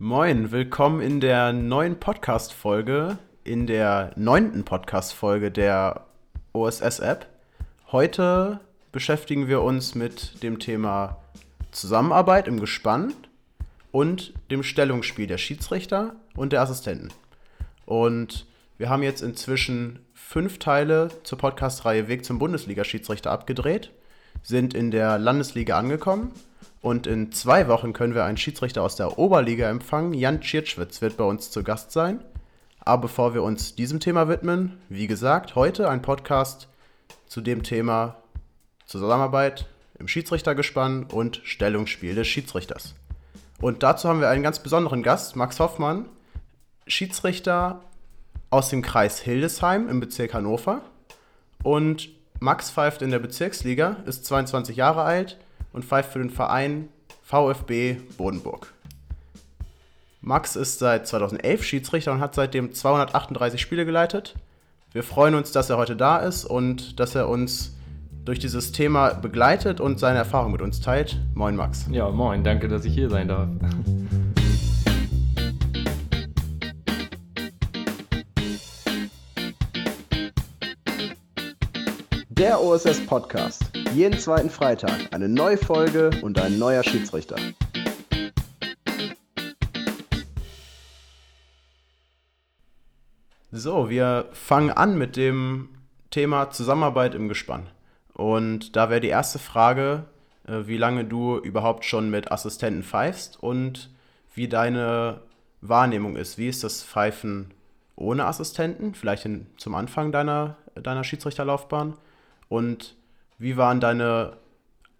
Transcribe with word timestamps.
Moin, 0.00 0.52
willkommen 0.52 1.00
in 1.00 1.18
der 1.18 1.52
neuen 1.52 1.98
Podcast-Folge, 1.98 3.18
in 3.42 3.66
der 3.66 4.12
neunten 4.14 4.64
Podcast-Folge 4.64 5.50
der 5.50 6.06
OSS-App. 6.52 7.26
Heute 7.90 8.60
beschäftigen 8.92 9.48
wir 9.48 9.60
uns 9.60 9.96
mit 9.96 10.40
dem 10.44 10.60
Thema 10.60 11.16
Zusammenarbeit 11.72 12.46
im 12.46 12.60
Gespann 12.60 13.12
und 13.90 14.34
dem 14.52 14.62
Stellungsspiel 14.62 15.26
der 15.26 15.38
Schiedsrichter 15.38 16.14
und 16.36 16.52
der 16.52 16.62
Assistenten. 16.62 17.08
Und 17.84 18.46
wir 18.76 18.90
haben 18.90 19.02
jetzt 19.02 19.20
inzwischen 19.20 19.98
fünf 20.14 20.60
Teile 20.60 21.08
zur 21.24 21.38
Podcast-Reihe 21.38 22.06
Weg 22.06 22.24
zum 22.24 22.38
Bundesliga-Schiedsrichter 22.38 23.32
abgedreht, 23.32 23.90
sind 24.44 24.74
in 24.74 24.92
der 24.92 25.18
Landesliga 25.18 25.76
angekommen 25.76 26.30
und 26.80 27.06
in 27.06 27.32
zwei 27.32 27.68
Wochen 27.68 27.92
können 27.92 28.14
wir 28.14 28.24
einen 28.24 28.36
Schiedsrichter 28.36 28.82
aus 28.82 28.96
der 28.96 29.18
Oberliga 29.18 29.68
empfangen. 29.68 30.14
Jan 30.14 30.40
Tschirtschwitz 30.40 31.00
wird 31.00 31.16
bei 31.16 31.24
uns 31.24 31.50
zu 31.50 31.62
Gast 31.64 31.90
sein. 31.90 32.22
Aber 32.80 33.02
bevor 33.02 33.34
wir 33.34 33.42
uns 33.42 33.74
diesem 33.74 34.00
Thema 34.00 34.28
widmen, 34.28 34.80
wie 34.88 35.08
gesagt, 35.08 35.56
heute 35.56 35.90
ein 35.90 36.02
Podcast 36.02 36.68
zu 37.26 37.40
dem 37.40 37.62
Thema 37.62 38.16
Zusammenarbeit 38.86 39.66
im 39.98 40.08
Schiedsrichtergespann 40.08 41.04
und 41.04 41.40
Stellungsspiel 41.44 42.14
des 42.14 42.28
Schiedsrichters. 42.28 42.94
Und 43.60 43.82
dazu 43.82 44.08
haben 44.08 44.20
wir 44.20 44.28
einen 44.28 44.44
ganz 44.44 44.60
besonderen 44.60 45.02
Gast, 45.02 45.34
Max 45.34 45.58
Hoffmann, 45.58 46.06
Schiedsrichter 46.86 47.82
aus 48.50 48.70
dem 48.70 48.82
Kreis 48.82 49.18
Hildesheim 49.18 49.88
im 49.88 49.98
Bezirk 49.98 50.32
Hannover. 50.32 50.80
Und 51.64 52.08
Max 52.38 52.70
pfeift 52.70 53.02
in 53.02 53.10
der 53.10 53.18
Bezirksliga, 53.18 53.96
ist 54.06 54.24
22 54.24 54.76
Jahre 54.76 55.02
alt 55.02 55.38
und 55.72 55.84
pfeift 55.84 56.12
für 56.12 56.18
den 56.18 56.30
Verein 56.30 56.88
VfB 57.22 57.96
Bodenburg. 58.16 58.72
Max 60.20 60.56
ist 60.56 60.78
seit 60.78 61.06
2011 61.06 61.64
Schiedsrichter 61.64 62.12
und 62.12 62.20
hat 62.20 62.34
seitdem 62.34 62.72
238 62.72 63.60
Spiele 63.60 63.86
geleitet. 63.86 64.34
Wir 64.92 65.02
freuen 65.02 65.34
uns, 65.34 65.52
dass 65.52 65.70
er 65.70 65.76
heute 65.76 65.96
da 65.96 66.18
ist 66.18 66.44
und 66.44 66.98
dass 66.98 67.14
er 67.14 67.28
uns 67.28 67.74
durch 68.24 68.38
dieses 68.38 68.72
Thema 68.72 69.14
begleitet 69.14 69.80
und 69.80 69.98
seine 69.98 70.18
Erfahrung 70.18 70.52
mit 70.52 70.60
uns 70.60 70.80
teilt. 70.80 71.18
Moin 71.34 71.56
Max. 71.56 71.86
Ja, 71.90 72.10
moin, 72.10 72.44
danke, 72.44 72.68
dass 72.68 72.84
ich 72.84 72.94
hier 72.94 73.08
sein 73.08 73.28
darf. 73.28 73.48
Der 82.28 82.62
OSS 82.62 83.04
Podcast. 83.06 83.77
Jeden 83.94 84.18
zweiten 84.18 84.50
Freitag 84.50 85.12
eine 85.12 85.28
neue 85.28 85.56
Folge 85.56 86.10
und 86.22 86.38
ein 86.38 86.58
neuer 86.58 86.82
Schiedsrichter. 86.82 87.36
So, 93.50 93.88
wir 93.88 94.28
fangen 94.32 94.70
an 94.70 94.98
mit 94.98 95.16
dem 95.16 95.70
Thema 96.10 96.50
Zusammenarbeit 96.50 97.14
im 97.14 97.28
Gespann. 97.28 97.66
Und 98.12 98.76
da 98.76 98.90
wäre 98.90 99.00
die 99.00 99.08
erste 99.08 99.38
Frage, 99.38 100.04
äh, 100.46 100.66
wie 100.66 100.76
lange 100.76 101.04
du 101.04 101.38
überhaupt 101.38 101.84
schon 101.84 102.10
mit 102.10 102.30
Assistenten 102.30 102.82
pfeifst 102.82 103.42
und 103.42 103.90
wie 104.34 104.48
deine 104.48 105.22
Wahrnehmung 105.62 106.16
ist. 106.16 106.36
Wie 106.36 106.48
ist 106.48 106.62
das 106.62 106.84
Pfeifen 106.84 107.54
ohne 107.96 108.26
Assistenten, 108.26 108.94
vielleicht 108.94 109.24
in, 109.24 109.46
zum 109.56 109.74
Anfang 109.74 110.12
deiner, 110.12 110.56
deiner 110.74 111.04
Schiedsrichterlaufbahn? 111.04 111.94
Und 112.48 112.97
wie 113.38 113.56
waren 113.56 113.80
deine 113.80 114.36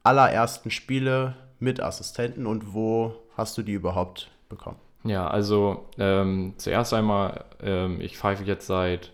allerersten 0.03 0.71
Spiele 0.71 1.37
mit 1.59 1.81
Assistenten 1.81 2.47
und 2.47 2.73
wo 2.73 3.15
hast 3.37 3.59
du 3.59 3.63
die 3.63 3.73
überhaupt 3.73 4.31
bekommen? 4.49 4.79
Ja, 5.05 5.29
also 5.29 5.87
ähm, 5.99 6.55
zuerst 6.57 6.95
einmal, 6.95 7.45
ähm, 7.63 8.01
ich 8.01 8.17
pfeife 8.17 8.45
jetzt 8.45 8.67
seit 8.67 9.13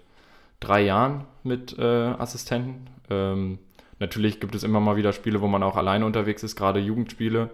drei 0.60 0.82
Jahren 0.82 1.24
mit 1.42 1.78
äh, 1.78 1.82
Assistenten. 1.82 2.86
Ähm, 3.10 3.58
natürlich 3.98 4.40
gibt 4.40 4.54
es 4.54 4.62
immer 4.62 4.80
mal 4.80 4.96
wieder 4.96 5.12
Spiele, 5.12 5.40
wo 5.40 5.46
man 5.46 5.62
auch 5.62 5.76
alleine 5.76 6.06
unterwegs 6.06 6.42
ist, 6.42 6.56
gerade 6.56 6.80
Jugendspiele, 6.80 7.50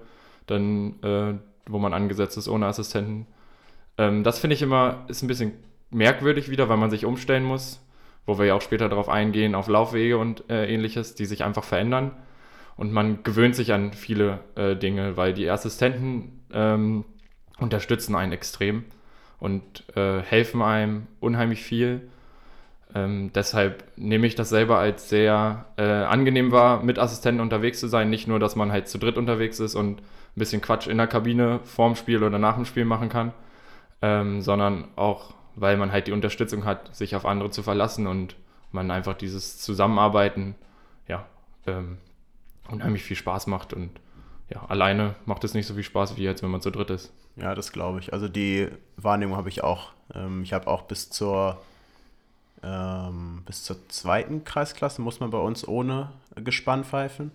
dann, 0.46 1.02
äh, 1.02 1.34
wo 1.66 1.78
man 1.78 1.92
angesetzt 1.92 2.36
ist 2.36 2.48
ohne 2.48 2.66
Assistenten. 2.66 3.26
Ähm, 3.98 4.22
das 4.22 4.38
finde 4.38 4.54
ich 4.54 4.62
immer, 4.62 5.04
ist 5.08 5.22
ein 5.22 5.28
bisschen 5.28 5.52
merkwürdig 5.90 6.50
wieder, 6.50 6.68
weil 6.68 6.76
man 6.76 6.90
sich 6.90 7.04
umstellen 7.04 7.44
muss 7.44 7.80
wo 8.30 8.38
wir 8.38 8.46
ja 8.46 8.54
auch 8.54 8.62
später 8.62 8.88
darauf 8.88 9.08
eingehen, 9.08 9.56
auf 9.56 9.66
Laufwege 9.66 10.16
und 10.16 10.48
äh, 10.48 10.72
ähnliches, 10.72 11.16
die 11.16 11.24
sich 11.24 11.42
einfach 11.42 11.64
verändern. 11.64 12.12
Und 12.76 12.92
man 12.92 13.24
gewöhnt 13.24 13.56
sich 13.56 13.72
an 13.72 13.92
viele 13.92 14.38
äh, 14.54 14.76
Dinge, 14.76 15.16
weil 15.16 15.34
die 15.34 15.50
Assistenten 15.50 16.44
ähm, 16.52 17.04
unterstützen 17.58 18.14
einen 18.14 18.30
extrem 18.30 18.84
und 19.40 19.84
äh, 19.96 20.20
helfen 20.22 20.62
einem 20.62 21.08
unheimlich 21.18 21.62
viel. 21.62 22.08
Ähm, 22.94 23.32
deshalb 23.34 23.82
nehme 23.96 24.28
ich 24.28 24.36
das 24.36 24.48
selber 24.48 24.78
als 24.78 25.08
sehr 25.08 25.66
äh, 25.76 25.82
angenehm 25.82 26.52
wahr, 26.52 26.84
mit 26.84 27.00
Assistenten 27.00 27.40
unterwegs 27.40 27.80
zu 27.80 27.88
sein. 27.88 28.10
Nicht 28.10 28.28
nur, 28.28 28.38
dass 28.38 28.54
man 28.54 28.70
halt 28.70 28.86
zu 28.88 28.98
dritt 28.98 29.18
unterwegs 29.18 29.58
ist 29.58 29.74
und 29.74 29.98
ein 30.00 30.04
bisschen 30.36 30.62
Quatsch 30.62 30.86
in 30.86 30.98
der 30.98 31.08
Kabine 31.08 31.58
vorm 31.64 31.96
Spiel 31.96 32.22
oder 32.22 32.38
nach 32.38 32.54
dem 32.54 32.64
Spiel 32.64 32.84
machen 32.84 33.08
kann, 33.08 33.32
ähm, 34.02 34.40
sondern 34.40 34.84
auch 34.94 35.34
weil 35.60 35.76
man 35.76 35.92
halt 35.92 36.06
die 36.06 36.12
Unterstützung 36.12 36.64
hat, 36.64 36.94
sich 36.94 37.14
auf 37.14 37.26
andere 37.26 37.50
zu 37.50 37.62
verlassen 37.62 38.06
und 38.06 38.34
man 38.72 38.90
einfach 38.90 39.14
dieses 39.14 39.58
Zusammenarbeiten, 39.58 40.54
ja, 41.06 41.26
ähm, 41.66 41.98
unheimlich 42.68 43.02
viel 43.02 43.16
Spaß 43.16 43.46
macht 43.46 43.72
und 43.72 43.90
ja, 44.48 44.64
alleine 44.68 45.14
macht 45.26 45.44
es 45.44 45.54
nicht 45.54 45.66
so 45.66 45.74
viel 45.74 45.82
Spaß, 45.84 46.16
wie 46.16 46.22
jetzt, 46.22 46.42
wenn 46.42 46.50
man 46.50 46.60
zu 46.60 46.70
dritt 46.70 46.90
ist. 46.90 47.12
Ja, 47.36 47.54
das 47.54 47.72
glaube 47.72 48.00
ich. 48.00 48.12
Also 48.12 48.28
die 48.28 48.68
Wahrnehmung 48.96 49.36
habe 49.36 49.48
ich 49.48 49.62
auch. 49.62 49.92
Ähm, 50.14 50.42
ich 50.42 50.52
habe 50.52 50.66
auch 50.66 50.82
bis 50.82 51.10
zur 51.10 51.60
ähm, 52.62 53.42
bis 53.46 53.64
zur 53.64 53.88
zweiten 53.88 54.44
Kreisklasse 54.44 55.00
muss 55.00 55.20
man 55.20 55.30
bei 55.30 55.38
uns 55.38 55.66
ohne 55.66 56.10
Gespann 56.36 56.84
pfeifen. 56.84 57.30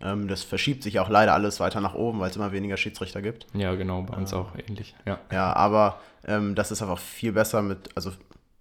Ähm, 0.00 0.28
das 0.28 0.42
verschiebt 0.42 0.82
sich 0.82 1.00
auch 1.00 1.08
leider 1.08 1.34
alles 1.34 1.60
weiter 1.60 1.80
nach 1.80 1.94
oben, 1.94 2.20
weil 2.20 2.30
es 2.30 2.36
immer 2.36 2.52
weniger 2.52 2.76
Schiedsrichter 2.76 3.22
gibt. 3.22 3.46
Ja, 3.54 3.74
genau, 3.74 4.02
bei 4.02 4.16
uns 4.16 4.32
äh, 4.32 4.36
auch 4.36 4.52
ähnlich. 4.68 4.94
Ja, 5.06 5.18
ja 5.32 5.52
aber 5.54 6.00
ähm, 6.24 6.54
das 6.54 6.70
ist 6.70 6.82
einfach 6.82 6.98
viel 6.98 7.32
besser 7.32 7.62
mit, 7.62 7.90
also 7.96 8.12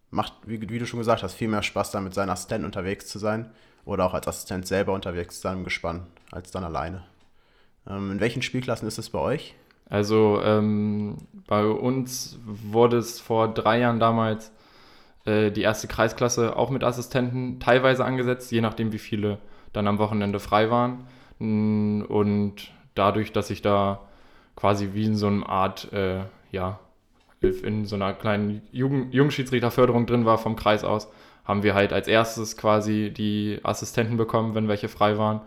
macht, 0.09 0.34
wie, 0.46 0.62
wie, 0.70 0.80
du 0.80 0.86
schon 0.86 1.00
gesagt 1.00 1.24
hast, 1.24 1.34
viel 1.34 1.47
mehr 1.47 1.64
Spaß, 1.64 1.92
da 1.92 2.00
mit 2.00 2.14
seinen 2.14 2.30
Assistenten 2.30 2.66
unterwegs 2.66 3.08
zu 3.08 3.20
sein 3.20 3.52
oder 3.86 4.06
auch 4.06 4.14
als 4.14 4.28
Assistent 4.28 4.68
selber 4.68 4.94
unterwegs 4.94 5.36
zu 5.36 5.42
sein 5.42 5.59
im 5.59 5.64
Gespann, 5.64 6.08
als 6.31 6.52
dann 6.52 6.64
alleine. 6.64 7.03
Ähm, 7.88 8.12
in 8.12 8.20
welchen 8.20 8.42
Spielklassen 8.42 8.88
ist 8.88 8.97
es 8.97 9.09
bei 9.09 9.20
euch? 9.20 9.56
Also 9.90 10.42
ähm, 10.44 11.18
bei 11.47 11.66
uns 11.66 12.38
wurde 12.46 12.97
es 12.97 13.22
vor 13.22 13.53
drei 13.53 13.80
Jahren 13.80 14.00
damals 14.00 14.52
äh, 15.26 15.52
die 15.52 15.62
erste 15.62 15.88
Kreisklasse 15.88 16.56
auch 16.56 16.70
mit 16.70 16.84
Assistenten 16.84 17.59
teilweise 17.59 18.03
angesetzt, 18.03 18.52
je 18.52 18.62
nachdem 18.62 18.92
wie 18.92 19.00
viele 19.00 19.38
dann 19.72 19.88
am 19.88 20.00
Wochenende 20.00 20.40
frei 20.40 20.70
waren. 20.70 21.06
Und 21.40 22.56
dadurch, 22.96 23.31
dass 23.31 23.50
ich 23.50 23.62
da 23.62 24.02
quasi 24.56 24.90
wie 24.94 25.06
in 25.06 25.16
so 25.16 25.28
einer 25.28 25.48
Art, 25.48 25.92
äh, 25.94 26.22
ja, 26.52 26.80
in 27.42 27.86
so 27.86 27.96
einer 27.96 28.14
kleinen 28.14 28.62
Jugend 28.72 29.14
Jugendschiedsrichterförderung 29.14 30.08
drin 30.08 30.26
war 30.26 30.38
vom 30.40 30.56
Kreis 30.56 30.84
aus, 30.84 31.08
haben 31.46 31.64
wir 31.64 31.76
halt 31.76 31.94
als 31.94 32.08
erstes 32.08 32.58
quasi 32.58 33.14
die 33.16 33.59
Assistenten 33.64 34.18
bekommen, 34.18 34.56
wenn 34.56 34.68
welche 34.68 34.90
frei 34.90 35.18
waren. 35.18 35.42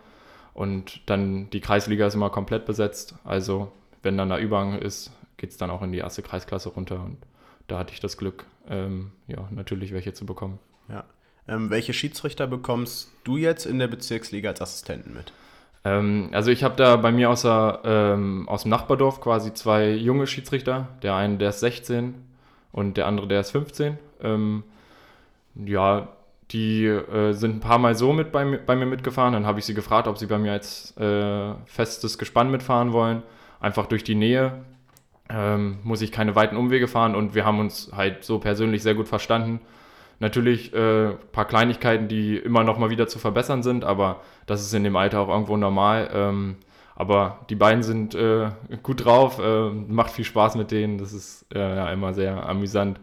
Und 0.55 1.09
dann 1.09 1.51
die 1.51 1.61
Kreisliga 1.61 2.07
ist 2.07 2.15
immer 2.15 2.31
komplett 2.31 2.65
besetzt. 2.65 3.17
Also 3.25 3.73
wenn 4.03 4.17
dann 4.17 4.29
der 4.29 4.39
Übergang 4.39 4.79
ist, 4.79 5.13
geht 5.37 5.51
es 5.51 5.57
dann 5.57 5.71
auch 5.71 5.83
in 5.83 5.93
die 5.93 5.99
erste 5.99 6.23
Kreisklasse 6.23 6.71
runter. 6.71 7.03
Und 7.03 7.19
da 7.67 7.79
hatte 7.79 7.93
ich 7.93 8.01
das 8.01 8.17
Glück, 8.17 8.47
ähm, 8.69 9.13
ja, 9.27 9.49
natürlich 9.51 9.93
welche 9.93 10.13
zu 10.13 10.27
bekommen. 10.27 10.59
Ja. 10.89 11.05
Ähm, 11.49 11.71
welche 11.71 11.93
Schiedsrichter 11.93 12.47
bekommst 12.47 13.11
du 13.25 13.37
jetzt 13.37 13.67
in 13.67 13.79
der 13.79 13.89
Bezirksliga 13.89 14.51
als 14.51 14.61
Assistenten 14.61 15.13
mit? 15.15 15.33
Ähm, 15.85 16.29
also 16.33 16.51
ich 16.51 16.63
habe 16.63 16.77
da 16.77 16.97
bei 16.97 17.13
mir 17.13 17.31
aus, 17.31 17.43
der, 17.43 17.81
ähm, 17.85 18.49
aus 18.49 18.63
dem 18.63 18.71
Nachbardorf 18.71 19.21
quasi 19.21 19.55
zwei 19.55 19.91
junge 19.91 20.27
Schiedsrichter. 20.27 20.89
Der 21.03 21.15
eine, 21.15 21.39
der 21.39 21.51
ist 21.51 21.61
16 21.61 22.15
und 22.73 22.97
der 22.97 23.07
andere, 23.07 23.29
der 23.29 23.41
ist 23.41 23.51
15. 23.51 23.99
Ähm, 24.23 24.63
ja, 25.55 26.09
die 26.51 26.85
äh, 26.85 27.33
sind 27.33 27.57
ein 27.57 27.61
paar 27.61 27.79
Mal 27.79 27.95
so 27.95 28.13
mit 28.13 28.33
bei, 28.33 28.45
bei 28.45 28.77
mir 28.77 28.87
mitgefahren. 28.87 29.33
Dann 29.33 29.47
habe 29.47 29.59
ich 29.59 29.65
sie 29.65 29.75
gefragt, 29.75 30.09
ob 30.09 30.19
sie 30.19 30.27
bei 30.27 30.39
mir 30.39 30.53
als 30.53 30.97
äh, 30.97 31.55
festes 31.67 32.19
Gespann 32.19 32.51
mitfahren 32.51 32.93
wollen. 32.93 33.23
Einfach 33.61 33.87
durch 33.87 34.05
die 34.05 34.15
Nähe 34.15 34.65
ähm, 35.29 35.79
muss 35.85 36.03
ich 36.03 36.13
keine 36.13 36.35
weiten 36.35 36.57
Umwege 36.57 36.89
fahren 36.89 37.15
und 37.15 37.35
wir 37.35 37.45
haben 37.45 37.61
uns 37.61 37.93
halt 37.95 38.25
so 38.25 38.39
persönlich 38.39 38.83
sehr 38.83 38.95
gut 38.95 39.07
verstanden. 39.09 39.61
Natürlich 40.21 40.73
ein 40.75 40.81
äh, 40.81 41.13
paar 41.33 41.47
Kleinigkeiten, 41.47 42.09
die 42.09 42.37
immer 42.37 42.63
noch 42.63 42.79
mal 42.79 42.91
wieder 42.91 43.09
zu 43.09 43.19
verbessern 43.19 43.63
sind, 43.63 43.85
aber 43.85 44.21
das 44.47 44.63
ist 44.63 44.75
in 44.75 44.85
dem 44.85 44.97
Alter 44.97 45.21
auch 45.21 45.29
irgendwo 45.29 45.57
normal. 45.57 46.11
Ähm, 46.13 46.57
aber 46.95 47.41
die 47.49 47.55
beiden 47.57 47.83
sind 47.83 48.15
äh, 48.15 48.51
gut 48.83 49.05
drauf, 49.05 49.39
äh, 49.39 49.71
macht 49.71 50.13
viel 50.13 50.25
Spaß 50.27 50.57
mit 50.57 50.71
denen. 50.71 50.99
Das 50.99 51.13
ist 51.13 51.47
äh, 51.55 51.59
ja 51.59 51.91
immer 51.93 52.15
sehr 52.15 52.47
amüsant, 52.47 53.01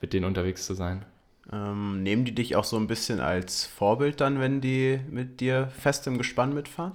mit 0.00 0.12
denen 0.12 0.24
unterwegs 0.24 0.66
zu 0.66 0.74
sein. 0.74 1.04
Ähm, 1.52 2.02
nehmen 2.02 2.24
die 2.24 2.34
dich 2.34 2.56
auch 2.56 2.64
so 2.64 2.76
ein 2.76 2.86
bisschen 2.86 3.20
als 3.20 3.66
Vorbild 3.66 4.20
dann, 4.20 4.40
wenn 4.40 4.60
die 4.60 5.00
mit 5.10 5.40
dir 5.40 5.68
fest 5.68 6.06
im 6.06 6.16
Gespann 6.18 6.54
mitfahren? 6.54 6.92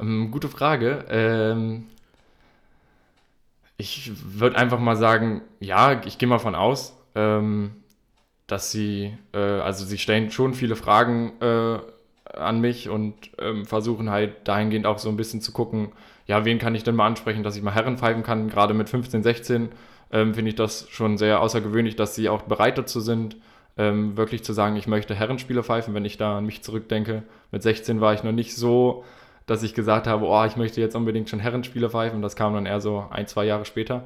Ähm, 0.00 0.30
gute 0.30 0.48
Frage. 0.48 1.04
Ähm, 1.10 1.86
Ich 3.76 4.12
würde 4.38 4.56
einfach 4.56 4.78
mal 4.78 4.96
sagen, 4.96 5.42
ja, 5.60 6.00
ich 6.04 6.18
gehe 6.18 6.28
mal 6.28 6.38
von 6.38 6.54
aus, 6.54 6.96
ähm, 7.14 7.72
dass 8.46 8.70
sie, 8.70 9.16
äh, 9.32 9.38
also 9.38 9.84
sie 9.84 9.98
stellen 9.98 10.30
schon 10.30 10.54
viele 10.54 10.76
Fragen 10.76 11.32
äh, 11.40 11.78
an 12.36 12.60
mich 12.60 12.88
und 12.88 13.14
ähm, 13.38 13.64
versuchen 13.64 14.10
halt 14.10 14.46
dahingehend 14.46 14.86
auch 14.86 14.98
so 14.98 15.08
ein 15.08 15.16
bisschen 15.16 15.40
zu 15.40 15.52
gucken, 15.52 15.92
ja, 16.26 16.44
wen 16.44 16.58
kann 16.58 16.74
ich 16.74 16.84
denn 16.84 16.94
mal 16.94 17.06
ansprechen, 17.06 17.42
dass 17.42 17.56
ich 17.56 17.62
mal 17.62 17.74
Herren 17.74 17.98
pfeifen 17.98 18.22
kann. 18.22 18.48
Gerade 18.48 18.74
mit 18.74 18.88
15, 18.88 19.22
16 19.22 19.68
ähm, 20.12 20.34
finde 20.34 20.48
ich 20.50 20.54
das 20.54 20.88
schon 20.90 21.18
sehr 21.18 21.40
außergewöhnlich, 21.40 21.96
dass 21.96 22.14
sie 22.14 22.28
auch 22.28 22.42
bereit 22.42 22.78
dazu 22.78 23.00
sind, 23.00 23.36
ähm, 23.76 24.16
wirklich 24.16 24.44
zu 24.44 24.52
sagen, 24.52 24.76
ich 24.76 24.86
möchte 24.86 25.14
Herrenspiele 25.14 25.62
pfeifen, 25.62 25.94
wenn 25.94 26.04
ich 26.04 26.16
da 26.16 26.38
an 26.38 26.46
mich 26.46 26.62
zurückdenke. 26.62 27.24
Mit 27.50 27.62
16 27.62 28.00
war 28.00 28.14
ich 28.14 28.22
noch 28.22 28.32
nicht 28.32 28.54
so, 28.56 29.04
dass 29.46 29.62
ich 29.62 29.74
gesagt 29.74 30.06
habe, 30.06 30.26
oh, 30.26 30.44
ich 30.44 30.56
möchte 30.56 30.80
jetzt 30.80 30.96
unbedingt 30.96 31.28
schon 31.28 31.40
Herrenspiele 31.40 31.90
pfeifen. 31.90 32.22
Das 32.22 32.36
kam 32.36 32.54
dann 32.54 32.66
eher 32.66 32.80
so 32.80 33.04
ein, 33.10 33.26
zwei 33.26 33.44
Jahre 33.44 33.64
später. 33.64 34.04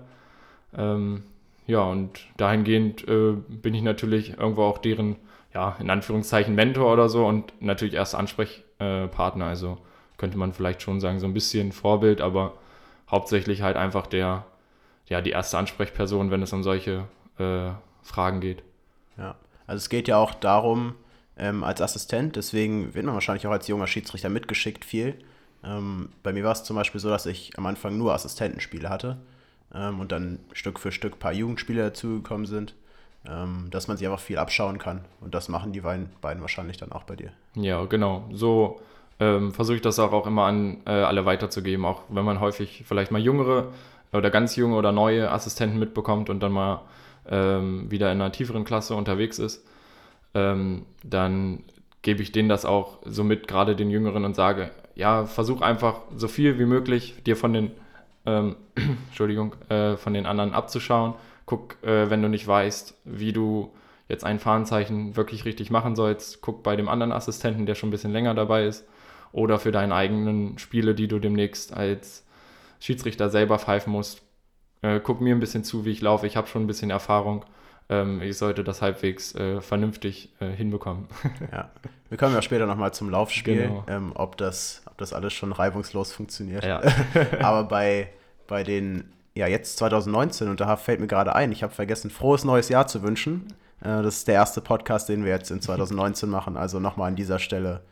Ja, 1.68 1.82
und 1.82 2.26
dahingehend 2.38 3.06
äh, 3.06 3.34
bin 3.46 3.74
ich 3.74 3.82
natürlich 3.82 4.38
irgendwo 4.38 4.62
auch 4.62 4.78
deren, 4.78 5.16
ja, 5.52 5.76
in 5.78 5.90
Anführungszeichen 5.90 6.54
Mentor 6.54 6.90
oder 6.90 7.10
so 7.10 7.26
und 7.26 7.52
natürlich 7.60 7.92
erst 7.92 8.14
Ansprechpartner. 8.14 9.44
Äh, 9.44 9.48
also 9.48 9.76
könnte 10.16 10.38
man 10.38 10.54
vielleicht 10.54 10.80
schon 10.80 10.98
sagen, 10.98 11.20
so 11.20 11.26
ein 11.26 11.34
bisschen 11.34 11.72
Vorbild, 11.72 12.22
aber 12.22 12.54
hauptsächlich 13.10 13.60
halt 13.60 13.76
einfach 13.76 14.06
der, 14.06 14.46
ja, 15.08 15.20
die 15.20 15.30
erste 15.30 15.58
Ansprechperson, 15.58 16.30
wenn 16.30 16.40
es 16.40 16.54
um 16.54 16.62
solche 16.62 17.04
äh, 17.38 17.68
Fragen 18.02 18.40
geht. 18.40 18.62
Ja, 19.18 19.36
also 19.66 19.76
es 19.76 19.90
geht 19.90 20.08
ja 20.08 20.16
auch 20.16 20.32
darum, 20.32 20.94
ähm, 21.36 21.64
als 21.64 21.82
Assistent, 21.82 22.36
deswegen 22.36 22.94
wird 22.94 23.04
man 23.04 23.14
wahrscheinlich 23.14 23.46
auch 23.46 23.52
als 23.52 23.68
junger 23.68 23.86
Schiedsrichter 23.86 24.30
mitgeschickt 24.30 24.86
viel. 24.86 25.18
Ähm, 25.62 26.12
bei 26.22 26.32
mir 26.32 26.44
war 26.44 26.52
es 26.52 26.64
zum 26.64 26.76
Beispiel 26.76 27.00
so, 27.00 27.10
dass 27.10 27.26
ich 27.26 27.58
am 27.58 27.66
Anfang 27.66 27.98
nur 27.98 28.14
Assistentenspiele 28.14 28.88
hatte 28.88 29.18
ähm, 29.74 30.00
und 30.00 30.12
dann 30.12 30.40
Stück 30.52 30.78
für 30.78 30.92
Stück 30.92 31.14
ein 31.14 31.18
paar 31.18 31.32
Jugendspiele 31.32 31.82
dazugekommen 31.82 32.46
sind, 32.46 32.74
ähm, 33.26 33.68
dass 33.70 33.88
man 33.88 33.96
sich 33.96 34.06
einfach 34.06 34.20
viel 34.20 34.38
abschauen 34.38 34.78
kann. 34.78 35.04
Und 35.20 35.34
das 35.34 35.48
machen 35.48 35.72
die 35.72 35.80
beiden, 35.80 36.10
beiden 36.20 36.40
wahrscheinlich 36.40 36.76
dann 36.76 36.92
auch 36.92 37.04
bei 37.04 37.16
dir. 37.16 37.32
Ja, 37.54 37.84
genau. 37.84 38.28
So 38.32 38.80
ähm, 39.20 39.52
versuche 39.52 39.76
ich 39.76 39.82
das 39.82 39.98
auch, 39.98 40.12
auch 40.12 40.26
immer 40.26 40.44
an 40.44 40.78
äh, 40.86 40.90
alle 40.90 41.24
weiterzugeben, 41.24 41.84
auch 41.84 42.02
wenn 42.08 42.24
man 42.24 42.40
häufig 42.40 42.84
vielleicht 42.86 43.10
mal 43.10 43.20
jüngere 43.20 43.72
oder 44.12 44.30
ganz 44.30 44.56
junge 44.56 44.76
oder 44.76 44.92
neue 44.92 45.30
Assistenten 45.30 45.78
mitbekommt 45.78 46.30
und 46.30 46.40
dann 46.40 46.52
mal 46.52 46.82
ähm, 47.28 47.90
wieder 47.90 48.10
in 48.12 48.20
einer 48.20 48.32
tieferen 48.32 48.64
Klasse 48.64 48.94
unterwegs 48.94 49.38
ist, 49.38 49.66
ähm, 50.34 50.86
dann 51.04 51.64
gebe 52.02 52.22
ich 52.22 52.32
denen 52.32 52.48
das 52.48 52.64
auch 52.64 52.98
so 53.04 53.24
mit, 53.24 53.48
gerade 53.48 53.76
den 53.76 53.90
Jüngeren, 53.90 54.24
und 54.24 54.34
sage, 54.34 54.70
ja, 54.94 55.26
versuch 55.26 55.60
einfach 55.60 56.00
so 56.16 56.28
viel 56.28 56.58
wie 56.58 56.64
möglich 56.64 57.22
dir 57.26 57.36
von 57.36 57.52
den, 57.52 57.70
ähm, 58.28 58.56
Entschuldigung, 59.08 59.54
äh, 59.70 59.96
von 59.96 60.14
den 60.14 60.26
anderen 60.26 60.52
abzuschauen. 60.52 61.14
Guck, 61.46 61.82
äh, 61.82 62.10
wenn 62.10 62.22
du 62.22 62.28
nicht 62.28 62.46
weißt, 62.46 62.94
wie 63.04 63.32
du 63.32 63.72
jetzt 64.08 64.24
ein 64.24 64.38
Fahnenzeichen 64.38 65.16
wirklich 65.16 65.44
richtig 65.44 65.70
machen 65.70 65.96
sollst, 65.96 66.40
guck 66.40 66.62
bei 66.62 66.76
dem 66.76 66.88
anderen 66.88 67.12
Assistenten, 67.12 67.66
der 67.66 67.74
schon 67.74 67.88
ein 67.88 67.92
bisschen 67.92 68.12
länger 68.12 68.34
dabei 68.34 68.66
ist, 68.66 68.86
oder 69.32 69.58
für 69.58 69.72
deine 69.72 69.94
eigenen 69.94 70.58
Spiele, 70.58 70.94
die 70.94 71.08
du 71.08 71.18
demnächst 71.18 71.74
als 71.74 72.24
Schiedsrichter 72.80 73.30
selber 73.30 73.58
pfeifen 73.58 73.92
musst. 73.92 74.22
Äh, 74.82 75.00
guck 75.00 75.20
mir 75.20 75.34
ein 75.34 75.40
bisschen 75.40 75.64
zu, 75.64 75.84
wie 75.84 75.90
ich 75.90 76.00
laufe. 76.00 76.26
Ich 76.26 76.36
habe 76.36 76.46
schon 76.46 76.62
ein 76.64 76.66
bisschen 76.66 76.90
Erfahrung. 76.90 77.44
Ähm, 77.90 78.22
ich 78.22 78.36
sollte 78.36 78.64
das 78.64 78.82
halbwegs 78.82 79.34
äh, 79.34 79.60
vernünftig 79.60 80.34
äh, 80.40 80.50
hinbekommen. 80.50 81.08
ja, 81.52 81.70
wir 82.08 82.18
kommen 82.18 82.34
ja 82.34 82.42
später 82.42 82.66
nochmal 82.66 82.92
zum 82.92 83.10
Laufspiel, 83.10 83.68
genau. 83.68 83.84
ähm, 83.88 84.12
ob, 84.14 84.36
das, 84.36 84.82
ob 84.86 84.98
das 84.98 85.12
alles 85.12 85.32
schon 85.32 85.52
reibungslos 85.52 86.12
funktioniert. 86.12 86.64
Ja. 86.64 86.82
Aber 87.40 87.64
bei, 87.64 88.10
bei 88.48 88.64
den, 88.64 89.12
ja, 89.34 89.46
jetzt 89.46 89.78
2019, 89.78 90.48
und 90.48 90.60
da 90.60 90.76
fällt 90.76 90.98
mir 90.98 91.06
gerade 91.06 91.36
ein, 91.36 91.52
ich 91.52 91.62
habe 91.62 91.72
vergessen, 91.72 92.10
frohes 92.10 92.44
neues 92.44 92.68
Jahr 92.68 92.88
zu 92.88 93.02
wünschen. 93.02 93.46
Äh, 93.80 94.02
das 94.02 94.18
ist 94.18 94.28
der 94.28 94.34
erste 94.34 94.60
Podcast, 94.60 95.08
den 95.08 95.24
wir 95.24 95.30
jetzt 95.30 95.52
in 95.52 95.60
2019 95.60 96.28
machen. 96.28 96.56
Also 96.56 96.80
nochmal 96.80 97.08
an 97.08 97.16
dieser 97.16 97.38
Stelle 97.38 97.82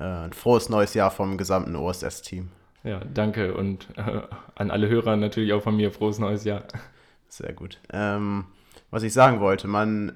äh, 0.00 0.04
ein 0.04 0.32
frohes 0.32 0.70
neues 0.70 0.94
Jahr 0.94 1.10
vom 1.10 1.36
gesamten 1.36 1.76
OSS-Team. 1.76 2.50
Ja, 2.82 3.00
danke 3.12 3.54
und 3.54 3.88
äh, 3.96 4.22
an 4.54 4.70
alle 4.70 4.88
Hörer 4.88 5.16
natürlich 5.16 5.52
auch 5.52 5.62
von 5.62 5.76
mir 5.76 5.90
frohes 5.90 6.18
neues 6.18 6.44
Jahr. 6.44 6.64
Sehr 7.28 7.52
gut. 7.52 7.80
Ähm, 7.92 8.46
was 8.90 9.02
ich 9.02 9.12
sagen 9.12 9.40
wollte, 9.40 9.66
man 9.66 10.12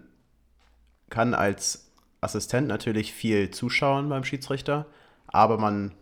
kann 1.11 1.35
als 1.35 1.91
Assistent 2.21 2.69
natürlich 2.69 3.13
viel 3.13 3.51
zuschauen 3.51 4.09
beim 4.09 4.25
Schiedsrichter, 4.25 4.87
aber 5.27 5.57
man, 5.57 5.93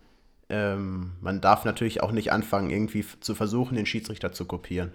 ähm, 0.49 1.13
man 1.21 1.41
darf 1.41 1.65
natürlich 1.65 2.01
auch 2.01 2.11
nicht 2.11 2.31
anfangen, 2.31 2.69
irgendwie 2.69 3.05
zu 3.19 3.35
versuchen, 3.35 3.75
den 3.75 3.85
Schiedsrichter 3.85 4.31
zu 4.31 4.45
kopieren. 4.45 4.91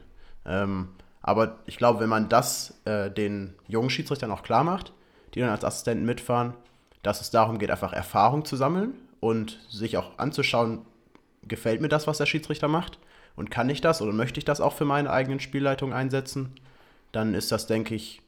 Ähm, 0.47 0.89
aber 1.21 1.59
ich 1.67 1.77
glaube, 1.77 2.01
wenn 2.01 2.09
man 2.09 2.29
das 2.29 2.81
äh, 2.85 3.11
den 3.11 3.55
jungen 3.69 3.91
Schiedsrichtern 3.91 4.31
auch 4.31 4.43
klar 4.43 4.65
macht, 4.65 4.93
die 5.35 5.41
dann 5.41 5.51
als 5.51 5.65
Assistenten 5.65 6.05
mitfahren, 6.05 6.55
dass 7.03 7.21
es 7.21 7.31
darum 7.31 7.59
geht, 7.59 7.71
einfach 7.71 7.93
Erfahrung 7.93 8.45
zu 8.45 8.57
sammeln 8.57 8.95
und 9.21 9.61
sich 9.69 9.97
auch 9.97 10.19
anzuschauen, 10.19 10.85
gefällt 11.43 11.81
mir 11.81 11.89
das, 11.89 12.07
was 12.07 12.19
der 12.19 12.27
Schiedsrichter 12.27 12.69
macht 12.69 12.99
und 13.37 13.51
kann 13.51 13.71
ich 13.71 13.81
das 13.81 14.03
oder 14.03 14.13
möchte 14.13 14.39
ich 14.39 14.45
das 14.45 14.61
auch 14.61 14.73
für 14.73 14.85
meine 14.85 15.11
eigenen 15.11 15.41
Spielleitungen 15.41 15.95
einsetzen, 15.95 16.53
dann 17.13 17.35
ist 17.35 17.53
das, 17.53 17.67
denke 17.67 17.95
ich, 17.95 18.23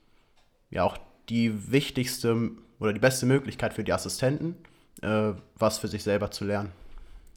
ja 0.71 0.85
auch 0.85 0.99
die 1.29 1.73
wichtigste 1.73 2.51
oder 2.79 2.93
die 2.93 3.01
beste 3.01 3.27
Möglichkeit 3.27 3.73
für 3.73 3.85
die 3.85 3.93
Assistenten, 3.93 4.57
äh, 5.03 5.33
was 5.57 5.79
für 5.79 5.89
sich 5.89 6.03
selber 6.03 6.31
zu 6.31 6.45
lernen. 6.45 6.73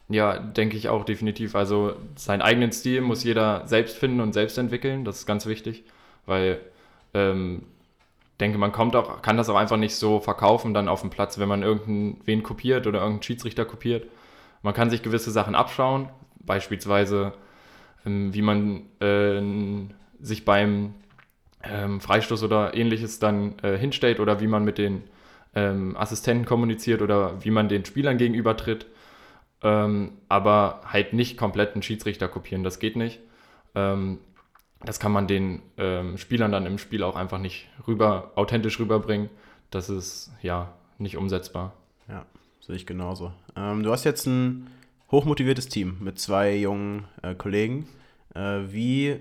Ja, 0.09 0.37
denke 0.39 0.77
ich 0.77 0.87
auch 0.89 1.03
definitiv. 1.03 1.55
Also 1.55 1.95
seinen 2.15 2.41
eigenen 2.41 2.71
Stil 2.71 3.01
muss 3.01 3.23
jeder 3.23 3.67
selbst 3.67 3.97
finden 3.97 4.21
und 4.21 4.33
selbst 4.33 4.57
entwickeln. 4.57 5.03
Das 5.03 5.19
ist 5.19 5.25
ganz 5.25 5.45
wichtig, 5.45 5.83
weil 6.25 6.61
ähm, 7.13 7.63
denke, 8.39 8.57
man 8.57 8.71
kommt 8.71 8.95
auch, 8.95 9.21
kann 9.21 9.37
das 9.37 9.49
auch 9.49 9.57
einfach 9.57 9.77
nicht 9.77 9.95
so 9.95 10.19
verkaufen 10.19 10.73
dann 10.73 10.87
auf 10.87 11.01
dem 11.01 11.09
Platz, 11.09 11.39
wenn 11.39 11.49
man 11.49 11.63
irgendwen 11.63 12.43
kopiert 12.43 12.87
oder 12.87 12.99
irgendeinen 12.99 13.23
Schiedsrichter 13.23 13.65
kopiert. 13.65 14.07
Man 14.61 14.73
kann 14.73 14.89
sich 14.89 15.03
gewisse 15.03 15.31
Sachen 15.31 15.55
abschauen, 15.55 16.09
beispielsweise 16.39 17.33
ähm, 18.05 18.33
wie 18.33 18.41
man 18.41 18.83
äh, 19.01 19.41
sich 20.23 20.45
beim 20.45 20.93
ähm, 21.63 21.99
Freistoß 21.99 22.43
oder 22.43 22.73
ähnliches 22.75 23.19
dann 23.19 23.59
äh, 23.61 23.77
hinstellt 23.77 24.19
oder 24.19 24.39
wie 24.39 24.47
man 24.47 24.63
mit 24.63 24.77
den 24.77 25.03
ähm, 25.55 25.97
Assistenten 25.97 26.45
kommuniziert 26.45 27.01
oder 27.01 27.43
wie 27.43 27.51
man 27.51 27.69
den 27.69 27.85
Spielern 27.85 28.17
gegenübertritt. 28.17 28.85
Ähm, 29.63 30.13
aber 30.29 30.81
halt 30.85 31.13
nicht 31.13 31.37
komplett 31.37 31.73
einen 31.73 31.83
Schiedsrichter 31.83 32.27
kopieren, 32.27 32.63
das 32.63 32.79
geht 32.79 32.95
nicht. 32.95 33.19
Ähm, 33.75 34.19
das 34.83 34.99
kann 34.99 35.11
man 35.11 35.27
den 35.27 35.61
ähm, 35.77 36.17
Spielern 36.17 36.51
dann 36.51 36.65
im 36.65 36.77
Spiel 36.77 37.03
auch 37.03 37.15
einfach 37.15 37.39
nicht 37.39 37.67
rüber, 37.87 38.31
authentisch 38.35 38.79
rüberbringen. 38.79 39.29
Das 39.71 39.89
ist 39.89 40.31
ja 40.41 40.73
nicht 40.99 41.17
umsetzbar. 41.17 41.73
Ja, 42.07 42.25
sehe 42.59 42.75
ich 42.75 42.85
genauso. 42.85 43.33
Ähm, 43.55 43.83
du 43.83 43.91
hast 43.91 44.03
jetzt 44.03 44.27
ein 44.27 44.67
hochmotiviertes 45.11 45.69
Team 45.69 45.97
mit 45.99 46.19
zwei 46.19 46.55
jungen 46.55 47.05
äh, 47.23 47.33
Kollegen. 47.33 47.87
Äh, 48.35 48.59
wie 48.67 49.19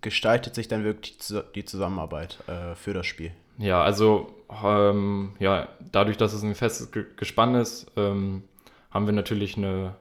gestaltet 0.00 0.54
sich 0.54 0.68
dann 0.68 0.84
wirklich 0.84 1.18
die 1.54 1.64
Zusammenarbeit 1.64 2.38
äh, 2.48 2.74
für 2.74 2.92
das 2.92 3.06
Spiel? 3.06 3.32
Ja, 3.58 3.82
also 3.82 4.34
ähm, 4.64 5.32
ja, 5.38 5.68
dadurch, 5.92 6.16
dass 6.16 6.32
es 6.32 6.42
ein 6.42 6.54
festes 6.54 6.90
Gespann 7.16 7.54
ist, 7.56 7.90
ähm, 7.96 8.44
haben 8.90 9.06
wir 9.06 9.12
natürlich 9.12 9.56
eine 9.56 9.94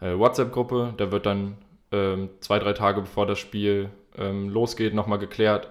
äh, 0.00 0.16
WhatsApp-Gruppe. 0.16 0.94
Da 0.96 1.10
wird 1.10 1.26
dann 1.26 1.56
ähm, 1.90 2.30
zwei, 2.40 2.58
drei 2.58 2.72
Tage 2.72 3.00
bevor 3.00 3.26
das 3.26 3.38
Spiel 3.38 3.90
ähm, 4.16 4.48
losgeht, 4.48 4.94
nochmal 4.94 5.18
geklärt, 5.18 5.68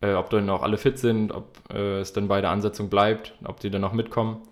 äh, 0.00 0.14
ob 0.14 0.30
dann 0.30 0.48
auch 0.50 0.62
alle 0.62 0.78
fit 0.78 0.98
sind, 0.98 1.32
ob 1.32 1.58
äh, 1.72 2.00
es 2.00 2.12
dann 2.12 2.28
bei 2.28 2.40
der 2.40 2.50
Ansetzung 2.50 2.88
bleibt, 2.88 3.34
ob 3.44 3.60
die 3.60 3.70
dann 3.70 3.80
noch 3.80 3.92
mitkommen. 3.92 4.42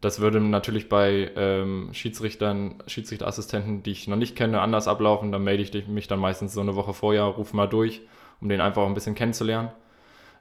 Das 0.00 0.20
würde 0.20 0.40
natürlich 0.40 0.88
bei 0.88 1.30
ähm, 1.36 1.90
Schiedsrichtern, 1.92 2.82
Schiedsrichterassistenten, 2.86 3.82
die 3.82 3.90
ich 3.90 4.08
noch 4.08 4.16
nicht 4.16 4.34
kenne, 4.34 4.62
anders 4.62 4.88
ablaufen. 4.88 5.30
Dann 5.30 5.44
melde 5.44 5.62
ich 5.62 5.88
mich 5.88 6.08
dann 6.08 6.20
meistens 6.20 6.54
so 6.54 6.62
eine 6.62 6.74
Woche 6.74 6.94
vorher, 6.94 7.24
rufe 7.24 7.54
mal 7.54 7.66
durch, 7.66 8.00
um 8.40 8.48
den 8.48 8.62
einfach 8.62 8.86
ein 8.86 8.94
bisschen 8.94 9.14
kennenzulernen. 9.14 9.70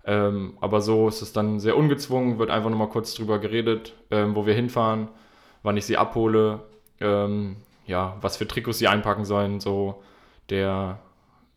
Ähm, 0.05 0.58
aber 0.62 0.79
so 0.79 1.10
ist 1.10 1.22
es 1.22 1.34
dann 1.34 1.60
sehr 1.60 1.75
ungezwungen, 1.75 2.39
wird 2.39 2.50
einfach 2.51 2.69
nochmal 2.69 2.88
kurz 2.88 3.13
drüber 3.13 3.38
geredet, 3.39 3.93
ähm, 4.12 4.34
wo 4.34 4.46
wir 4.46 4.53
hinfahren, 4.53 5.10
wann 5.63 5.78
ich 5.78 5.86
sie 5.86 5.98
abhole, 5.98 6.62
ähm, 7.00 7.58
ja, 7.86 8.18
was 8.22 8.38
für 8.38 8.48
Trikots 8.48 8.80
sie 8.80 8.88
einpacken 8.88 9.25
sollen, 9.25 9.60
so 9.60 10.04
der, 10.50 11.00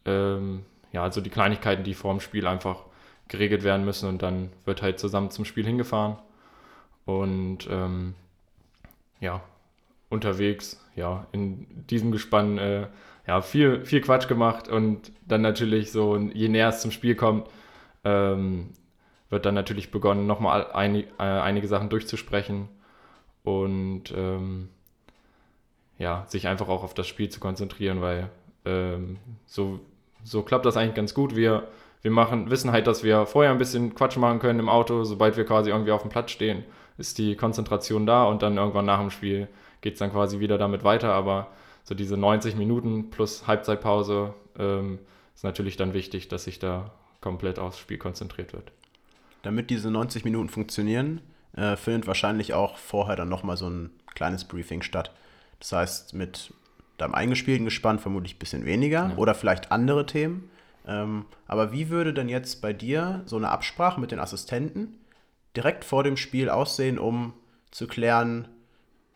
ähm, 0.04 0.64
ja, 0.92 1.02
also 1.02 1.20
die 1.20 1.30
Kleinigkeiten, 1.30 1.84
die 1.84 1.94
vor 1.94 2.12
dem 2.12 2.20
Spiel 2.20 2.46
einfach 2.46 2.84
geregelt 3.28 3.64
werden 3.64 3.84
müssen 3.84 4.08
und 4.08 4.22
dann 4.22 4.50
wird 4.64 4.82
halt 4.82 4.98
zusammen 4.98 5.30
zum 5.30 5.44
Spiel 5.44 5.64
hingefahren. 5.64 6.16
Und 7.04 7.68
ähm, 7.70 8.14
ja, 9.20 9.42
unterwegs, 10.08 10.84
ja, 10.94 11.26
in 11.32 11.86
diesem 11.88 12.12
Gespann, 12.12 12.58
äh, 12.58 12.86
ja, 13.26 13.40
viel, 13.40 13.84
viel 13.84 14.00
Quatsch 14.00 14.28
gemacht 14.28 14.68
und 14.68 15.12
dann 15.26 15.42
natürlich 15.42 15.92
so, 15.92 16.16
je 16.16 16.48
näher 16.48 16.68
es 16.68 16.80
zum 16.80 16.90
Spiel 16.90 17.14
kommt, 17.14 17.48
ähm, 18.04 18.70
wird 19.30 19.46
dann 19.46 19.54
natürlich 19.54 19.90
begonnen, 19.90 20.26
nochmal 20.26 20.70
ein, 20.72 20.96
äh, 20.96 21.04
einige 21.18 21.68
Sachen 21.68 21.88
durchzusprechen 21.88 22.68
und 23.44 24.04
ähm, 24.16 24.68
ja, 25.98 26.24
sich 26.28 26.48
einfach 26.48 26.68
auch 26.68 26.82
auf 26.84 26.94
das 26.94 27.06
Spiel 27.06 27.28
zu 27.28 27.40
konzentrieren, 27.40 28.00
weil 28.00 28.30
ähm, 28.64 29.18
so 29.46 29.80
so 30.24 30.42
klappt 30.42 30.66
das 30.66 30.76
eigentlich 30.76 30.94
ganz 30.94 31.14
gut. 31.14 31.36
Wir, 31.36 31.68
wir 32.02 32.10
machen, 32.10 32.50
wissen 32.50 32.72
halt, 32.72 32.86
dass 32.86 33.02
wir 33.02 33.26
vorher 33.26 33.52
ein 33.52 33.58
bisschen 33.58 33.94
Quatsch 33.94 34.16
machen 34.16 34.38
können 34.38 34.60
im 34.60 34.68
Auto. 34.68 35.04
Sobald 35.04 35.36
wir 35.36 35.44
quasi 35.44 35.70
irgendwie 35.70 35.92
auf 35.92 36.02
dem 36.02 36.10
Platz 36.10 36.30
stehen, 36.30 36.64
ist 36.98 37.18
die 37.18 37.36
Konzentration 37.36 38.06
da 38.06 38.24
und 38.24 38.42
dann 38.42 38.56
irgendwann 38.56 38.86
nach 38.86 39.00
dem 39.00 39.10
Spiel 39.10 39.48
geht 39.80 39.94
es 39.94 39.98
dann 39.98 40.12
quasi 40.12 40.40
wieder 40.40 40.58
damit 40.58 40.84
weiter. 40.84 41.12
Aber 41.12 41.48
so 41.84 41.94
diese 41.94 42.16
90 42.16 42.56
Minuten 42.56 43.10
plus 43.10 43.46
Halbzeitpause 43.46 44.34
ähm, 44.58 44.98
ist 45.34 45.44
natürlich 45.44 45.76
dann 45.76 45.94
wichtig, 45.94 46.28
dass 46.28 46.44
sich 46.44 46.58
da 46.58 46.90
komplett 47.20 47.58
aufs 47.58 47.78
Spiel 47.78 47.98
konzentriert 47.98 48.52
wird. 48.52 48.72
Damit 49.42 49.70
diese 49.70 49.90
90 49.90 50.24
Minuten 50.24 50.48
funktionieren, 50.48 51.20
äh, 51.56 51.76
findet 51.76 52.06
wahrscheinlich 52.06 52.54
auch 52.54 52.76
vorher 52.76 53.16
dann 53.16 53.28
nochmal 53.28 53.56
so 53.56 53.68
ein 53.68 53.90
kleines 54.14 54.44
Briefing 54.44 54.82
statt. 54.82 55.10
Das 55.58 55.72
heißt, 55.72 56.14
mit 56.14 56.52
deinem 56.98 57.14
eingespielten 57.14 57.64
Gespann 57.64 57.98
vermutlich 57.98 58.36
ein 58.36 58.38
bisschen 58.38 58.64
weniger 58.64 59.10
ja. 59.10 59.16
oder 59.16 59.34
vielleicht 59.34 59.72
andere 59.72 60.06
Themen. 60.06 60.50
Ähm, 60.86 61.26
aber 61.46 61.72
wie 61.72 61.90
würde 61.90 62.12
denn 62.12 62.28
jetzt 62.28 62.60
bei 62.60 62.72
dir 62.72 63.22
so 63.26 63.36
eine 63.36 63.50
Absprache 63.50 64.00
mit 64.00 64.10
den 64.10 64.18
Assistenten 64.18 64.98
direkt 65.56 65.84
vor 65.84 66.02
dem 66.02 66.16
Spiel 66.16 66.48
aussehen, 66.48 66.98
um 66.98 67.34
zu 67.70 67.86
klären, 67.86 68.48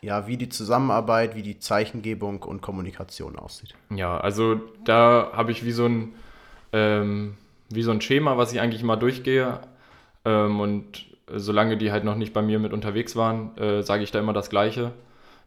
ja, 0.00 0.26
wie 0.26 0.36
die 0.36 0.48
Zusammenarbeit, 0.48 1.34
wie 1.34 1.42
die 1.42 1.58
Zeichengebung 1.58 2.42
und 2.42 2.60
Kommunikation 2.60 3.36
aussieht? 3.36 3.74
Ja, 3.90 4.18
also 4.18 4.60
da 4.84 5.32
habe 5.32 5.50
ich 5.50 5.64
wie 5.64 5.72
so 5.72 5.86
ein 5.86 6.14
ähm, 6.72 7.34
wie 7.70 7.82
so 7.82 7.90
ein 7.90 8.00
Schema, 8.00 8.36
was 8.36 8.52
ich 8.52 8.60
eigentlich 8.60 8.82
mal 8.82 8.96
durchgehe. 8.96 9.60
Ähm, 10.24 10.60
und 10.60 11.06
solange 11.30 11.76
die 11.76 11.92
halt 11.92 12.04
noch 12.04 12.16
nicht 12.16 12.32
bei 12.32 12.42
mir 12.42 12.58
mit 12.58 12.72
unterwegs 12.72 13.16
waren, 13.16 13.56
äh, 13.58 13.82
sage 13.82 14.02
ich 14.02 14.10
da 14.10 14.18
immer 14.18 14.32
das 14.32 14.50
Gleiche. 14.50 14.92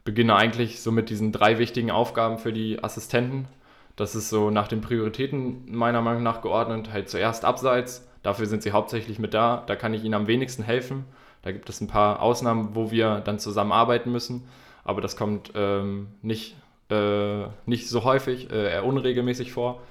Beginne 0.04 0.36
eigentlich 0.36 0.82
so 0.82 0.92
mit 0.92 1.10
diesen 1.10 1.32
drei 1.32 1.60
wichtigen 1.60 1.92
Aufgaben 1.92 2.38
für 2.38 2.54
die 2.54 2.84
Assistenten. 2.84 3.48
Das 3.96 4.16
ist 4.16 4.30
so 4.30 4.50
nach 4.50 4.68
den 4.68 4.82
Prioritäten 4.82 5.76
meiner 5.76 6.02
Meinung 6.02 6.24
nach 6.24 6.42
geordnet. 6.42 6.92
Halt 6.92 7.10
zuerst 7.10 7.44
abseits, 7.44 8.08
dafür 8.24 8.46
sind 8.46 8.64
sie 8.64 8.72
hauptsächlich 8.72 9.20
mit 9.20 9.34
da. 9.34 9.64
Da 9.68 9.76
kann 9.76 9.94
ich 9.94 10.04
ihnen 10.04 10.14
am 10.14 10.28
wenigsten 10.28 10.64
helfen. 10.64 11.06
Da 11.42 11.52
gibt 11.52 11.70
es 11.70 11.82
ein 11.82 11.88
paar 11.88 12.22
Ausnahmen, 12.22 12.76
wo 12.76 12.92
wir 12.92 13.22
dann 13.22 13.40
zusammenarbeiten 13.40 14.12
müssen. 14.12 14.48
Aber 14.84 15.02
das 15.02 15.16
kommt 15.16 15.52
ähm, 15.56 16.08
nicht, 16.22 16.56
äh, 16.90 17.44
nicht 17.66 17.90
so 17.90 18.04
häufig, 18.04 18.50
äh, 18.52 18.72
eher 18.72 18.86
unregelmäßig 18.86 19.52
vor. 19.52 19.82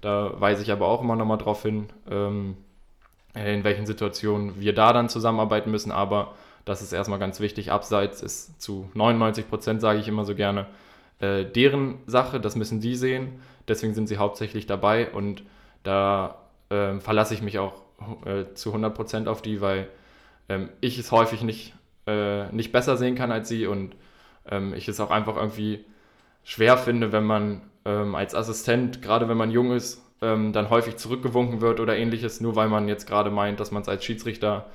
Da 0.00 0.40
weise 0.40 0.62
ich 0.62 0.70
aber 0.70 0.86
auch 0.86 1.02
immer 1.02 1.16
nochmal 1.16 1.38
drauf 1.38 1.62
hin, 1.62 1.86
ähm, 2.10 2.56
in 3.36 3.64
welchen 3.64 3.86
Situationen 3.86 4.60
wir 4.60 4.74
da 4.74 4.92
dann 4.92 5.08
zusammenarbeiten 5.08 5.70
müssen. 5.70 5.92
Aber 5.92 6.34
das 6.64 6.82
ist 6.82 6.92
erstmal 6.92 7.18
ganz 7.18 7.40
wichtig. 7.40 7.70
Abseits 7.70 8.22
ist 8.22 8.60
zu 8.60 8.90
99 8.94 9.48
Prozent, 9.48 9.80
sage 9.80 9.98
ich 9.98 10.08
immer 10.08 10.24
so 10.24 10.34
gerne, 10.34 10.66
äh, 11.20 11.44
deren 11.44 11.98
Sache. 12.06 12.40
Das 12.40 12.56
müssen 12.56 12.80
die 12.80 12.96
sehen. 12.96 13.40
Deswegen 13.68 13.94
sind 13.94 14.06
sie 14.08 14.18
hauptsächlich 14.18 14.66
dabei 14.66 15.10
und 15.10 15.42
da 15.82 16.36
äh, 16.70 16.98
verlasse 16.98 17.34
ich 17.34 17.42
mich 17.42 17.58
auch 17.58 17.82
äh, 18.24 18.52
zu 18.54 18.70
100 18.70 18.94
Prozent 18.94 19.28
auf 19.28 19.42
die, 19.42 19.60
weil 19.60 19.88
ähm, 20.48 20.70
ich 20.80 20.98
es 20.98 21.12
häufig 21.12 21.42
nicht, 21.42 21.74
äh, 22.06 22.50
nicht 22.52 22.72
besser 22.72 22.96
sehen 22.96 23.14
kann 23.14 23.32
als 23.32 23.48
sie 23.48 23.66
und 23.66 23.96
ähm, 24.48 24.74
ich 24.74 24.88
es 24.88 25.00
auch 25.00 25.10
einfach 25.10 25.36
irgendwie 25.36 25.84
schwer 26.44 26.76
finde, 26.78 27.12
wenn 27.12 27.24
man 27.24 27.62
ähm, 27.84 28.14
als 28.14 28.34
Assistent, 28.34 29.02
gerade 29.02 29.28
wenn 29.28 29.36
man 29.36 29.50
jung 29.50 29.72
ist, 29.72 30.02
ähm, 30.22 30.52
dann 30.52 30.70
häufig 30.70 30.96
zurückgewunken 30.96 31.60
wird 31.60 31.80
oder 31.80 31.96
ähnliches, 31.96 32.40
nur 32.40 32.56
weil 32.56 32.68
man 32.68 32.88
jetzt 32.88 33.06
gerade 33.06 33.30
meint, 33.30 33.60
dass 33.60 33.70
man 33.70 33.82
es 33.82 33.88
als 33.88 34.04
Schiedsrichter 34.04 34.66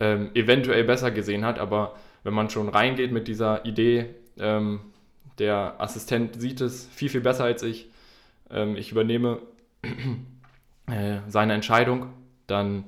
ähm, 0.00 0.30
eventuell 0.34 0.84
besser 0.84 1.10
gesehen 1.10 1.44
hat. 1.44 1.58
Aber 1.58 1.94
wenn 2.24 2.34
man 2.34 2.50
schon 2.50 2.68
reingeht 2.68 3.12
mit 3.12 3.28
dieser 3.28 3.64
Idee, 3.64 4.06
ähm, 4.38 4.80
der 5.38 5.76
Assistent 5.78 6.40
sieht 6.40 6.60
es 6.60 6.86
viel, 6.86 7.08
viel 7.08 7.20
besser 7.20 7.44
als 7.44 7.62
ich, 7.62 7.88
ähm, 8.50 8.76
ich 8.76 8.92
übernehme 8.92 9.38
äh, 10.86 11.18
seine 11.28 11.54
Entscheidung, 11.54 12.08
dann 12.46 12.84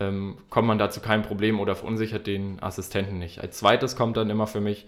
ähm, 0.00 0.38
kommt 0.50 0.68
man 0.68 0.78
da 0.78 0.90
zu 0.90 1.00
keinem 1.00 1.22
Problem 1.22 1.60
oder 1.60 1.76
verunsichert 1.76 2.26
den 2.26 2.62
Assistenten 2.62 3.18
nicht. 3.18 3.40
Als 3.40 3.58
zweites 3.58 3.96
kommt 3.96 4.16
dann 4.16 4.30
immer 4.30 4.46
für 4.46 4.60
mich 4.60 4.86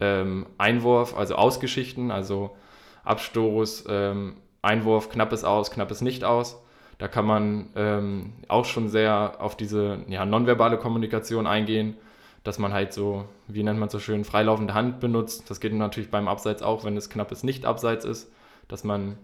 Einwurf, 0.00 1.16
also 1.16 1.34
Ausgeschichten, 1.34 2.12
also 2.12 2.56
Abstoß, 3.02 3.86
ähm, 3.88 4.36
Einwurf, 4.68 5.08
knappes 5.08 5.44
Aus, 5.44 5.70
knappes 5.70 6.00
Nicht 6.00 6.24
aus. 6.24 6.62
Da 6.98 7.08
kann 7.08 7.26
man 7.26 7.70
ähm, 7.76 8.32
auch 8.48 8.64
schon 8.64 8.88
sehr 8.88 9.36
auf 9.38 9.56
diese 9.56 10.00
ja, 10.08 10.26
nonverbale 10.26 10.78
Kommunikation 10.78 11.46
eingehen, 11.46 11.96
dass 12.44 12.58
man 12.58 12.72
halt 12.72 12.92
so, 12.92 13.24
wie 13.46 13.62
nennt 13.62 13.78
man 13.78 13.88
so 13.88 13.98
schön, 13.98 14.24
freilaufende 14.24 14.74
Hand 14.74 15.00
benutzt. 15.00 15.48
Das 15.48 15.60
geht 15.60 15.72
natürlich 15.72 16.10
beim 16.10 16.28
Abseits 16.28 16.62
auch, 16.62 16.84
wenn 16.84 16.96
es 16.96 17.08
knappes 17.08 17.44
Nicht-Abseits 17.44 18.04
ist, 18.04 18.32
dass 18.66 18.84
man 18.84 19.16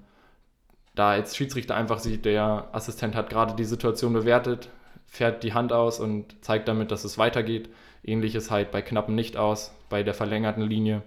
da 0.95 1.11
als 1.11 1.37
Schiedsrichter 1.37 1.75
einfach 1.75 1.99
sieht, 1.99 2.25
der 2.25 2.69
Assistent 2.73 3.17
hat 3.17 3.29
gerade 3.29 3.55
die 3.55 3.65
Situation 3.65 4.13
bewertet, 4.13 4.69
fährt 5.07 5.43
die 5.43 5.53
Hand 5.53 5.73
aus 5.73 5.99
und 5.99 6.45
zeigt 6.45 6.69
damit, 6.69 6.91
dass 6.93 7.05
es 7.05 7.19
weitergeht. 7.19 7.69
Ähnliches 8.05 8.51
halt 8.51 8.71
bei 8.71 8.83
knappen 8.83 9.15
Nicht 9.15 9.37
aus, 9.37 9.75
bei 9.89 10.03
der 10.03 10.15
verlängerten 10.15 10.63
Linie. 10.63 11.03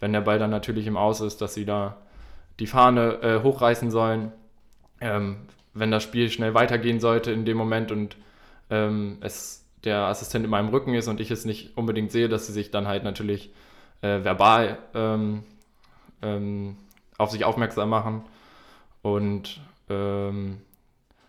Wenn 0.00 0.12
der 0.12 0.20
Ball 0.22 0.38
dann 0.38 0.50
natürlich 0.50 0.86
im 0.86 0.96
Aus 0.96 1.20
ist, 1.20 1.40
dass 1.42 1.54
sie 1.54 1.66
da 1.66 1.96
die 2.60 2.66
Fahne 2.66 3.22
äh, 3.22 3.42
hochreißen 3.42 3.90
sollen, 3.90 4.32
ähm, 5.00 5.36
wenn 5.74 5.90
das 5.90 6.02
Spiel 6.02 6.30
schnell 6.30 6.54
weitergehen 6.54 7.00
sollte 7.00 7.30
in 7.30 7.44
dem 7.44 7.56
Moment 7.56 7.92
und 7.92 8.16
ähm, 8.70 9.18
es 9.20 9.64
der 9.84 10.06
Assistent 10.06 10.44
in 10.44 10.50
meinem 10.50 10.68
Rücken 10.68 10.94
ist 10.94 11.06
und 11.06 11.20
ich 11.20 11.30
es 11.30 11.44
nicht 11.44 11.76
unbedingt 11.76 12.10
sehe, 12.10 12.28
dass 12.28 12.46
sie 12.46 12.52
sich 12.52 12.70
dann 12.70 12.88
halt 12.88 13.04
natürlich 13.04 13.52
äh, 14.02 14.24
verbal 14.24 14.78
ähm, 14.94 15.44
ähm 16.22 16.76
auf 17.16 17.32
sich 17.32 17.44
aufmerksam 17.44 17.88
machen 17.88 18.22
und 19.02 19.60
ähm, 19.90 20.58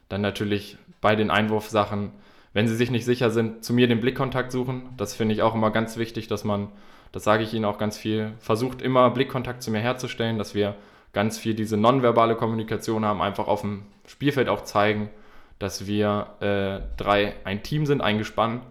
dann 0.08 0.22
natürlich 0.22 0.78
bei 1.02 1.16
den 1.16 1.32
Einwurfsachen, 1.32 2.12
wenn 2.54 2.68
sie 2.68 2.76
sich 2.76 2.92
nicht 2.92 3.06
sicher 3.06 3.30
sind, 3.30 3.64
zu 3.64 3.74
mir 3.74 3.88
den 3.88 4.00
Blickkontakt 4.00 4.52
suchen. 4.52 4.90
Das 4.98 5.16
finde 5.16 5.34
ich 5.34 5.42
auch 5.42 5.56
immer 5.56 5.72
ganz 5.72 5.98
wichtig, 5.98 6.28
dass 6.28 6.44
man, 6.44 6.70
das 7.12 7.24
sage 7.24 7.44
ich 7.44 7.54
Ihnen 7.54 7.66
auch 7.66 7.78
ganz 7.78 7.98
viel, 7.98 8.34
versucht 8.40 8.82
immer 8.82 9.10
Blickkontakt 9.10 9.64
zu 9.64 9.72
mir 9.72 9.80
herzustellen, 9.80 10.38
dass 10.38 10.54
wir 10.54 10.76
ganz 11.14 11.38
viel 11.38 11.54
diese 11.54 11.78
nonverbale 11.78 12.36
Kommunikation 12.36 13.06
haben, 13.06 13.22
einfach 13.22 13.48
auf 13.48 13.62
dem 13.62 13.84
Spielfeld 14.06 14.50
auch 14.50 14.62
zeigen, 14.62 15.10
dass 15.58 15.88
wir 15.88 16.28
äh, 16.40 16.82
drei 16.98 17.36
ein 17.44 17.64
Team 17.64 17.86
sind, 17.86 18.02
eingespannt 18.02 18.64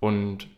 und 0.00 0.48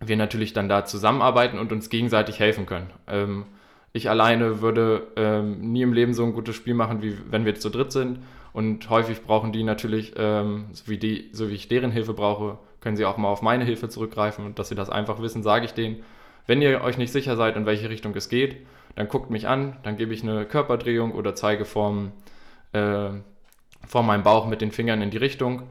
wir 0.00 0.16
natürlich 0.16 0.52
dann 0.52 0.68
da 0.68 0.84
zusammenarbeiten 0.84 1.58
und 1.58 1.72
uns 1.72 1.90
gegenseitig 1.90 2.40
helfen 2.40 2.66
können. 2.66 2.90
Ähm, 3.06 3.44
ich 3.92 4.08
alleine 4.08 4.62
würde 4.62 5.06
ähm, 5.16 5.72
nie 5.72 5.82
im 5.82 5.92
Leben 5.92 6.14
so 6.14 6.24
ein 6.24 6.32
gutes 6.32 6.56
Spiel 6.56 6.74
machen, 6.74 7.02
wie 7.02 7.16
wenn 7.30 7.44
wir 7.44 7.54
zu 7.54 7.68
dritt 7.68 7.92
sind. 7.92 8.20
Und 8.54 8.88
häufig 8.90 9.22
brauchen 9.22 9.52
die 9.52 9.64
natürlich, 9.64 10.14
ähm, 10.16 10.66
so, 10.72 10.88
wie 10.88 10.98
die, 10.98 11.30
so 11.32 11.50
wie 11.50 11.54
ich 11.54 11.68
deren 11.68 11.90
Hilfe 11.90 12.14
brauche, 12.14 12.58
können 12.80 12.96
sie 12.96 13.04
auch 13.04 13.16
mal 13.16 13.28
auf 13.28 13.42
meine 13.42 13.64
Hilfe 13.64 13.88
zurückgreifen. 13.88 14.44
Und 14.46 14.58
dass 14.58 14.68
sie 14.68 14.74
das 14.74 14.90
einfach 14.90 15.20
wissen, 15.20 15.42
sage 15.42 15.66
ich 15.66 15.74
denen. 15.74 16.02
Wenn 16.46 16.62
ihr 16.62 16.82
euch 16.82 16.98
nicht 16.98 17.12
sicher 17.12 17.36
seid, 17.36 17.56
in 17.56 17.66
welche 17.66 17.88
Richtung 17.88 18.14
es 18.16 18.28
geht, 18.28 18.66
dann 18.94 19.08
guckt 19.08 19.30
mich 19.30 19.48
an, 19.48 19.76
dann 19.82 19.96
gebe 19.96 20.12
ich 20.12 20.22
eine 20.22 20.44
Körperdrehung 20.44 21.12
oder 21.12 21.34
zeige 21.34 21.64
äh, 22.72 23.10
vor 23.86 24.02
meinem 24.02 24.22
Bauch 24.22 24.46
mit 24.46 24.60
den 24.60 24.72
Fingern 24.72 25.02
in 25.02 25.10
die 25.10 25.18
Richtung 25.18 25.64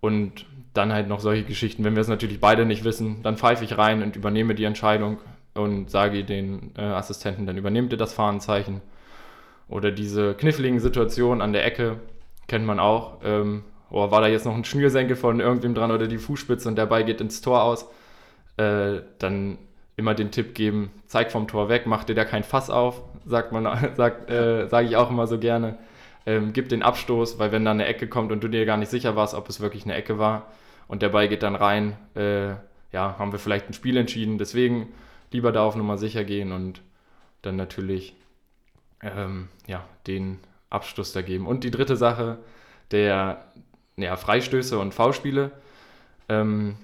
und 0.00 0.46
dann 0.74 0.92
halt 0.92 1.08
noch 1.08 1.20
solche 1.20 1.44
Geschichten. 1.44 1.84
Wenn 1.84 1.96
wir 1.96 2.02
es 2.02 2.08
natürlich 2.08 2.40
beide 2.40 2.64
nicht 2.64 2.84
wissen, 2.84 3.22
dann 3.22 3.36
pfeife 3.36 3.64
ich 3.64 3.78
rein 3.78 4.02
und 4.02 4.16
übernehme 4.16 4.54
die 4.54 4.64
Entscheidung 4.64 5.18
und 5.54 5.90
sage 5.90 6.24
den 6.24 6.72
äh, 6.76 6.82
Assistenten, 6.82 7.46
dann 7.46 7.56
übernehmt 7.56 7.92
ihr 7.92 7.98
das 7.98 8.12
Fahnenzeichen. 8.12 8.80
Oder 9.68 9.90
diese 9.90 10.34
kniffligen 10.34 10.80
Situationen 10.80 11.42
an 11.42 11.52
der 11.52 11.64
Ecke 11.66 11.98
kennt 12.46 12.64
man 12.64 12.80
auch. 12.80 13.18
Ähm, 13.22 13.64
oh, 13.90 14.10
war 14.10 14.20
da 14.20 14.28
jetzt 14.28 14.46
noch 14.46 14.54
ein 14.54 14.64
Schnürsenkel 14.64 15.16
von 15.16 15.40
irgendwem 15.40 15.74
dran 15.74 15.90
oder 15.90 16.06
die 16.06 16.18
Fußspitze 16.18 16.68
und 16.68 16.76
Ball 16.86 17.04
geht 17.04 17.20
ins 17.20 17.40
Tor 17.40 17.62
aus, 17.62 17.86
äh, 18.56 19.00
dann 19.18 19.58
immer 19.98 20.14
den 20.14 20.30
Tipp 20.30 20.54
geben, 20.54 20.90
zeig 21.06 21.32
vom 21.32 21.48
Tor 21.48 21.68
weg, 21.68 21.82
mach 21.86 22.04
dir 22.04 22.14
da 22.14 22.24
kein 22.24 22.44
Fass 22.44 22.70
auf, 22.70 23.02
sagt 23.26 23.52
man, 23.52 23.94
sagt, 23.96 24.30
äh, 24.30 24.68
sage 24.68 24.86
ich 24.86 24.96
auch 24.96 25.10
immer 25.10 25.26
so 25.26 25.38
gerne. 25.38 25.76
Ähm, 26.24 26.52
gib 26.52 26.68
den 26.68 26.82
Abstoß, 26.82 27.38
weil 27.38 27.52
wenn 27.52 27.64
da 27.64 27.72
eine 27.72 27.86
Ecke 27.86 28.06
kommt 28.06 28.30
und 28.30 28.42
du 28.42 28.48
dir 28.48 28.64
gar 28.64 28.76
nicht 28.76 28.90
sicher 28.90 29.16
warst, 29.16 29.34
ob 29.34 29.48
es 29.48 29.60
wirklich 29.60 29.84
eine 29.84 29.94
Ecke 29.94 30.18
war 30.18 30.46
und 30.86 31.02
der 31.02 31.08
Ball 31.08 31.28
geht 31.28 31.42
dann 31.42 31.56
rein, 31.56 31.96
äh, 32.14 32.50
ja, 32.92 33.18
haben 33.18 33.32
wir 33.32 33.38
vielleicht 33.38 33.68
ein 33.68 33.74
Spiel 33.74 33.96
entschieden. 33.96 34.38
Deswegen 34.38 34.88
lieber 35.32 35.52
da 35.52 35.64
auf 35.64 35.74
Nummer 35.74 35.98
sicher 35.98 36.24
gehen 36.24 36.52
und 36.52 36.80
dann 37.42 37.56
natürlich 37.56 38.14
ähm, 39.02 39.48
ja, 39.66 39.84
den 40.06 40.38
Abstoß 40.70 41.12
da 41.12 41.22
geben. 41.22 41.46
Und 41.46 41.64
die 41.64 41.70
dritte 41.70 41.96
Sache, 41.96 42.38
der 42.90 43.44
ja, 43.96 44.16
Freistöße 44.16 44.78
und 44.78 44.94
V-Spiele. 44.94 45.50
Ähm, 46.28 46.76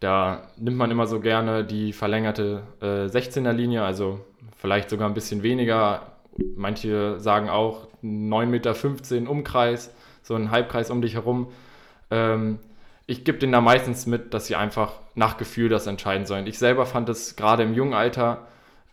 da 0.00 0.48
nimmt 0.56 0.76
man 0.76 0.90
immer 0.90 1.06
so 1.06 1.20
gerne 1.20 1.64
die 1.64 1.92
verlängerte 1.92 2.62
äh, 2.80 3.06
16er-Linie, 3.06 3.82
also 3.82 4.20
vielleicht 4.56 4.90
sogar 4.90 5.08
ein 5.08 5.14
bisschen 5.14 5.42
weniger. 5.42 6.12
Manche 6.54 7.18
sagen 7.18 7.48
auch 7.48 7.88
9,15 8.02 8.46
Meter 8.46 9.30
Umkreis, 9.30 9.94
so 10.22 10.34
ein 10.34 10.50
Halbkreis 10.50 10.90
um 10.90 11.00
dich 11.00 11.14
herum. 11.14 11.48
Ähm, 12.10 12.58
ich 13.06 13.24
gebe 13.24 13.38
denen 13.38 13.52
da 13.52 13.60
meistens 13.60 14.06
mit, 14.06 14.34
dass 14.34 14.46
sie 14.46 14.56
einfach 14.56 14.94
nach 15.14 15.36
Gefühl 15.38 15.68
das 15.68 15.86
entscheiden 15.86 16.26
sollen. 16.26 16.46
Ich 16.46 16.58
selber 16.58 16.84
fand 16.86 17.08
es 17.08 17.36
gerade 17.36 17.62
im 17.62 17.72
jungen 17.72 17.94
Alter 17.94 18.46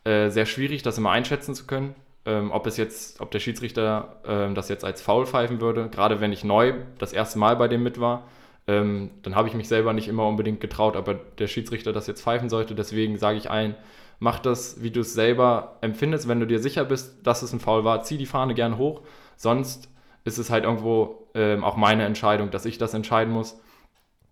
äh, 0.05 0.29
sehr 0.29 0.45
schwierig, 0.45 0.83
das 0.83 0.98
immer 0.98 1.12
einschätzen 1.12 1.55
zu 1.55 1.65
können. 1.65 1.95
ähm, 2.25 2.51
ob 2.51 2.67
es 2.67 2.77
jetzt, 2.77 3.19
ob 3.19 3.31
der 3.31 3.39
Schiedsrichter 3.39 4.15
ähm, 4.25 4.55
das 4.55 4.69
jetzt 4.69 4.86
als 4.86 5.01
Foul 5.01 5.25
pfeifen 5.25 5.60
würde. 5.60 5.89
Gerade 5.89 6.22
wenn 6.22 6.31
ich 6.31 6.45
neu 6.45 6.74
das 6.98 7.12
erste 7.12 7.38
Mal 7.39 7.57
bei 7.57 7.67
dem 7.67 7.83
mit 7.83 8.00
war, 8.00 8.24
ähm, 8.67 9.12
dann 9.24 9.36
habe 9.36 9.48
ich 9.48 9.53
mich 9.53 9.67
selber 9.67 9.93
nicht 9.93 10.08
immer 10.08 10.25
unbedingt 10.25 10.62
getraut, 10.62 10.96
aber 10.96 11.13
der 11.13 11.48
Schiedsrichter 11.48 11.91
das 11.91 12.08
jetzt 12.08 12.22
pfeifen 12.24 12.50
sollte. 12.50 12.75
Deswegen 12.75 13.17
sage 13.17 13.38
ich 13.38 13.51
allen, 13.51 13.75
mach 14.20 14.39
das, 14.39 14.82
wie 14.82 14.91
du 14.91 15.01
es 15.01 15.13
selber 15.13 15.77
empfindest. 15.82 16.27
Wenn 16.27 16.39
du 16.39 16.48
dir 16.48 16.60
sicher 16.60 16.86
bist, 16.86 17.27
dass 17.27 17.41
es 17.41 17.51
ein 17.51 17.60
Foul 17.60 17.84
war, 17.84 18.03
zieh 18.03 18.17
die 18.17 18.25
Fahne 18.25 18.53
gern 18.53 18.77
hoch. 18.77 19.01
Sonst 19.36 19.89
ist 20.24 20.38
es 20.38 20.50
halt 20.50 20.63
irgendwo 20.63 21.27
ähm, 21.34 21.63
auch 21.63 21.75
meine 21.75 22.05
Entscheidung, 22.05 22.51
dass 22.51 22.65
ich 22.65 22.77
das 22.77 22.93
entscheiden 22.93 23.34
muss. 23.34 23.60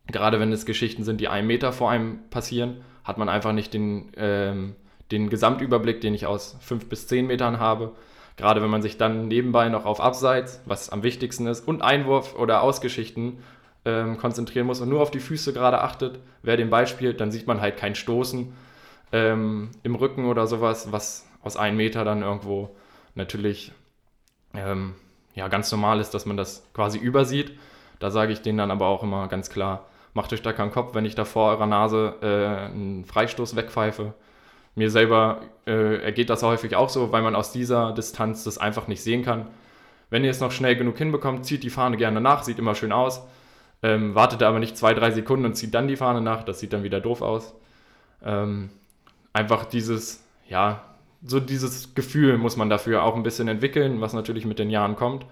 Gerade 0.07 0.39
wenn 0.39 0.51
es 0.51 0.65
Geschichten 0.65 1.03
sind, 1.03 1.19
die 1.19 1.27
einen 1.27 1.47
Meter 1.47 1.73
vor 1.73 1.91
einem 1.91 2.19
passieren, 2.29 2.81
hat 3.03 3.17
man 3.17 3.27
einfach 3.27 3.51
nicht 3.51 3.73
den, 3.73 4.11
ähm, 4.15 4.75
den 5.11 5.29
Gesamtüberblick, 5.29 5.99
den 5.99 6.13
ich 6.13 6.25
aus 6.25 6.57
fünf 6.61 6.87
bis 6.87 7.07
zehn 7.07 7.27
Metern 7.27 7.59
habe. 7.59 7.91
Gerade 8.37 8.61
wenn 8.61 8.69
man 8.69 8.81
sich 8.81 8.97
dann 8.97 9.27
nebenbei 9.27 9.67
noch 9.67 9.85
auf 9.85 9.99
Abseits, 9.99 10.61
was 10.65 10.89
am 10.89 11.03
wichtigsten 11.03 11.47
ist, 11.47 11.67
und 11.67 11.81
Einwurf 11.81 12.35
oder 12.35 12.61
Ausgeschichten 12.61 13.39
ähm, 13.85 14.17
konzentrieren 14.17 14.67
muss 14.67 14.81
und 14.81 14.89
nur 14.89 15.01
auf 15.01 15.11
die 15.11 15.19
Füße 15.19 15.53
gerade 15.53 15.81
achtet, 15.81 16.19
wer 16.43 16.57
den 16.57 16.69
Ball 16.69 16.87
spielt, 16.87 17.19
dann 17.19 17.31
sieht 17.31 17.47
man 17.47 17.61
halt 17.61 17.77
kein 17.77 17.95
Stoßen 17.95 18.53
ähm, 19.11 19.71
im 19.83 19.95
Rücken 19.95 20.25
oder 20.25 20.47
sowas, 20.47 20.91
was 20.91 21.27
aus 21.43 21.57
einem 21.57 21.77
Meter 21.77 22.05
dann 22.05 22.21
irgendwo 22.21 22.75
natürlich 23.15 23.71
ähm, 24.53 24.95
ja, 25.33 25.47
ganz 25.47 25.71
normal 25.71 25.99
ist, 25.99 26.11
dass 26.11 26.25
man 26.25 26.37
das 26.37 26.67
quasi 26.73 26.97
übersieht. 26.97 27.57
Da 27.99 28.11
sage 28.11 28.33
ich 28.33 28.41
denen 28.41 28.57
dann 28.57 28.71
aber 28.71 28.87
auch 28.87 29.03
immer 29.03 29.27
ganz 29.27 29.49
klar, 29.49 29.87
macht 30.13 30.33
euch 30.33 30.41
da 30.41 30.53
keinen 30.53 30.71
Kopf, 30.71 30.93
wenn 30.93 31.05
ich 31.05 31.15
da 31.15 31.25
vor 31.25 31.51
eurer 31.51 31.67
Nase 31.67 32.15
äh, 32.21 32.65
einen 32.65 33.05
Freistoß 33.05 33.55
wegpfeife. 33.55 34.13
Mir 34.75 34.89
selber 34.89 35.41
äh, 35.65 36.01
ergeht 36.01 36.29
das 36.29 36.43
häufig 36.43 36.75
auch 36.75 36.89
so, 36.89 37.11
weil 37.11 37.21
man 37.21 37.35
aus 37.35 37.51
dieser 37.51 37.91
Distanz 37.93 38.43
das 38.43 38.57
einfach 38.57 38.87
nicht 38.87 39.03
sehen 39.03 39.23
kann. 39.23 39.47
Wenn 40.09 40.23
ihr 40.23 40.31
es 40.31 40.39
noch 40.39 40.51
schnell 40.51 40.75
genug 40.75 40.97
hinbekommt, 40.97 41.45
zieht 41.45 41.63
die 41.63 41.69
Fahne 41.69 41.97
gerne 41.97 42.21
nach, 42.21 42.43
sieht 42.43 42.59
immer 42.59 42.75
schön 42.75 42.91
aus. 42.91 43.21
Ähm, 43.83 44.13
wartet 44.13 44.43
aber 44.43 44.59
nicht 44.59 44.77
zwei, 44.77 44.93
drei 44.93 45.11
Sekunden 45.11 45.45
und 45.45 45.55
zieht 45.55 45.73
dann 45.73 45.87
die 45.87 45.95
Fahne 45.95 46.21
nach, 46.21 46.43
das 46.43 46.59
sieht 46.59 46.73
dann 46.73 46.83
wieder 46.83 46.99
doof 46.99 47.21
aus. 47.21 47.55
Ähm, 48.23 48.69
einfach 49.33 49.65
dieses, 49.65 50.23
ja, 50.47 50.83
so 51.23 51.39
dieses 51.39 51.95
Gefühl 51.95 52.37
muss 52.37 52.57
man 52.57 52.69
dafür 52.69 53.03
auch 53.03 53.15
ein 53.15 53.23
bisschen 53.23 53.47
entwickeln, 53.47 54.01
was 54.01 54.13
natürlich 54.13 54.45
mit 54.45 54.59
den 54.59 54.69
Jahren 54.69 54.95
kommt. 54.95 55.25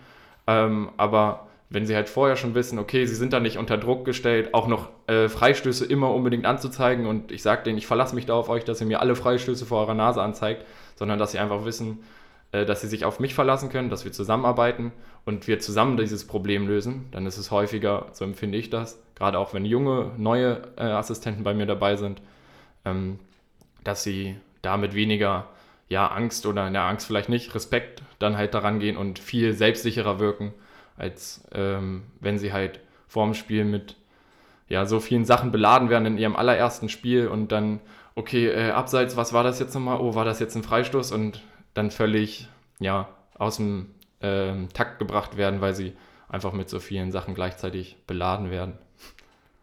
Ähm, 0.47 0.89
aber 0.97 1.47
wenn 1.69 1.85
sie 1.85 1.95
halt 1.95 2.09
vorher 2.09 2.35
schon 2.35 2.55
wissen, 2.55 2.79
okay, 2.79 3.05
sie 3.05 3.15
sind 3.15 3.33
da 3.33 3.39
nicht 3.39 3.57
unter 3.57 3.77
Druck 3.77 4.05
gestellt, 4.05 4.53
auch 4.53 4.67
noch 4.67 4.89
äh, 5.07 5.29
Freistöße 5.29 5.85
immer 5.85 6.11
unbedingt 6.13 6.45
anzuzeigen 6.45 7.05
und 7.05 7.31
ich 7.31 7.43
sage 7.43 7.63
denen, 7.63 7.77
ich 7.77 7.85
verlasse 7.85 8.15
mich 8.15 8.25
da 8.25 8.33
auf 8.33 8.49
euch, 8.49 8.63
dass 8.65 8.81
ihr 8.81 8.87
mir 8.87 8.99
alle 8.99 9.15
Freistöße 9.15 9.67
vor 9.67 9.81
eurer 9.81 9.93
Nase 9.93 10.21
anzeigt, 10.21 10.65
sondern 10.95 11.19
dass 11.19 11.31
sie 11.31 11.39
einfach 11.39 11.65
wissen, 11.65 11.99
dass 12.51 12.81
sie 12.81 12.87
sich 12.87 13.05
auf 13.05 13.19
mich 13.19 13.35
verlassen 13.35 13.69
können, 13.69 13.89
dass 13.89 14.05
wir 14.05 14.11
zusammenarbeiten 14.11 14.91
und 15.25 15.47
wir 15.47 15.59
zusammen 15.59 15.97
dieses 15.97 16.25
Problem 16.25 16.67
lösen, 16.67 17.07
dann 17.11 17.25
ist 17.25 17.37
es 17.37 17.51
häufiger, 17.51 18.07
so 18.11 18.25
empfinde 18.25 18.57
ich 18.57 18.69
das, 18.69 19.01
gerade 19.15 19.37
auch 19.37 19.53
wenn 19.53 19.65
junge, 19.65 20.11
neue 20.17 20.61
äh, 20.77 20.83
Assistenten 20.83 21.43
bei 21.43 21.53
mir 21.53 21.65
dabei 21.65 21.95
sind, 21.95 22.21
ähm, 22.85 23.19
dass 23.83 24.03
sie 24.03 24.35
damit 24.61 24.95
weniger 24.95 25.47
ja, 25.89 26.07
Angst 26.07 26.45
oder 26.45 26.67
in 26.67 26.73
der 26.73 26.83
Angst 26.83 27.07
vielleicht 27.07 27.29
nicht, 27.29 27.53
Respekt 27.55 28.03
dann 28.19 28.37
halt 28.37 28.53
daran 28.53 28.79
gehen 28.79 28.97
und 28.97 29.19
viel 29.19 29.53
selbstsicherer 29.53 30.19
wirken 30.19 30.53
als 30.99 31.43
ähm, 31.53 32.03
wenn 32.19 32.37
sie 32.37 32.53
halt 32.53 32.81
vorm 33.07 33.33
Spiel 33.33 33.65
mit 33.65 33.95
ja, 34.67 34.85
so 34.85 34.99
vielen 34.99 35.25
Sachen 35.25 35.51
beladen 35.51 35.89
werden 35.89 36.05
in 36.05 36.17
ihrem 36.17 36.35
allerersten 36.35 36.89
Spiel 36.89 37.27
und 37.27 37.51
dann, 37.51 37.79
okay, 38.13 38.47
äh, 38.47 38.69
abseits, 38.69 39.17
was 39.17 39.33
war 39.33 39.43
das 39.43 39.59
jetzt 39.59 39.73
nochmal? 39.73 39.99
Oh, 39.99 40.13
war 40.13 40.25
das 40.25 40.39
jetzt 40.39 40.55
ein 40.55 40.61
Freistoß? 40.61 41.11
Und 41.11 41.41
dann 41.73 41.91
völlig, 41.91 42.47
ja, 42.79 43.09
aus 43.37 43.57
dem 43.57 43.93
ähm, 44.21 44.69
Takt 44.73 44.99
gebracht 44.99 45.37
werden, 45.37 45.61
weil 45.61 45.75
sie 45.75 45.93
einfach 46.27 46.53
mit 46.53 46.69
so 46.69 46.79
vielen 46.79 47.11
Sachen 47.11 47.33
gleichzeitig 47.33 47.97
beladen 48.05 48.51
werden. 48.51 48.77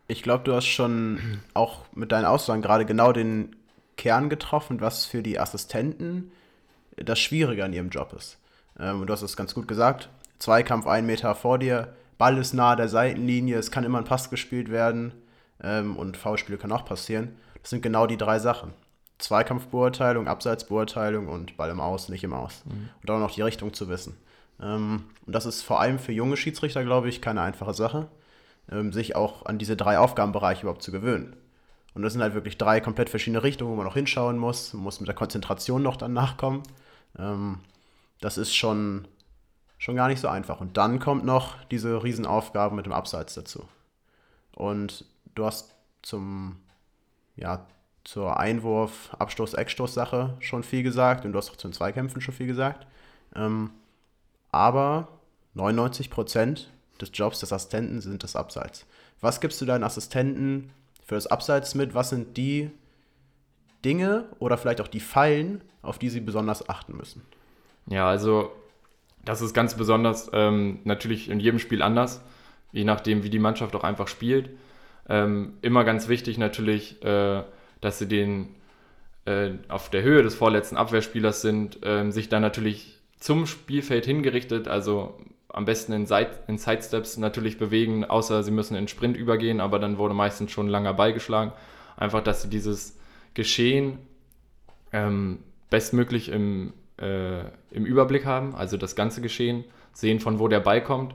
Ich 0.08 0.22
glaube, 0.22 0.44
du 0.44 0.54
hast 0.54 0.66
schon 0.66 1.40
auch 1.54 1.80
mit 1.94 2.12
deinen 2.12 2.24
Aussagen 2.24 2.62
gerade 2.62 2.84
genau 2.84 3.12
den 3.12 3.56
Kern 3.96 4.28
getroffen, 4.28 4.80
was 4.80 5.04
für 5.04 5.22
die 5.22 5.38
Assistenten 5.38 6.30
das 6.96 7.18
Schwierige 7.18 7.64
an 7.64 7.72
ihrem 7.72 7.90
Job 7.90 8.12
ist. 8.16 8.38
Ähm, 8.78 9.06
du 9.06 9.12
hast 9.12 9.22
es 9.22 9.36
ganz 9.36 9.54
gut 9.54 9.68
gesagt. 9.68 10.08
Zweikampf 10.38 10.86
ein 10.86 11.06
Meter 11.06 11.34
vor 11.34 11.58
dir, 11.58 11.94
Ball 12.18 12.38
ist 12.38 12.54
nahe 12.54 12.76
der 12.76 12.88
Seitenlinie, 12.88 13.58
es 13.58 13.70
kann 13.70 13.84
immer 13.84 13.98
ein 13.98 14.04
Pass 14.04 14.30
gespielt 14.30 14.70
werden 14.70 15.12
ähm, 15.62 15.96
und 15.96 16.16
Foulspiele 16.16 16.58
kann 16.58 16.72
auch 16.72 16.84
passieren. 16.84 17.36
Das 17.62 17.70
sind 17.70 17.82
genau 17.82 18.06
die 18.06 18.16
drei 18.16 18.38
Sachen. 18.38 18.72
Zweikampfbeurteilung, 19.18 20.28
Abseitsbeurteilung 20.28 21.28
und 21.28 21.56
Ball 21.56 21.70
im 21.70 21.80
Aus, 21.80 22.08
nicht 22.08 22.24
im 22.24 22.32
Aus. 22.32 22.62
Mhm. 22.66 22.88
Und 23.02 23.10
auch 23.10 23.18
noch 23.18 23.30
die 23.30 23.42
Richtung 23.42 23.72
zu 23.72 23.88
wissen. 23.88 24.16
Ähm, 24.60 25.04
und 25.26 25.34
das 25.34 25.46
ist 25.46 25.62
vor 25.62 25.80
allem 25.80 25.98
für 25.98 26.12
junge 26.12 26.36
Schiedsrichter, 26.36 26.84
glaube 26.84 27.08
ich, 27.08 27.22
keine 27.22 27.40
einfache 27.40 27.74
Sache, 27.74 28.08
ähm, 28.70 28.92
sich 28.92 29.16
auch 29.16 29.46
an 29.46 29.58
diese 29.58 29.76
drei 29.76 29.98
Aufgabenbereiche 29.98 30.62
überhaupt 30.62 30.82
zu 30.82 30.92
gewöhnen. 30.92 31.36
Und 31.94 32.02
das 32.02 32.12
sind 32.12 32.22
halt 32.22 32.34
wirklich 32.34 32.58
drei 32.58 32.80
komplett 32.80 33.08
verschiedene 33.08 33.42
Richtungen, 33.42 33.70
wo 33.70 33.76
man 33.76 33.86
noch 33.86 33.94
hinschauen 33.94 34.36
muss. 34.36 34.74
Man 34.74 34.82
muss 34.82 35.00
mit 35.00 35.08
der 35.08 35.14
Konzentration 35.14 35.82
noch 35.82 35.96
dann 35.96 36.12
nachkommen. 36.12 36.62
Ähm, 37.18 37.60
das 38.20 38.36
ist 38.36 38.54
schon 38.54 39.08
schon 39.78 39.96
gar 39.96 40.08
nicht 40.08 40.20
so 40.20 40.28
einfach. 40.28 40.60
Und 40.60 40.76
dann 40.76 40.98
kommt 40.98 41.24
noch 41.24 41.62
diese 41.64 42.02
Riesenaufgabe 42.02 42.74
mit 42.74 42.86
dem 42.86 42.92
Abseits 42.92 43.34
dazu. 43.34 43.68
Und 44.54 45.04
du 45.34 45.44
hast 45.44 45.74
zum, 46.02 46.56
ja, 47.36 47.66
zur 48.06 48.38
Einwurf, 48.38 49.10
Abstoß, 49.18 49.54
Eckstoß-Sache 49.54 50.36
schon 50.38 50.62
viel 50.62 50.82
gesagt 50.82 51.24
und 51.24 51.32
du 51.32 51.38
hast 51.38 51.50
auch 51.50 51.56
zu 51.56 51.66
den 51.66 51.74
Zweikämpfen 51.74 52.20
schon 52.20 52.34
viel 52.34 52.46
gesagt. 52.46 52.86
Ähm, 53.34 53.70
aber 54.52 55.08
99 55.54 56.08
Prozent 56.08 56.70
des 57.00 57.10
Jobs 57.12 57.40
des 57.40 57.52
Assistenten 57.52 58.00
sind 58.00 58.22
das 58.22 58.36
Abseits. 58.36 58.86
Was 59.20 59.40
gibst 59.40 59.60
du 59.60 59.66
deinen 59.66 59.82
Assistenten 59.82 60.70
für 61.04 61.16
das 61.16 61.26
Abseits 61.26 61.74
mit? 61.74 61.94
Was 61.94 62.10
sind 62.10 62.36
die 62.36 62.70
Dinge 63.84 64.24
oder 64.38 64.56
vielleicht 64.56 64.80
auch 64.80 64.88
die 64.88 65.00
Fallen, 65.00 65.62
auf 65.82 65.98
die 65.98 66.08
sie 66.08 66.20
besonders 66.20 66.68
achten 66.68 66.96
müssen? 66.96 67.22
Ja, 67.86 68.08
also 68.08 68.52
das 69.24 69.40
ist 69.40 69.52
ganz 69.52 69.74
besonders 69.74 70.30
ähm, 70.32 70.78
natürlich 70.84 71.28
in 71.28 71.40
jedem 71.40 71.58
Spiel 71.58 71.82
anders, 71.82 72.22
je 72.70 72.84
nachdem, 72.84 73.24
wie 73.24 73.30
die 73.30 73.40
Mannschaft 73.40 73.74
auch 73.74 73.84
einfach 73.84 74.06
spielt. 74.06 74.50
Ähm, 75.08 75.54
immer 75.62 75.84
ganz 75.84 76.08
wichtig 76.08 76.38
natürlich, 76.38 77.02
äh, 77.04 77.42
dass 77.80 77.98
sie 77.98 78.08
den 78.08 78.54
äh, 79.24 79.50
auf 79.68 79.90
der 79.90 80.02
Höhe 80.02 80.22
des 80.22 80.34
vorletzten 80.34 80.76
Abwehrspielers 80.76 81.42
sind, 81.42 81.84
äh, 81.84 82.10
sich 82.10 82.28
dann 82.28 82.42
natürlich 82.42 83.00
zum 83.18 83.46
Spielfeld 83.46 84.04
hingerichtet, 84.04 84.68
also 84.68 85.18
am 85.48 85.64
besten 85.64 85.92
in, 85.92 86.06
Side, 86.06 86.30
in 86.48 86.58
Sidesteps 86.58 87.16
natürlich 87.16 87.58
bewegen, 87.58 88.04
außer 88.04 88.42
sie 88.42 88.50
müssen 88.50 88.76
in 88.76 88.88
Sprint 88.88 89.16
übergehen, 89.16 89.60
aber 89.60 89.78
dann 89.78 89.98
wurde 89.98 90.14
meistens 90.14 90.50
schon 90.52 90.68
langer 90.68 90.92
beigeschlagen. 90.92 91.52
Einfach, 91.96 92.22
dass 92.22 92.42
sie 92.42 92.50
dieses 92.50 92.98
Geschehen 93.32 93.98
ähm, 94.92 95.38
bestmöglich 95.70 96.28
im, 96.28 96.74
äh, 96.98 97.40
im 97.70 97.86
Überblick 97.86 98.26
haben, 98.26 98.54
also 98.54 98.76
das 98.76 98.96
ganze 98.96 99.22
Geschehen, 99.22 99.64
sehen, 99.92 100.20
von 100.20 100.38
wo 100.38 100.46
der 100.48 100.60
Ball 100.60 100.82
kommt. 100.82 101.14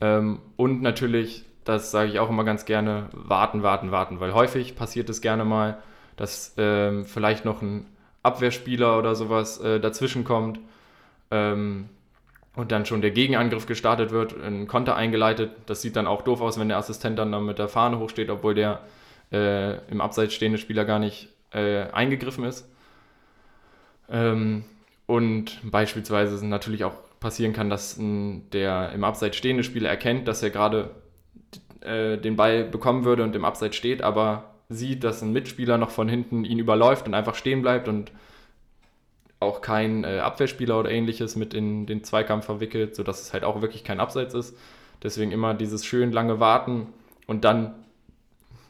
Ähm, 0.00 0.40
und 0.56 0.82
natürlich, 0.82 1.44
das 1.64 1.90
sage 1.90 2.10
ich 2.10 2.18
auch 2.18 2.30
immer 2.30 2.44
ganz 2.44 2.64
gerne, 2.64 3.08
warten, 3.12 3.62
warten, 3.62 3.90
warten, 3.90 4.20
weil 4.20 4.34
häufig 4.34 4.76
passiert 4.76 5.08
es 5.10 5.20
gerne 5.20 5.44
mal, 5.44 5.78
dass 6.16 6.54
ähm, 6.56 7.04
vielleicht 7.04 7.44
noch 7.44 7.62
ein 7.62 7.86
Abwehrspieler 8.22 8.98
oder 8.98 9.14
sowas 9.14 9.60
äh, 9.60 9.80
dazwischen 9.80 10.24
kommt 10.24 10.60
ähm, 11.30 11.88
und 12.54 12.72
dann 12.72 12.86
schon 12.86 13.00
der 13.00 13.10
Gegenangriff 13.10 13.66
gestartet 13.66 14.10
wird, 14.10 14.34
ein 14.42 14.66
Konter 14.66 14.96
eingeleitet. 14.96 15.52
Das 15.66 15.82
sieht 15.82 15.96
dann 15.96 16.06
auch 16.06 16.22
doof 16.22 16.40
aus, 16.40 16.58
wenn 16.58 16.68
der 16.68 16.78
Assistent 16.78 17.18
dann, 17.18 17.32
dann 17.32 17.46
mit 17.46 17.58
der 17.58 17.68
Fahne 17.68 17.98
hochsteht, 17.98 18.30
obwohl 18.30 18.54
der 18.54 18.80
äh, 19.32 19.78
im 19.90 20.00
Abseits 20.00 20.34
stehende 20.34 20.58
Spieler 20.58 20.84
gar 20.84 20.98
nicht 20.98 21.28
äh, 21.52 21.84
eingegriffen 21.90 22.44
ist. 22.44 22.68
Ähm, 24.10 24.64
und 25.06 25.58
beispielsweise 25.62 26.46
natürlich 26.46 26.84
auch 26.84 26.94
passieren 27.20 27.52
kann, 27.52 27.68
dass 27.68 27.96
der 27.98 28.92
im 28.92 29.04
Abseits 29.04 29.36
stehende 29.36 29.62
Spieler 29.62 29.88
erkennt, 29.88 30.26
dass 30.26 30.42
er 30.42 30.50
gerade 30.50 30.90
äh, 31.80 32.18
den 32.18 32.36
Ball 32.36 32.64
bekommen 32.64 33.04
würde 33.04 33.22
und 33.22 33.34
im 33.36 33.44
Abseits 33.44 33.76
steht, 33.76 34.02
aber 34.02 34.54
sieht, 34.68 35.04
dass 35.04 35.22
ein 35.22 35.32
Mitspieler 35.32 35.78
noch 35.78 35.90
von 35.90 36.08
hinten 36.08 36.44
ihn 36.44 36.58
überläuft 36.58 37.06
und 37.06 37.14
einfach 37.14 37.34
stehen 37.34 37.62
bleibt 37.62 37.88
und 37.88 38.12
auch 39.40 39.62
kein 39.62 40.04
äh, 40.04 40.18
Abwehrspieler 40.18 40.78
oder 40.78 40.90
ähnliches 40.90 41.34
mit 41.34 41.54
in 41.54 41.86
den 41.86 42.04
Zweikampf 42.04 42.44
verwickelt, 42.44 42.94
sodass 42.94 43.22
es 43.22 43.32
halt 43.32 43.42
auch 43.42 43.62
wirklich 43.62 43.84
kein 43.84 43.98
Abseits 43.98 44.34
ist. 44.34 44.56
Deswegen 45.02 45.32
immer 45.32 45.54
dieses 45.54 45.84
schön 45.84 46.12
lange 46.12 46.40
Warten 46.40 46.88
und 47.26 47.44
dann 47.44 47.74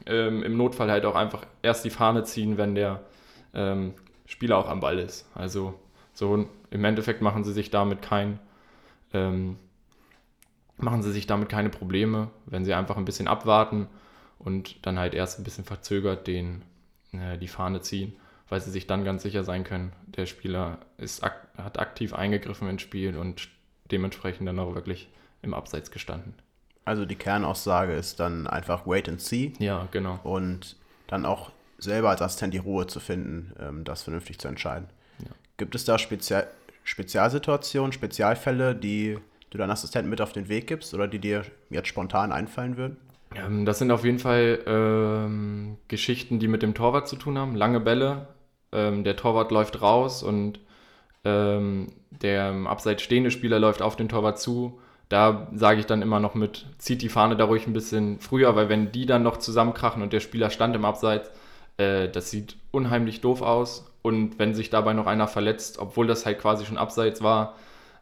ähm, 0.05 0.43
im 0.43 0.57
Notfall 0.57 0.89
halt 0.89 1.05
auch 1.05 1.15
einfach 1.15 1.45
erst 1.61 1.83
die 1.85 1.89
Fahne 1.89 2.23
ziehen, 2.23 2.57
wenn 2.57 2.73
der 2.73 3.01
ähm, 3.53 3.93
Spieler 4.25 4.57
auch 4.57 4.69
am 4.69 4.79
Ball 4.79 4.97
ist. 4.97 5.29
Also 5.35 5.73
so 6.13 6.47
im 6.69 6.85
Endeffekt 6.85 7.21
machen 7.21 7.43
sie 7.43 7.53
sich 7.53 7.69
damit 7.69 8.01
kein, 8.01 8.39
ähm, 9.13 9.57
machen 10.81 11.03
sie 11.03 11.11
sich 11.11 11.27
damit 11.27 11.49
keine 11.49 11.69
Probleme, 11.69 12.29
wenn 12.45 12.65
sie 12.65 12.73
einfach 12.73 12.97
ein 12.97 13.05
bisschen 13.05 13.27
abwarten 13.27 13.87
und 14.39 14.85
dann 14.85 14.99
halt 14.99 15.13
erst 15.13 15.39
ein 15.39 15.43
bisschen 15.43 15.65
verzögert 15.65 16.27
den, 16.27 16.63
äh, 17.11 17.37
die 17.37 17.47
Fahne 17.47 17.81
ziehen. 17.81 18.13
weil 18.49 18.59
sie 18.59 18.71
sich 18.71 18.85
dann 18.85 19.05
ganz 19.05 19.23
sicher 19.23 19.45
sein 19.45 19.63
können, 19.63 19.93
der 20.07 20.25
Spieler 20.25 20.79
ist, 20.97 21.23
hat 21.23 21.79
aktiv 21.79 22.13
eingegriffen 22.13 22.67
ins 22.67 22.81
Spiel 22.81 23.15
und 23.15 23.47
dementsprechend 23.91 24.45
dann 24.45 24.59
auch 24.59 24.75
wirklich 24.75 25.07
im 25.41 25.53
Abseits 25.53 25.89
gestanden. 25.89 26.33
Also 26.83 27.05
die 27.05 27.15
Kernaussage 27.15 27.93
ist 27.93 28.19
dann 28.19 28.47
einfach 28.47 28.85
wait 28.85 29.07
and 29.07 29.21
see. 29.21 29.53
Ja, 29.59 29.87
genau. 29.91 30.19
Und 30.23 30.75
dann 31.07 31.25
auch 31.25 31.51
selber 31.77 32.09
als 32.09 32.21
Assistent 32.21 32.53
die 32.53 32.57
Ruhe 32.57 32.87
zu 32.87 32.99
finden, 32.99 33.53
ähm, 33.57 33.83
das 33.85 34.03
vernünftig 34.03 34.37
zu 34.39 34.49
entscheiden. 34.49 34.89
Ja. 35.19 35.31
Gibt 35.55 35.73
es 35.73 35.85
da 35.85 35.97
Spezial 35.97 36.47
Spezialsituationen, 36.83 37.93
Spezialfälle, 37.93 38.75
die 38.75 39.17
du 39.51 39.57
deinen 39.57 39.69
Assistenten 39.69 40.09
mit 40.09 40.21
auf 40.21 40.33
den 40.33 40.49
Weg 40.49 40.65
gibst 40.65 40.93
oder 40.93 41.07
die 41.07 41.19
dir 41.19 41.43
jetzt 41.69 41.87
spontan 41.87 42.31
einfallen 42.31 42.77
würden? 42.77 42.97
Ähm, 43.35 43.65
das 43.65 43.79
sind 43.79 43.91
auf 43.91 44.03
jeden 44.03 44.19
Fall 44.19 44.59
ähm, 44.65 45.77
Geschichten, 45.87 46.39
die 46.39 46.47
mit 46.47 46.63
dem 46.63 46.73
Torwart 46.73 47.07
zu 47.07 47.15
tun 47.15 47.37
haben. 47.37 47.55
Lange 47.55 47.79
Bälle, 47.79 48.27
ähm, 48.71 49.03
der 49.03 49.15
Torwart 49.15 49.51
läuft 49.51 49.81
raus 49.81 50.23
und 50.23 50.59
ähm, 51.23 51.93
der 52.09 52.49
im 52.49 52.67
Abseits 52.67 53.03
stehende 53.03 53.31
Spieler 53.31 53.59
läuft 53.59 53.81
auf 53.81 53.95
den 53.95 54.09
Torwart 54.09 54.39
zu. 54.39 54.79
Da 55.09 55.47
sage 55.53 55.81
ich 55.81 55.85
dann 55.85 56.01
immer 56.01 56.19
noch 56.19 56.35
mit, 56.35 56.65
zieht 56.77 57.01
die 57.01 57.09
Fahne 57.09 57.35
da 57.35 57.45
ruhig 57.45 57.67
ein 57.67 57.73
bisschen 57.73 58.19
früher, 58.19 58.55
weil 58.55 58.69
wenn 58.69 58.91
die 58.91 59.05
dann 59.05 59.23
noch 59.23 59.37
zusammenkrachen 59.37 60.01
und 60.01 60.13
der 60.13 60.21
Spieler 60.21 60.49
stand 60.49 60.75
im 60.75 60.85
Abseits, 60.85 61.29
äh, 61.77 62.07
das 62.09 62.31
sieht 62.31 62.55
unheimlich 62.71 63.21
doof 63.21 63.41
aus. 63.41 63.91
Und 64.01 64.39
wenn 64.39 64.55
sich 64.55 64.69
dabei 64.69 64.93
noch 64.93 65.07
einer 65.07 65.27
verletzt, 65.27 65.77
obwohl 65.77 66.07
das 66.07 66.25
halt 66.25 66.39
quasi 66.39 66.65
schon 66.65 66.77
Abseits 66.77 67.21
war, 67.21 67.55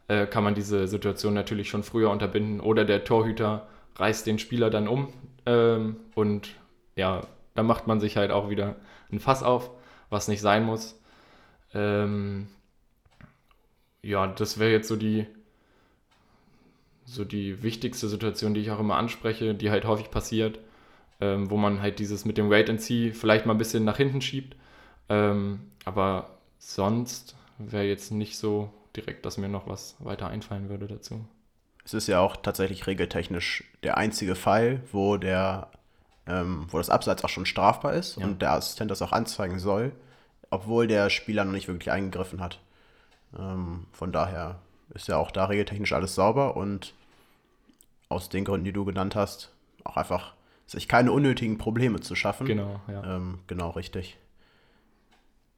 äh, 0.09 0.25
kann 0.25 0.43
man 0.43 0.55
diese 0.55 0.87
Situation 0.87 1.33
natürlich 1.33 1.69
schon 1.69 1.83
früher 1.83 2.09
unterbinden. 2.09 2.59
Oder 2.59 2.83
der 2.83 3.05
Torhüter 3.05 3.67
reißt 3.95 4.27
den 4.27 4.39
Spieler 4.39 4.69
dann 4.69 4.87
um 4.87 5.13
ähm, 5.45 5.97
und 6.15 6.49
ja, 6.95 7.21
da 7.55 7.63
macht 7.63 7.87
man 7.87 7.99
sich 7.99 8.17
halt 8.17 8.31
auch 8.31 8.49
wieder 8.49 8.75
ein 9.11 9.19
Fass 9.19 9.43
auf, 9.43 9.69
was 10.09 10.27
nicht 10.27 10.41
sein 10.41 10.65
muss. 10.65 10.99
Ähm, 11.73 12.47
ja, 14.01 14.27
das 14.27 14.59
wäre 14.59 14.71
jetzt 14.71 14.87
so 14.87 14.95
die, 14.95 15.27
so 17.05 17.23
die 17.23 17.61
wichtigste 17.63 18.07
Situation, 18.07 18.53
die 18.53 18.61
ich 18.61 18.71
auch 18.71 18.79
immer 18.79 18.95
anspreche, 18.95 19.53
die 19.53 19.69
halt 19.69 19.85
häufig 19.85 20.09
passiert, 20.09 20.59
ähm, 21.21 21.49
wo 21.51 21.57
man 21.57 21.81
halt 21.81 21.99
dieses 21.99 22.25
mit 22.25 22.37
dem 22.37 22.49
Wait 22.49 22.69
and 22.69 22.81
See 22.81 23.11
vielleicht 23.11 23.45
mal 23.45 23.53
ein 23.53 23.59
bisschen 23.59 23.83
nach 23.83 23.97
hinten 23.97 24.21
schiebt. 24.21 24.55
Ähm, 25.09 25.59
aber 25.85 26.37
sonst 26.57 27.35
wäre 27.57 27.85
jetzt 27.85 28.11
nicht 28.11 28.37
so 28.37 28.71
direkt, 28.95 29.25
dass 29.25 29.37
mir 29.37 29.49
noch 29.49 29.67
was 29.67 29.95
weiter 29.99 30.27
einfallen 30.27 30.69
würde 30.69 30.87
dazu. 30.87 31.25
Es 31.85 31.93
ist 31.93 32.07
ja 32.07 32.19
auch 32.19 32.35
tatsächlich 32.35 32.87
regeltechnisch 32.87 33.63
der 33.83 33.97
einzige 33.97 34.35
Fall, 34.35 34.81
wo 34.91 35.17
der, 35.17 35.69
ähm, 36.27 36.67
wo 36.69 36.77
das 36.77 36.89
Abseits 36.89 37.23
auch 37.23 37.29
schon 37.29 37.45
strafbar 37.45 37.93
ist 37.93 38.17
ja. 38.17 38.25
und 38.25 38.41
der 38.41 38.53
Assistent 38.53 38.91
das 38.91 39.01
auch 39.01 39.11
anzeigen 39.11 39.59
soll, 39.59 39.91
obwohl 40.49 40.87
der 40.87 41.09
Spieler 41.09 41.45
noch 41.45 41.53
nicht 41.53 41.67
wirklich 41.67 41.91
eingegriffen 41.91 42.41
hat. 42.41 42.59
Ähm, 43.37 43.85
von 43.91 44.11
daher 44.11 44.59
ist 44.93 45.07
ja 45.07 45.17
auch 45.17 45.31
da 45.31 45.45
regeltechnisch 45.45 45.93
alles 45.93 46.15
sauber 46.15 46.57
und 46.57 46.93
aus 48.09 48.29
den 48.29 48.43
Gründen, 48.43 48.65
die 48.65 48.73
du 48.73 48.85
genannt 48.85 49.15
hast, 49.15 49.51
auch 49.83 49.97
einfach 49.97 50.33
sich 50.65 50.87
keine 50.87 51.11
unnötigen 51.11 51.57
Probleme 51.57 51.99
zu 51.99 52.15
schaffen. 52.15 52.45
Genau, 52.45 52.79
ja. 52.87 53.15
Ähm, 53.15 53.39
genau, 53.47 53.71
richtig. 53.71 54.17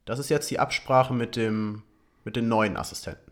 Das 0.06 0.20
ist 0.20 0.30
jetzt 0.30 0.50
die 0.50 0.60
Absprache 0.60 1.14
mit 1.14 1.36
dem, 1.36 1.84
mit 2.24 2.36
den 2.36 2.48
neuen 2.48 2.78
Assistenten 2.78 3.32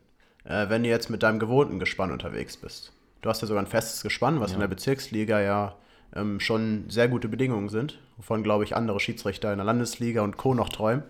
äh, 0.50 0.70
wenn 0.70 0.84
du 0.84 0.90
jetzt 0.90 1.10
mit 1.10 1.24
deinem 1.24 1.40
gewohnten 1.40 1.80
Gespann 1.80 2.12
unterwegs 2.12 2.58
bist. 2.58 2.92
Du 3.22 3.30
hast 3.30 3.42
ja 3.42 3.48
sogar 3.48 3.64
ein 3.64 3.68
festes 3.68 4.02
Gespann, 4.02 4.40
was 4.40 4.52
ja. 4.52 4.56
in 4.56 4.62
der 4.62 4.68
Bezirksliga 4.68 5.40
ja 5.42 5.76
ähm, 6.16 6.40
schon 6.40 6.90
sehr 6.90 7.08
gute 7.08 7.28
Bedingungen 7.28 7.70
sind, 7.70 8.00
wovon, 8.18 8.44
glaube 8.44 8.64
ich, 8.64 8.76
andere 8.76 9.00
Schiedsrichter 9.00 9.52
in 9.52 9.58
der 9.58 9.66
Landesliga 9.66 10.22
und 10.22 10.38
Co. 10.38 10.54
noch 10.54 10.70
träumen. 10.70 11.04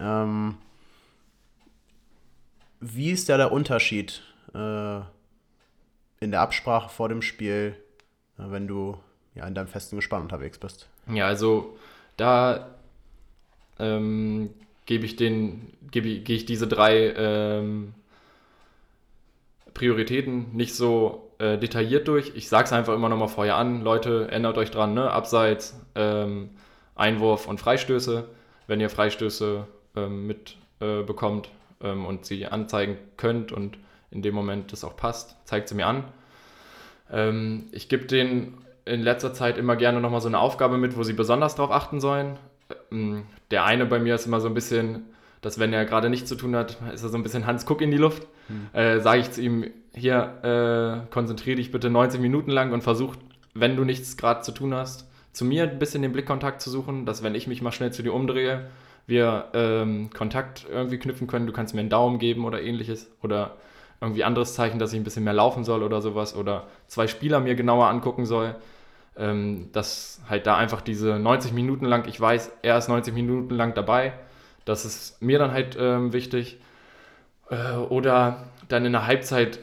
Ähm, 0.00 0.56
wie 2.80 3.10
ist 3.10 3.28
da 3.28 3.36
der 3.36 3.52
Unterschied 3.52 4.22
äh, 4.54 5.00
in 6.20 6.30
der 6.30 6.40
Absprache 6.40 6.88
vor 6.88 7.08
dem 7.08 7.22
Spiel, 7.22 7.76
äh, 8.38 8.42
wenn 8.50 8.68
du 8.68 8.96
ja, 9.34 9.46
in 9.46 9.54
deinem 9.54 9.68
festen 9.68 9.96
Gespann 9.96 10.22
unterwegs 10.22 10.58
bist? 10.58 10.88
Ja, 11.12 11.26
also 11.26 11.76
da 12.16 12.68
ähm, 13.80 14.50
gebe 14.88 15.04
ich 15.04 15.16
den, 15.16 15.70
gebe, 15.90 16.08
gehe 16.20 16.36
ich 16.36 16.46
diese 16.46 16.66
drei 16.66 17.12
ähm, 17.14 17.92
Prioritäten 19.74 20.56
nicht 20.56 20.74
so 20.74 21.30
äh, 21.38 21.58
detailliert 21.58 22.08
durch. 22.08 22.32
Ich 22.34 22.48
sage 22.48 22.64
es 22.64 22.72
einfach 22.72 22.94
immer 22.94 23.10
nochmal 23.10 23.28
vorher 23.28 23.56
an, 23.56 23.82
Leute, 23.82 24.28
ändert 24.30 24.56
euch 24.56 24.70
dran, 24.70 24.94
ne? 24.94 25.10
Abseits, 25.10 25.78
ähm, 25.94 26.48
Einwurf 26.94 27.46
und 27.46 27.60
Freistöße. 27.60 28.30
Wenn 28.66 28.80
ihr 28.80 28.88
Freistöße 28.88 29.66
ähm, 29.94 30.26
mitbekommt 30.26 31.50
äh, 31.82 31.90
ähm, 31.90 32.06
und 32.06 32.24
sie 32.24 32.46
anzeigen 32.46 32.96
könnt 33.18 33.52
und 33.52 33.76
in 34.10 34.22
dem 34.22 34.34
Moment 34.34 34.72
das 34.72 34.84
auch 34.84 34.96
passt, 34.96 35.36
zeigt 35.44 35.68
sie 35.68 35.74
mir 35.74 35.86
an. 35.86 36.04
Ähm, 37.12 37.66
ich 37.72 37.90
gebe 37.90 38.06
denen 38.06 38.64
in 38.86 39.02
letzter 39.02 39.34
Zeit 39.34 39.58
immer 39.58 39.76
gerne 39.76 40.00
nochmal 40.00 40.22
so 40.22 40.28
eine 40.28 40.38
Aufgabe 40.38 40.78
mit, 40.78 40.96
wo 40.96 41.02
sie 41.02 41.12
besonders 41.12 41.56
darauf 41.56 41.72
achten 41.72 42.00
sollen. 42.00 42.38
Ähm, 42.90 43.24
der 43.50 43.64
eine 43.64 43.86
bei 43.86 43.98
mir 43.98 44.14
ist 44.14 44.26
immer 44.26 44.40
so 44.40 44.48
ein 44.48 44.54
bisschen 44.54 45.04
dass 45.40 45.58
wenn 45.58 45.72
er 45.72 45.84
gerade 45.84 46.10
nichts 46.10 46.28
zu 46.28 46.34
tun 46.34 46.56
hat, 46.56 46.78
ist 46.92 47.02
er 47.02 47.08
so 47.08 47.16
ein 47.16 47.22
bisschen 47.22 47.46
Hans 47.46 47.66
Kuck 47.66 47.80
in 47.80 47.90
die 47.90 47.96
Luft. 47.96 48.26
Hm. 48.48 48.68
Äh, 48.72 49.00
Sage 49.00 49.20
ich 49.20 49.30
zu 49.30 49.42
ihm, 49.42 49.70
hier, 49.94 51.04
äh, 51.06 51.12
konzentriere 51.12 51.56
dich 51.56 51.70
bitte 51.70 51.90
90 51.90 52.20
Minuten 52.20 52.50
lang 52.50 52.72
und 52.72 52.82
versuch, 52.82 53.14
wenn 53.54 53.76
du 53.76 53.84
nichts 53.84 54.16
gerade 54.16 54.42
zu 54.42 54.52
tun 54.52 54.74
hast, 54.74 55.08
zu 55.32 55.44
mir 55.44 55.64
ein 55.64 55.78
bisschen 55.78 56.02
den 56.02 56.12
Blickkontakt 56.12 56.60
zu 56.60 56.70
suchen, 56.70 57.06
dass 57.06 57.22
wenn 57.22 57.34
ich 57.34 57.46
mich 57.46 57.62
mal 57.62 57.72
schnell 57.72 57.92
zu 57.92 58.02
dir 58.02 58.12
umdrehe, 58.12 58.68
wir 59.06 59.46
ähm, 59.54 60.10
Kontakt 60.10 60.66
irgendwie 60.70 60.98
knüpfen 60.98 61.26
können. 61.26 61.46
Du 61.46 61.52
kannst 61.52 61.74
mir 61.74 61.80
einen 61.80 61.88
Daumen 61.88 62.18
geben 62.18 62.44
oder 62.44 62.60
ähnliches 62.60 63.10
oder 63.22 63.56
irgendwie 64.00 64.22
anderes 64.22 64.54
Zeichen, 64.54 64.78
dass 64.78 64.92
ich 64.92 65.00
ein 65.00 65.04
bisschen 65.04 65.24
mehr 65.24 65.32
laufen 65.32 65.64
soll 65.64 65.82
oder 65.82 66.02
sowas 66.02 66.36
oder 66.36 66.66
zwei 66.88 67.06
Spieler 67.06 67.40
mir 67.40 67.54
genauer 67.54 67.86
angucken 67.86 68.26
soll. 68.26 68.54
Ähm, 69.18 69.70
dass 69.72 70.20
halt 70.28 70.46
da 70.46 70.56
einfach 70.56 70.80
diese 70.80 71.18
90 71.18 71.52
Minuten 71.52 71.84
lang, 71.84 72.06
ich 72.06 72.20
weiß, 72.20 72.52
er 72.62 72.78
ist 72.78 72.88
90 72.88 73.12
Minuten 73.14 73.54
lang 73.54 73.74
dabei, 73.74 74.12
das 74.64 74.84
ist 74.84 75.20
mir 75.20 75.38
dann 75.38 75.52
halt 75.52 75.76
ähm, 75.78 76.12
wichtig. 76.12 76.60
Äh, 77.50 77.72
oder 77.72 78.44
dann 78.68 78.84
in 78.84 78.92
der 78.92 79.06
Halbzeit 79.06 79.58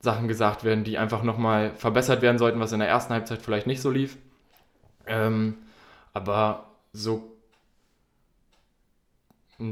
Sachen 0.00 0.28
gesagt 0.28 0.64
werden, 0.64 0.84
die 0.84 0.98
einfach 0.98 1.22
nochmal 1.22 1.72
verbessert 1.76 2.22
werden 2.22 2.38
sollten, 2.38 2.60
was 2.60 2.72
in 2.72 2.80
der 2.80 2.88
ersten 2.88 3.12
Halbzeit 3.12 3.42
vielleicht 3.42 3.66
nicht 3.66 3.82
so 3.82 3.90
lief. 3.90 4.16
Ähm, 5.06 5.58
aber 6.12 6.66
so, 6.92 7.36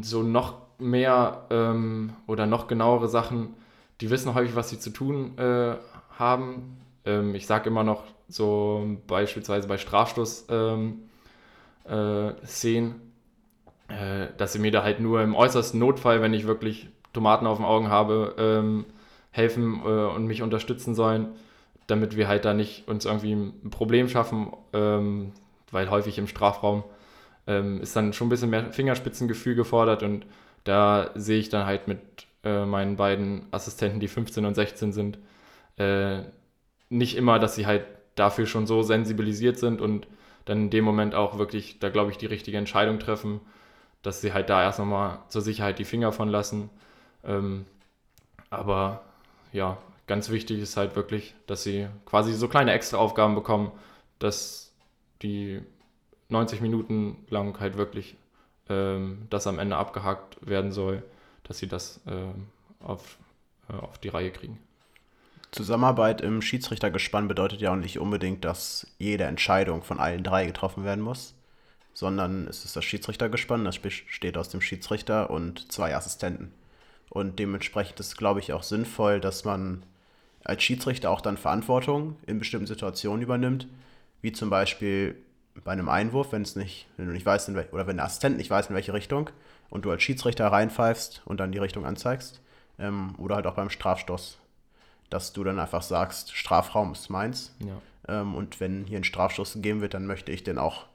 so 0.02 0.22
noch 0.22 0.68
mehr 0.78 1.46
ähm, 1.50 2.12
oder 2.26 2.46
noch 2.46 2.68
genauere 2.68 3.08
Sachen, 3.08 3.54
die 4.00 4.10
wissen 4.10 4.34
häufig, 4.34 4.54
was 4.54 4.70
sie 4.70 4.78
zu 4.78 4.90
tun 4.90 5.36
äh, 5.38 5.76
haben. 6.18 6.78
Ähm, 7.08 7.34
ich 7.34 7.46
sage 7.46 7.70
immer 7.70 7.84
noch 7.84 8.04
so 8.28 8.98
beispielsweise 9.06 9.66
bei 9.66 9.78
Strafstoß-Szenen, 9.78 11.00
ähm, 11.88 13.00
äh, 13.88 14.24
äh, 14.24 14.28
dass 14.36 14.52
sie 14.52 14.58
mir 14.58 14.70
da 14.70 14.82
halt 14.82 15.00
nur 15.00 15.22
im 15.22 15.34
äußersten 15.34 15.80
Notfall, 15.80 16.20
wenn 16.20 16.34
ich 16.34 16.46
wirklich 16.46 16.90
Tomaten 17.14 17.46
auf 17.46 17.56
den 17.56 17.64
Augen 17.64 17.88
habe, 17.88 18.34
ähm, 18.38 18.84
helfen 19.30 19.80
äh, 19.84 19.88
und 19.88 20.26
mich 20.26 20.42
unterstützen 20.42 20.94
sollen, 20.94 21.28
damit 21.86 22.16
wir 22.16 22.28
halt 22.28 22.44
da 22.44 22.52
nicht 22.52 22.86
uns 22.86 23.06
irgendwie 23.06 23.32
ein 23.32 23.70
Problem 23.70 24.08
schaffen, 24.08 24.52
ähm, 24.74 25.32
weil 25.70 25.90
häufig 25.90 26.18
im 26.18 26.28
Strafraum 26.28 26.84
ähm, 27.46 27.80
ist 27.80 27.96
dann 27.96 28.12
schon 28.12 28.26
ein 28.26 28.30
bisschen 28.30 28.50
mehr 28.50 28.72
Fingerspitzengefühl 28.72 29.54
gefordert 29.54 30.02
und 30.02 30.26
da 30.64 31.10
sehe 31.14 31.38
ich 31.38 31.48
dann 31.48 31.64
halt 31.64 31.88
mit 31.88 32.00
äh, 32.44 32.66
meinen 32.66 32.96
beiden 32.96 33.46
Assistenten, 33.52 34.00
die 34.00 34.08
15 34.08 34.44
und 34.44 34.54
16 34.54 34.92
sind, 34.92 35.18
äh, 35.78 36.24
nicht 36.90 37.16
immer, 37.16 37.38
dass 37.38 37.54
sie 37.54 37.66
halt 37.66 37.84
dafür 38.14 38.46
schon 38.46 38.66
so 38.66 38.82
sensibilisiert 38.82 39.58
sind 39.58 39.80
und 39.80 40.06
dann 40.44 40.62
in 40.62 40.70
dem 40.70 40.84
Moment 40.84 41.14
auch 41.14 41.38
wirklich, 41.38 41.78
da 41.78 41.88
glaube 41.90 42.10
ich, 42.10 42.18
die 42.18 42.26
richtige 42.26 42.58
Entscheidung 42.58 42.98
treffen 42.98 43.40
dass 44.02 44.20
sie 44.20 44.32
halt 44.32 44.48
da 44.50 44.62
erst 44.62 44.78
nochmal 44.78 45.18
zur 45.28 45.42
Sicherheit 45.42 45.78
die 45.78 45.84
Finger 45.84 46.12
von 46.12 46.28
lassen. 46.28 46.70
Ähm, 47.24 47.66
aber 48.50 49.04
ja, 49.52 49.78
ganz 50.06 50.30
wichtig 50.30 50.60
ist 50.60 50.76
halt 50.76 50.96
wirklich, 50.96 51.34
dass 51.46 51.62
sie 51.62 51.88
quasi 52.06 52.32
so 52.32 52.48
kleine 52.48 52.72
Extra-Aufgaben 52.72 53.34
bekommen, 53.34 53.72
dass 54.18 54.72
die 55.22 55.60
90 56.28 56.60
Minuten 56.60 57.24
lang 57.28 57.58
halt 57.60 57.76
wirklich 57.76 58.16
ähm, 58.68 59.26
das 59.30 59.46
am 59.46 59.58
Ende 59.58 59.76
abgehakt 59.76 60.38
werden 60.46 60.72
soll, 60.72 61.02
dass 61.42 61.58
sie 61.58 61.68
das 61.68 62.00
ähm, 62.06 62.46
auf, 62.80 63.18
äh, 63.68 63.74
auf 63.74 63.98
die 63.98 64.08
Reihe 64.08 64.30
kriegen. 64.30 64.58
Zusammenarbeit 65.50 66.20
im 66.20 66.42
Schiedsrichtergespann 66.42 67.28
bedeutet 67.28 67.60
ja 67.60 67.72
auch 67.72 67.76
nicht 67.76 67.98
unbedingt, 67.98 68.44
dass 68.44 68.86
jede 68.98 69.24
Entscheidung 69.24 69.82
von 69.82 69.98
allen 69.98 70.22
drei 70.22 70.46
getroffen 70.46 70.84
werden 70.84 71.02
muss 71.02 71.34
sondern 71.98 72.46
es 72.46 72.64
ist 72.64 72.76
das 72.76 72.84
Schiedsrichtergespann, 72.84 73.64
das 73.64 73.80
besteht 73.80 74.38
aus 74.38 74.50
dem 74.50 74.60
Schiedsrichter 74.60 75.30
und 75.30 75.72
zwei 75.72 75.96
Assistenten. 75.96 76.52
Und 77.10 77.40
dementsprechend 77.40 77.98
ist, 77.98 78.16
glaube 78.16 78.38
ich, 78.38 78.52
auch 78.52 78.62
sinnvoll, 78.62 79.18
dass 79.18 79.44
man 79.44 79.82
als 80.44 80.62
Schiedsrichter 80.62 81.10
auch 81.10 81.20
dann 81.20 81.36
Verantwortung 81.36 82.14
in 82.24 82.38
bestimmten 82.38 82.68
Situationen 82.68 83.20
übernimmt, 83.20 83.66
wie 84.22 84.30
zum 84.30 84.48
Beispiel, 84.48 85.16
bei 85.64 85.72
einem 85.72 85.88
Einwurf, 85.88 86.30
wenn 86.30 86.42
es 86.42 86.54
nicht, 86.54 86.86
wenn 86.96 87.06
du 87.06 87.12
nicht 87.12 87.26
weißt, 87.26 87.48
in 87.48 87.56
wel- 87.56 87.72
oder 87.72 87.88
wenn 87.88 87.96
der 87.96 88.06
Assistent 88.06 88.36
nicht 88.36 88.48
weiß, 88.48 88.68
in 88.68 88.76
welche 88.76 88.94
Richtung 88.94 89.30
und 89.68 89.84
du 89.84 89.90
als 89.90 90.04
Schiedsrichter 90.04 90.46
reinpfeifst 90.46 91.22
und 91.24 91.40
dann 91.40 91.50
die 91.50 91.58
Richtung 91.58 91.84
anzeigst. 91.84 92.40
Ähm, 92.78 93.16
oder 93.18 93.34
halt 93.34 93.46
auch 93.48 93.54
beim 93.54 93.70
Strafstoß, 93.70 94.38
dass 95.10 95.32
du 95.32 95.44
dann 95.44 95.58
einfach 95.58 95.82
sagst, 95.82 96.36
Strafraum 96.36 96.92
ist 96.92 97.08
meins. 97.08 97.54
Ja. 97.60 98.20
Ähm, 98.20 98.34
und 98.34 98.60
wenn 98.60 98.84
hier 98.84 98.98
ein 98.98 99.04
Strafstoß 99.04 99.54
gegeben 99.54 99.80
wird, 99.80 99.94
dann 99.94 100.06
möchte 100.06 100.32
ich 100.32 100.44
den 100.44 100.58
auch 100.58 100.86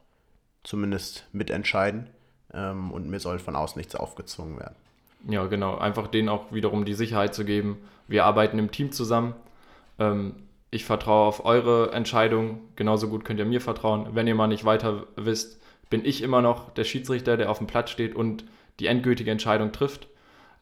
zumindest 0.64 1.28
mitentscheiden. 1.32 2.08
Ähm, 2.54 2.92
und 2.92 3.10
mir 3.10 3.20
soll 3.20 3.40
von 3.40 3.56
außen 3.56 3.80
nichts 3.80 3.96
aufgezwungen 3.96 4.60
werden. 4.60 4.76
Ja, 5.28 5.46
genau. 5.46 5.78
Einfach 5.78 6.08
denen 6.08 6.30
auch 6.30 6.52
wiederum 6.52 6.86
die 6.86 6.94
Sicherheit 6.94 7.34
zu 7.34 7.46
geben. 7.46 7.78
Wir 8.08 8.26
arbeiten 8.26 8.60
im 8.60 8.72
Team 8.72 8.92
zusammen. 8.92 9.34
Ähm, 10.00 10.36
ich 10.70 10.86
vertraue 10.86 11.28
auf 11.28 11.46
eure 11.46 11.92
Entscheidung. 11.92 12.60
Genauso 12.76 13.08
gut 13.08 13.26
könnt 13.26 13.40
ihr 13.40 13.46
mir 13.46 13.62
vertrauen. 13.62 14.10
Wenn 14.14 14.28
ihr 14.28 14.36
mal 14.36 14.48
nicht 14.48 14.66
weiter 14.66 15.06
wisst, 15.16 15.62
bin 15.90 16.04
ich 16.04 16.24
immer 16.24 16.42
noch 16.42 16.72
der 16.72 16.84
Schiedsrichter, 16.84 17.38
der 17.38 17.52
auf 17.52 17.60
dem 17.60 17.68
Platz 17.68 17.92
steht 17.92 18.16
und 18.16 18.46
die 18.80 18.88
endgültige 18.88 19.32
Entscheidung 19.32 19.72
trifft. 19.72 20.08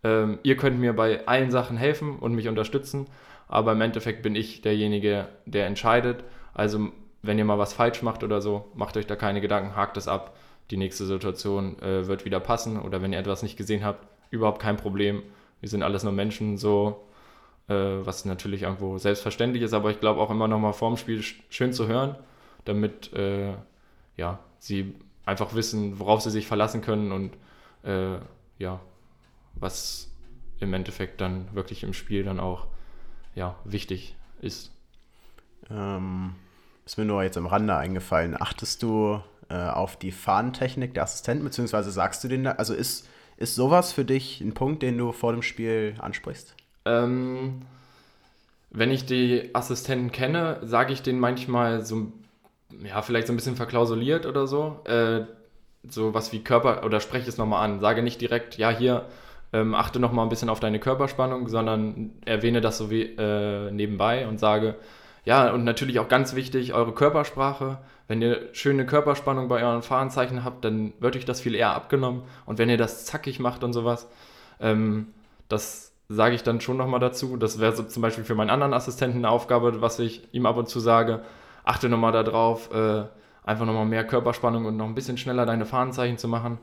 Ähm, 0.03 0.39
ihr 0.43 0.57
könnt 0.57 0.79
mir 0.79 0.93
bei 0.93 1.25
allen 1.27 1.51
Sachen 1.51 1.77
helfen 1.77 2.19
und 2.19 2.33
mich 2.33 2.47
unterstützen, 2.47 3.07
aber 3.51 3.73
im 3.73 3.81
Endeffekt 3.81 4.23
bin 4.23 4.33
ich 4.33 4.61
derjenige, 4.61 5.27
der 5.45 5.67
entscheidet. 5.67 6.23
Also 6.53 6.89
wenn 7.21 7.37
ihr 7.37 7.45
mal 7.45 7.59
was 7.59 7.73
falsch 7.73 8.01
macht 8.01 8.23
oder 8.23 8.41
so, 8.41 8.71
macht 8.73 8.95
euch 8.95 9.05
da 9.05 9.15
keine 9.17 9.41
Gedanken, 9.41 9.75
hakt 9.75 9.97
es 9.97 10.07
ab. 10.07 10.37
Die 10.71 10.77
nächste 10.77 11.05
Situation 11.05 11.77
äh, 11.81 12.07
wird 12.07 12.23
wieder 12.23 12.39
passen 12.39 12.79
oder 12.79 13.01
wenn 13.01 13.11
ihr 13.11 13.19
etwas 13.19 13.43
nicht 13.43 13.57
gesehen 13.57 13.83
habt, 13.83 14.07
überhaupt 14.29 14.61
kein 14.61 14.77
Problem. 14.77 15.21
Wir 15.59 15.67
sind 15.67 15.83
alles 15.83 16.03
nur 16.03 16.13
Menschen, 16.13 16.57
so 16.57 17.05
äh, 17.67 17.73
was 17.73 18.23
natürlich 18.23 18.61
irgendwo 18.61 18.97
selbstverständlich 18.97 19.63
ist, 19.63 19.73
aber 19.73 19.91
ich 19.91 19.99
glaube 19.99 20.21
auch 20.21 20.31
immer 20.31 20.47
noch 20.47 20.59
mal 20.59 20.71
vorm 20.71 20.95
Spiel 20.95 21.21
sch 21.21 21.43
schön 21.49 21.73
zu 21.73 21.87
hören, 21.87 22.15
damit 22.63 23.11
äh, 23.11 23.53
ja, 24.15 24.39
sie 24.59 24.95
einfach 25.25 25.53
wissen, 25.55 25.99
worauf 25.99 26.21
sie 26.21 26.31
sich 26.31 26.47
verlassen 26.47 26.81
können 26.81 27.11
und 27.11 27.33
äh, 27.83 28.17
ja, 28.59 28.79
was 29.55 30.09
im 30.61 30.73
Endeffekt 30.73 31.19
dann 31.19 31.53
wirklich 31.53 31.83
im 31.83 31.93
Spiel 31.93 32.23
dann 32.23 32.39
auch 32.39 32.67
ja, 33.35 33.55
wichtig 33.63 34.15
ist. 34.41 34.71
Ähm, 35.69 36.35
ist 36.85 36.97
mir 36.97 37.05
nur 37.05 37.23
jetzt 37.23 37.37
am 37.37 37.45
Rande 37.45 37.75
eingefallen. 37.75 38.35
Achtest 38.39 38.83
du 38.83 39.21
äh, 39.49 39.55
auf 39.55 39.97
die 39.97 40.11
Fahnentechnik 40.11 40.93
der 40.93 41.03
Assistenten, 41.03 41.43
beziehungsweise 41.43 41.91
sagst 41.91 42.23
du 42.23 42.27
den 42.27 42.43
da? 42.43 42.51
Also 42.53 42.73
ist, 42.73 43.07
ist 43.37 43.55
sowas 43.55 43.93
für 43.93 44.05
dich 44.05 44.41
ein 44.41 44.53
Punkt, 44.53 44.83
den 44.83 44.97
du 44.97 45.11
vor 45.11 45.31
dem 45.31 45.41
Spiel 45.41 45.95
ansprichst? 45.99 46.55
Ähm, 46.85 47.61
wenn 48.71 48.91
ich 48.91 49.05
die 49.05 49.53
Assistenten 49.53 50.11
kenne, 50.11 50.59
sage 50.63 50.93
ich 50.93 51.01
denen 51.01 51.19
manchmal 51.19 51.85
so, 51.85 52.11
ja, 52.83 53.01
vielleicht 53.01 53.27
so 53.27 53.33
ein 53.33 53.35
bisschen 53.35 53.55
verklausuliert 53.55 54.25
oder 54.25 54.47
so. 54.47 54.79
Äh, 54.85 55.25
so 55.87 56.13
was 56.13 56.31
wie 56.31 56.43
Körper, 56.43 56.83
oder 56.85 56.99
spreche 56.99 57.27
es 57.27 57.37
nochmal 57.37 57.63
an. 57.63 57.79
Sage 57.79 58.03
nicht 58.03 58.21
direkt, 58.21 58.57
ja, 58.57 58.69
hier, 58.69 59.07
ähm, 59.53 59.75
achte 59.75 59.99
nochmal 59.99 60.25
ein 60.25 60.29
bisschen 60.29 60.49
auf 60.49 60.59
deine 60.59 60.79
Körperspannung, 60.79 61.47
sondern 61.47 62.11
erwähne 62.25 62.61
das 62.61 62.77
so 62.77 62.89
wie 62.89 63.03
äh, 63.03 63.71
nebenbei 63.71 64.27
und 64.27 64.39
sage, 64.39 64.75
ja, 65.23 65.51
und 65.51 65.63
natürlich 65.63 65.99
auch 65.99 66.07
ganz 66.07 66.35
wichtig, 66.35 66.73
eure 66.73 66.93
Körpersprache. 66.93 67.77
Wenn 68.07 68.21
ihr 68.21 68.49
schöne 68.53 68.85
Körperspannung 68.85 69.47
bei 69.47 69.63
euren 69.63 69.83
Fahrenzeichen 69.83 70.43
habt, 70.43 70.65
dann 70.65 70.93
wird 70.99 71.15
euch 71.15 71.25
das 71.25 71.41
viel 71.41 71.55
eher 71.55 71.75
abgenommen. 71.75 72.23
Und 72.45 72.57
wenn 72.57 72.69
ihr 72.69 72.77
das 72.77 73.05
zackig 73.05 73.39
macht 73.39 73.63
und 73.63 73.73
sowas, 73.73 74.07
ähm, 74.59 75.07
das 75.47 75.93
sage 76.09 76.35
ich 76.35 76.43
dann 76.43 76.59
schon 76.59 76.77
nochmal 76.77 76.99
dazu. 76.99 77.37
Das 77.37 77.59
wäre 77.59 77.75
so 77.75 77.83
zum 77.83 78.01
Beispiel 78.01 78.23
für 78.23 78.35
meinen 78.35 78.49
anderen 78.49 78.73
Assistenten 78.73 79.19
eine 79.19 79.29
Aufgabe, 79.29 79.81
was 79.81 79.99
ich 79.99 80.27
ihm 80.33 80.45
ab 80.45 80.57
und 80.57 80.67
zu 80.67 80.79
sage. 80.79 81.21
Achte 81.63 81.87
nochmal 81.87 82.11
darauf, 82.11 82.73
äh, 82.73 83.03
einfach 83.43 83.65
nochmal 83.65 83.85
mehr 83.85 84.05
Körperspannung 84.05 84.65
und 84.65 84.75
noch 84.75 84.85
ein 84.85 84.95
bisschen 84.95 85.17
schneller 85.17 85.45
deine 85.45 85.65
Fahnenzeichen 85.65 86.17
zu 86.17 86.27
machen. 86.27 86.57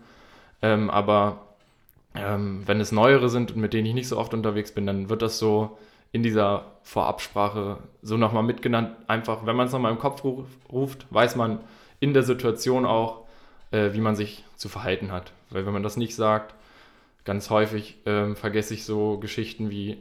Ähm, 0.61 0.91
aber 0.91 1.48
ähm, 2.19 2.63
wenn 2.67 2.81
es 2.81 2.93
neuere 2.93 3.29
sind 3.29 3.53
und 3.53 3.61
mit 3.61 3.73
denen 3.73 3.87
ich 3.87 3.95
nicht 3.95 4.09
so 4.09 4.19
oft 4.19 4.35
unterwegs 4.35 4.73
bin, 4.73 4.87
dann 4.87 5.09
wird 5.09 5.23
das 5.23 5.39
so 5.39 5.79
in 6.13 6.23
dieser 6.23 6.65
Vorabsprache 6.83 7.79
so 8.03 8.17
nochmal 8.17 8.43
mitgenannt. 8.43 8.97
Einfach, 9.09 9.45
wenn 9.47 9.57
man 9.57 9.67
es 9.67 9.73
nochmal 9.73 9.93
im 9.93 9.99
Kopf 9.99 10.25
ruf, 10.25 10.47
ruft, 10.71 11.07
weiß 11.11 11.37
man 11.37 11.61
in 12.01 12.15
der 12.15 12.23
Situation 12.23 12.87
auch, 12.87 13.25
äh, 13.71 13.93
wie 13.93 14.01
man 14.01 14.17
sich 14.17 14.45
zu 14.57 14.69
verhalten 14.69 15.13
hat. 15.13 15.33
Weil 15.51 15.67
wenn 15.67 15.73
man 15.73 15.83
das 15.83 15.97
nicht 15.97 16.15
sagt, 16.15 16.55
ganz 17.25 17.51
häufig 17.51 17.99
ähm, 18.07 18.37
vergesse 18.37 18.75
ich 18.75 18.85
so 18.85 19.19
Geschichten 19.19 19.71
wie, 19.71 19.99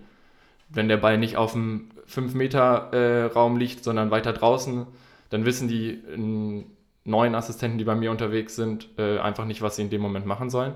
wenn 0.69 0.87
der 0.87 0.97
Ball 0.97 1.17
nicht 1.17 1.35
auf 1.35 1.53
dem 1.53 1.89
5-Meter-Raum 2.09 3.57
liegt, 3.57 3.83
sondern 3.83 4.11
weiter 4.11 4.31
draußen, 4.31 4.87
dann 5.29 5.45
wissen 5.45 5.67
die 5.67 5.89
äh, 5.89 6.63
neuen 7.03 7.35
Assistenten, 7.35 7.77
die 7.77 7.83
bei 7.83 7.95
mir 7.95 8.11
unterwegs 8.11 8.55
sind, 8.55 8.89
äh, 8.97 9.19
einfach 9.19 9.45
nicht, 9.45 9.61
was 9.61 9.75
sie 9.75 9.81
in 9.81 9.89
dem 9.89 10.01
Moment 10.01 10.25
machen 10.25 10.49
sollen. 10.49 10.75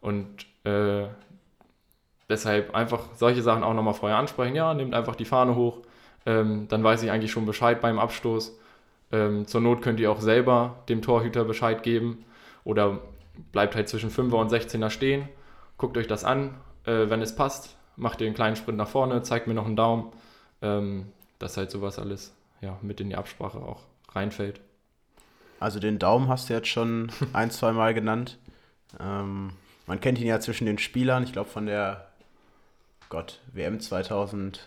Und 0.00 0.46
äh, 0.68 1.08
deshalb 2.28 2.74
einfach 2.74 3.04
solche 3.14 3.42
Sachen 3.42 3.62
auch 3.62 3.74
nochmal 3.74 3.94
vorher 3.94 4.18
ansprechen. 4.18 4.54
Ja, 4.54 4.74
nehmt 4.74 4.94
einfach 4.94 5.16
die 5.16 5.24
Fahne 5.24 5.54
hoch. 5.54 5.78
Ähm, 6.26 6.66
dann 6.68 6.84
weiß 6.84 7.02
ich 7.02 7.10
eigentlich 7.10 7.30
schon 7.30 7.46
Bescheid 7.46 7.80
beim 7.80 7.98
Abstoß. 7.98 8.58
Ähm, 9.10 9.46
zur 9.46 9.60
Not 9.60 9.82
könnt 9.82 10.00
ihr 10.00 10.10
auch 10.12 10.20
selber 10.20 10.76
dem 10.88 11.00
Torhüter 11.00 11.44
Bescheid 11.44 11.82
geben 11.82 12.24
oder 12.64 13.00
bleibt 13.52 13.74
halt 13.74 13.88
zwischen 13.88 14.10
5er 14.10 14.34
und 14.34 14.52
16er 14.52 14.90
stehen. 14.90 15.28
Guckt 15.78 15.96
euch 15.96 16.06
das 16.06 16.24
an. 16.24 16.54
Äh, 16.84 17.08
wenn 17.08 17.22
es 17.22 17.34
passt, 17.34 17.76
macht 17.96 18.20
ihr 18.20 18.26
einen 18.26 18.36
kleinen 18.36 18.56
Sprint 18.56 18.78
nach 18.78 18.88
vorne, 18.88 19.22
zeigt 19.22 19.46
mir 19.46 19.54
noch 19.54 19.66
einen 19.66 19.76
Daumen. 19.76 20.12
Ähm, 20.60 21.06
dass 21.38 21.56
halt 21.56 21.70
sowas 21.70 21.98
alles 21.98 22.34
ja, 22.60 22.78
mit 22.82 23.00
in 23.00 23.10
die 23.10 23.16
Absprache 23.16 23.58
auch 23.58 23.82
reinfällt. 24.10 24.60
Also 25.60 25.78
den 25.80 25.98
Daumen 25.98 26.28
hast 26.28 26.48
du 26.48 26.54
jetzt 26.54 26.68
schon 26.68 27.10
ein, 27.32 27.50
zwei 27.50 27.72
Mal 27.72 27.94
genannt. 27.94 28.38
Ähm, 29.00 29.52
man 29.88 30.00
kennt 30.00 30.20
ihn 30.20 30.26
ja 30.26 30.38
zwischen 30.38 30.66
den 30.66 30.78
Spielern, 30.78 31.24
ich 31.24 31.32
glaube 31.32 31.48
von 31.48 31.66
der 31.66 32.06
Gott, 33.08 33.40
WM 33.52 33.80
2014 33.80 34.60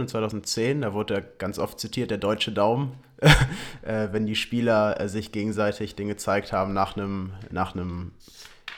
und 0.00 0.08
2010, 0.08 0.80
da 0.80 0.94
wurde 0.94 1.22
ganz 1.36 1.58
oft 1.58 1.78
zitiert, 1.78 2.10
der 2.10 2.16
deutsche 2.16 2.52
Daumen, 2.52 2.94
äh, 3.82 4.08
wenn 4.12 4.26
die 4.26 4.34
Spieler 4.34 4.98
äh, 4.98 5.08
sich 5.10 5.30
gegenseitig 5.30 5.94
den 5.94 6.08
gezeigt 6.08 6.52
haben 6.52 6.72
nach 6.72 6.96
einem 6.96 7.34
nach 7.50 7.74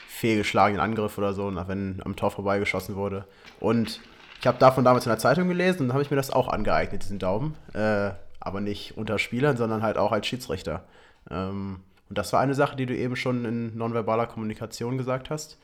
fehlgeschlagenen 0.09 0.81
Angriff 0.81 1.17
oder 1.17 1.33
so, 1.33 1.49
nach, 1.49 1.69
wenn 1.69 2.01
am 2.03 2.17
Tor 2.17 2.31
vorbeigeschossen 2.31 2.95
wurde. 2.95 3.25
Und 3.61 4.01
ich 4.41 4.47
habe 4.47 4.57
davon 4.57 4.83
damals 4.83 5.05
in 5.05 5.11
der 5.11 5.19
Zeitung 5.19 5.47
gelesen 5.47 5.83
und 5.83 5.93
habe 5.93 6.03
ich 6.03 6.11
mir 6.11 6.17
das 6.17 6.29
auch 6.29 6.49
angeeignet, 6.49 7.03
diesen 7.03 7.19
Daumen. 7.19 7.55
Äh, 7.73 8.11
aber 8.41 8.59
nicht 8.59 8.97
unter 8.97 9.17
Spielern, 9.17 9.55
sondern 9.55 9.81
halt 9.81 9.97
auch 9.97 10.11
als 10.11 10.27
Schiedsrichter. 10.27 10.83
Ähm, 11.31 11.79
und 12.13 12.17
das 12.19 12.31
war 12.31 12.41
eine 12.41 12.53
Sache, 12.53 12.75
die 12.75 12.85
du 12.85 12.95
eben 12.95 13.15
schon 13.15 13.43
in 13.43 13.75
nonverbaler 13.75 14.27
Kommunikation 14.27 14.99
gesagt 14.99 15.31
hast. 15.31 15.57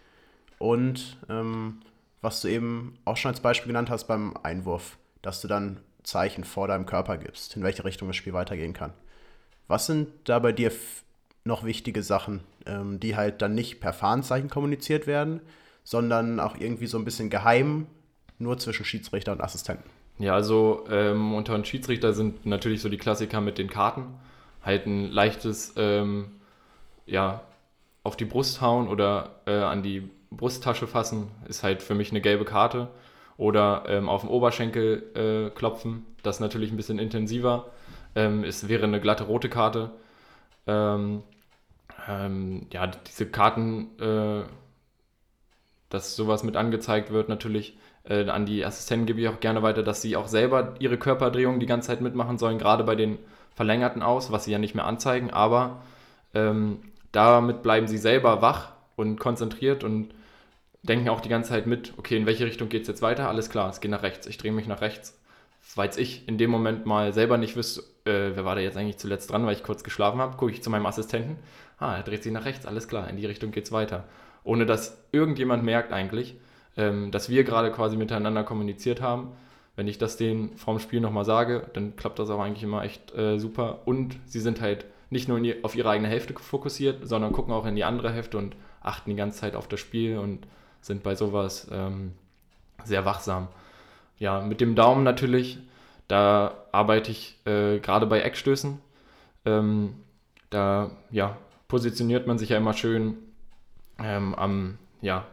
Und 0.57 1.19
ähm, 1.29 1.81
was 2.21 2.41
du 2.41 2.47
eben 2.47 2.97
auch 3.05 3.17
schon 3.17 3.29
als 3.29 3.39
Beispiel 3.39 3.67
genannt 3.67 3.91
hast 3.91 4.05
beim 4.05 4.35
Einwurf, 4.41 4.97
dass 5.21 5.41
du 5.41 5.47
dann 5.47 5.79
Zeichen 6.01 6.43
vor 6.43 6.67
deinem 6.67 6.87
Körper 6.87 7.19
gibst, 7.19 7.55
in 7.55 7.61
welche 7.61 7.85
Richtung 7.85 8.07
das 8.07 8.17
Spiel 8.17 8.33
weitergehen 8.33 8.73
kann. 8.73 8.93
Was 9.67 9.85
sind 9.85 10.07
da 10.23 10.39
bei 10.39 10.51
dir 10.51 10.71
noch 11.43 11.65
wichtige 11.65 12.01
Sachen, 12.01 12.39
ähm, 12.65 12.99
die 12.99 13.15
halt 13.15 13.43
dann 13.43 13.53
nicht 13.53 13.79
per 13.79 13.93
Fahnenzeichen 13.93 14.49
kommuniziert 14.49 15.05
werden, 15.05 15.41
sondern 15.83 16.39
auch 16.39 16.57
irgendwie 16.57 16.87
so 16.87 16.97
ein 16.97 17.05
bisschen 17.05 17.29
geheim 17.29 17.85
nur 18.39 18.57
zwischen 18.57 18.85
Schiedsrichter 18.85 19.33
und 19.33 19.41
Assistenten? 19.41 19.87
Ja, 20.17 20.33
also 20.33 20.87
ähm, 20.89 21.35
unter 21.35 21.53
den 21.53 21.63
Schiedsrichter 21.63 22.13
sind 22.13 22.47
natürlich 22.47 22.81
so 22.81 22.89
die 22.89 22.97
Klassiker 22.97 23.39
mit 23.39 23.59
den 23.59 23.69
Karten. 23.69 24.15
Halt 24.63 24.87
ein 24.87 25.11
leichtes, 25.11 25.73
ähm, 25.77 26.31
ja, 27.09 27.41
auf 28.03 28.15
die 28.17 28.25
Brust 28.25 28.61
hauen 28.61 28.87
oder 28.87 29.41
äh, 29.45 29.51
an 29.51 29.83
die 29.83 30.09
Brusttasche 30.31 30.87
fassen, 30.87 31.31
ist 31.47 31.63
halt 31.63 31.81
für 31.81 31.95
mich 31.95 32.11
eine 32.11 32.21
gelbe 32.21 32.45
Karte. 32.45 32.89
Oder 33.37 33.83
ähm, 33.87 34.09
auf 34.09 34.21
den 34.21 34.29
Oberschenkel 34.29 35.03
äh, 35.15 35.49
klopfen, 35.57 36.05
das 36.23 36.41
natürlich 36.41 36.71
ein 36.71 36.77
bisschen 36.77 36.99
intensiver. 36.99 37.67
Ähm, 38.15 38.43
es 38.43 38.67
wäre 38.67 38.83
eine 38.83 38.99
glatte 38.99 39.23
rote 39.23 39.47
Karte. 39.47 39.91
Ähm, 40.67 41.23
ähm, 42.07 42.67
ja, 42.73 42.87
diese 42.87 43.27
Karten, 43.27 43.97
äh, 43.99 44.43
dass 45.89 46.15
sowas 46.15 46.43
mit 46.43 46.57
angezeigt 46.57 47.11
wird, 47.11 47.29
natürlich 47.29 47.77
äh, 48.03 48.27
an 48.27 48.45
die 48.45 48.65
Assistenten 48.65 49.05
gebe 49.05 49.21
ich 49.21 49.29
auch 49.29 49.39
gerne 49.39 49.63
weiter, 49.63 49.83
dass 49.83 50.01
sie 50.01 50.17
auch 50.17 50.27
selber 50.27 50.75
ihre 50.79 50.97
Körperdrehung 50.97 51.59
die 51.59 51.65
ganze 51.65 51.87
Zeit 51.87 52.01
mitmachen 52.01 52.37
sollen, 52.37 52.57
gerade 52.57 52.83
bei 52.83 52.95
den 52.95 53.19
verlängerten 53.55 54.03
aus, 54.03 54.31
was 54.31 54.45
sie 54.45 54.51
ja 54.51 54.59
nicht 54.59 54.75
mehr 54.75 54.85
anzeigen, 54.85 55.31
aber 55.31 55.81
ähm, 56.33 56.79
damit 57.11 57.63
bleiben 57.63 57.87
sie 57.87 57.97
selber 57.97 58.41
wach 58.41 58.73
und 58.95 59.19
konzentriert 59.19 59.83
und 59.83 60.13
denken 60.83 61.09
auch 61.09 61.21
die 61.21 61.29
ganze 61.29 61.49
Zeit 61.49 61.67
mit, 61.67 61.93
okay, 61.97 62.17
in 62.17 62.25
welche 62.25 62.45
Richtung 62.45 62.69
geht 62.69 62.83
es 62.83 62.87
jetzt 62.87 63.01
weiter? 63.01 63.27
Alles 63.27 63.49
klar, 63.49 63.69
es 63.69 63.81
geht 63.81 63.91
nach 63.91 64.03
rechts, 64.03 64.27
ich 64.27 64.37
drehe 64.37 64.51
mich 64.51 64.67
nach 64.67 64.81
rechts. 64.81 65.19
Weil 65.75 65.89
ich 65.97 66.27
in 66.27 66.37
dem 66.37 66.49
Moment 66.49 66.85
mal 66.85 67.13
selber 67.13 67.37
nicht 67.37 67.55
wüsste, 67.55 67.81
äh, 68.05 68.35
wer 68.35 68.45
war 68.45 68.55
da 68.55 68.61
jetzt 68.61 68.77
eigentlich 68.77 68.97
zuletzt 68.97 69.29
dran, 69.29 69.45
weil 69.45 69.55
ich 69.55 69.63
kurz 69.63 69.83
geschlafen 69.83 70.19
habe, 70.19 70.37
gucke 70.37 70.51
ich 70.51 70.63
zu 70.63 70.69
meinem 70.69 70.85
Assistenten, 70.85 71.37
ah, 71.79 71.95
er 71.95 72.03
dreht 72.03 72.23
sich 72.23 72.31
nach 72.31 72.45
rechts, 72.45 72.65
alles 72.65 72.87
klar, 72.87 73.09
in 73.09 73.17
die 73.17 73.25
Richtung 73.25 73.51
geht 73.51 73.65
es 73.65 73.71
weiter. 73.71 74.05
Ohne 74.43 74.65
dass 74.65 75.03
irgendjemand 75.11 75.63
merkt 75.63 75.91
eigentlich, 75.91 76.37
ähm, 76.77 77.11
dass 77.11 77.29
wir 77.29 77.43
gerade 77.43 77.71
quasi 77.71 77.97
miteinander 77.97 78.43
kommuniziert 78.43 79.01
haben. 79.01 79.33
Wenn 79.75 79.87
ich 79.87 79.97
das 79.97 80.17
denen 80.17 80.57
vorm 80.57 80.79
Spiel 80.79 81.01
nochmal 81.01 81.25
sage, 81.25 81.69
dann 81.73 81.95
klappt 81.95 82.19
das 82.19 82.29
auch 82.29 82.39
eigentlich 82.39 82.63
immer 82.63 82.83
echt 82.83 83.13
äh, 83.15 83.37
super. 83.37 83.81
Und 83.85 84.17
sie 84.25 84.39
sind 84.39 84.61
halt 84.61 84.85
nicht 85.09 85.27
nur 85.27 85.41
auf 85.63 85.75
ihre 85.75 85.89
eigene 85.89 86.09
Hälfte 86.09 86.33
fokussiert, 86.33 87.07
sondern 87.07 87.33
gucken 87.33 87.53
auch 87.53 87.65
in 87.65 87.75
die 87.75 87.83
andere 87.83 88.11
Hälfte 88.11 88.37
und 88.37 88.55
achten 88.81 89.09
die 89.09 89.15
ganze 89.15 89.39
Zeit 89.39 89.55
auf 89.55 89.67
das 89.67 89.79
Spiel 89.79 90.17
und 90.17 90.47
sind 90.81 91.03
bei 91.03 91.15
sowas 91.15 91.67
ähm, 91.71 92.13
sehr 92.83 93.05
wachsam. 93.05 93.47
Ja, 94.17 94.41
mit 94.41 94.61
dem 94.61 94.75
Daumen 94.75 95.03
natürlich, 95.03 95.57
da 96.07 96.53
arbeite 96.71 97.11
ich 97.11 97.37
äh, 97.45 97.79
gerade 97.79 98.05
bei 98.05 98.21
Eckstößen. 98.21 98.79
Ähm, 99.45 99.95
da 100.49 100.91
ja, 101.11 101.37
positioniert 101.67 102.27
man 102.27 102.37
sich 102.37 102.49
ja 102.49 102.57
immer 102.57 102.73
schön 102.73 103.15
ähm, 104.01 104.35
am, 104.35 104.77
ja, 105.01 105.25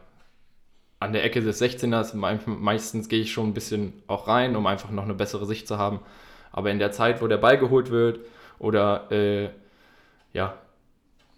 an 0.99 1.13
der 1.13 1.23
Ecke 1.23 1.41
des 1.41 1.61
16ers. 1.61 2.15
Meistens 2.15 3.09
gehe 3.09 3.21
ich 3.21 3.31
schon 3.31 3.49
ein 3.49 3.53
bisschen 3.53 3.93
auch 4.07 4.27
rein, 4.27 4.55
um 4.55 4.65
einfach 4.65 4.89
noch 4.89 5.03
eine 5.03 5.13
bessere 5.13 5.45
Sicht 5.45 5.67
zu 5.67 5.77
haben. 5.77 5.99
Aber 6.51 6.71
in 6.71 6.79
der 6.79 6.91
Zeit, 6.91 7.21
wo 7.21 7.27
der 7.27 7.37
Ball 7.37 7.57
geholt 7.57 7.91
wird 7.91 8.19
oder 8.59 9.11
äh, 9.11 9.49
ja, 10.37 10.53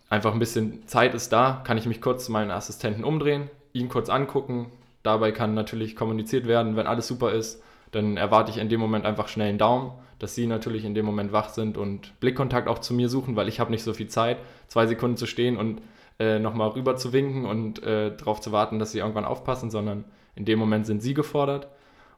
einfach 0.09 0.33
ein 0.33 0.39
bisschen 0.39 0.85
Zeit 0.85 1.15
ist 1.15 1.31
da, 1.31 1.61
kann 1.63 1.77
ich 1.77 1.85
mich 1.85 2.01
kurz 2.01 2.25
zu 2.25 2.33
meinen 2.33 2.51
Assistenten 2.51 3.05
umdrehen, 3.05 3.49
ihn 3.71 3.87
kurz 3.87 4.09
angucken. 4.09 4.71
Dabei 5.03 5.31
kann 5.31 5.53
natürlich 5.53 5.95
kommuniziert 5.95 6.45
werden, 6.47 6.75
wenn 6.75 6.85
alles 6.85 7.07
super 7.07 7.31
ist, 7.31 7.63
dann 7.91 8.17
erwarte 8.17 8.51
ich 8.51 8.57
in 8.57 8.67
dem 8.67 8.81
Moment 8.81 9.05
einfach 9.05 9.29
schnell 9.29 9.47
einen 9.47 9.57
Daumen, 9.57 9.91
dass 10.19 10.35
sie 10.35 10.47
natürlich 10.47 10.83
in 10.83 10.93
dem 10.93 11.05
Moment 11.05 11.31
wach 11.31 11.47
sind 11.47 11.77
und 11.77 12.19
Blickkontakt 12.19 12.67
auch 12.67 12.79
zu 12.79 12.93
mir 12.93 13.07
suchen, 13.07 13.37
weil 13.37 13.47
ich 13.47 13.61
habe 13.61 13.71
nicht 13.71 13.83
so 13.83 13.93
viel 13.93 14.09
Zeit, 14.09 14.37
zwei 14.67 14.85
Sekunden 14.85 15.15
zu 15.15 15.25
stehen 15.25 15.55
und 15.55 15.81
äh, 16.19 16.37
nochmal 16.39 16.67
rüber 16.71 16.97
zu 16.97 17.13
winken 17.13 17.45
und 17.45 17.81
äh, 17.83 18.15
darauf 18.17 18.41
zu 18.41 18.51
warten, 18.51 18.79
dass 18.79 18.91
sie 18.91 18.99
irgendwann 18.99 19.23
aufpassen, 19.23 19.71
sondern 19.71 20.03
in 20.35 20.43
dem 20.43 20.59
Moment 20.59 20.85
sind 20.85 21.01
sie 21.01 21.13
gefordert 21.13 21.69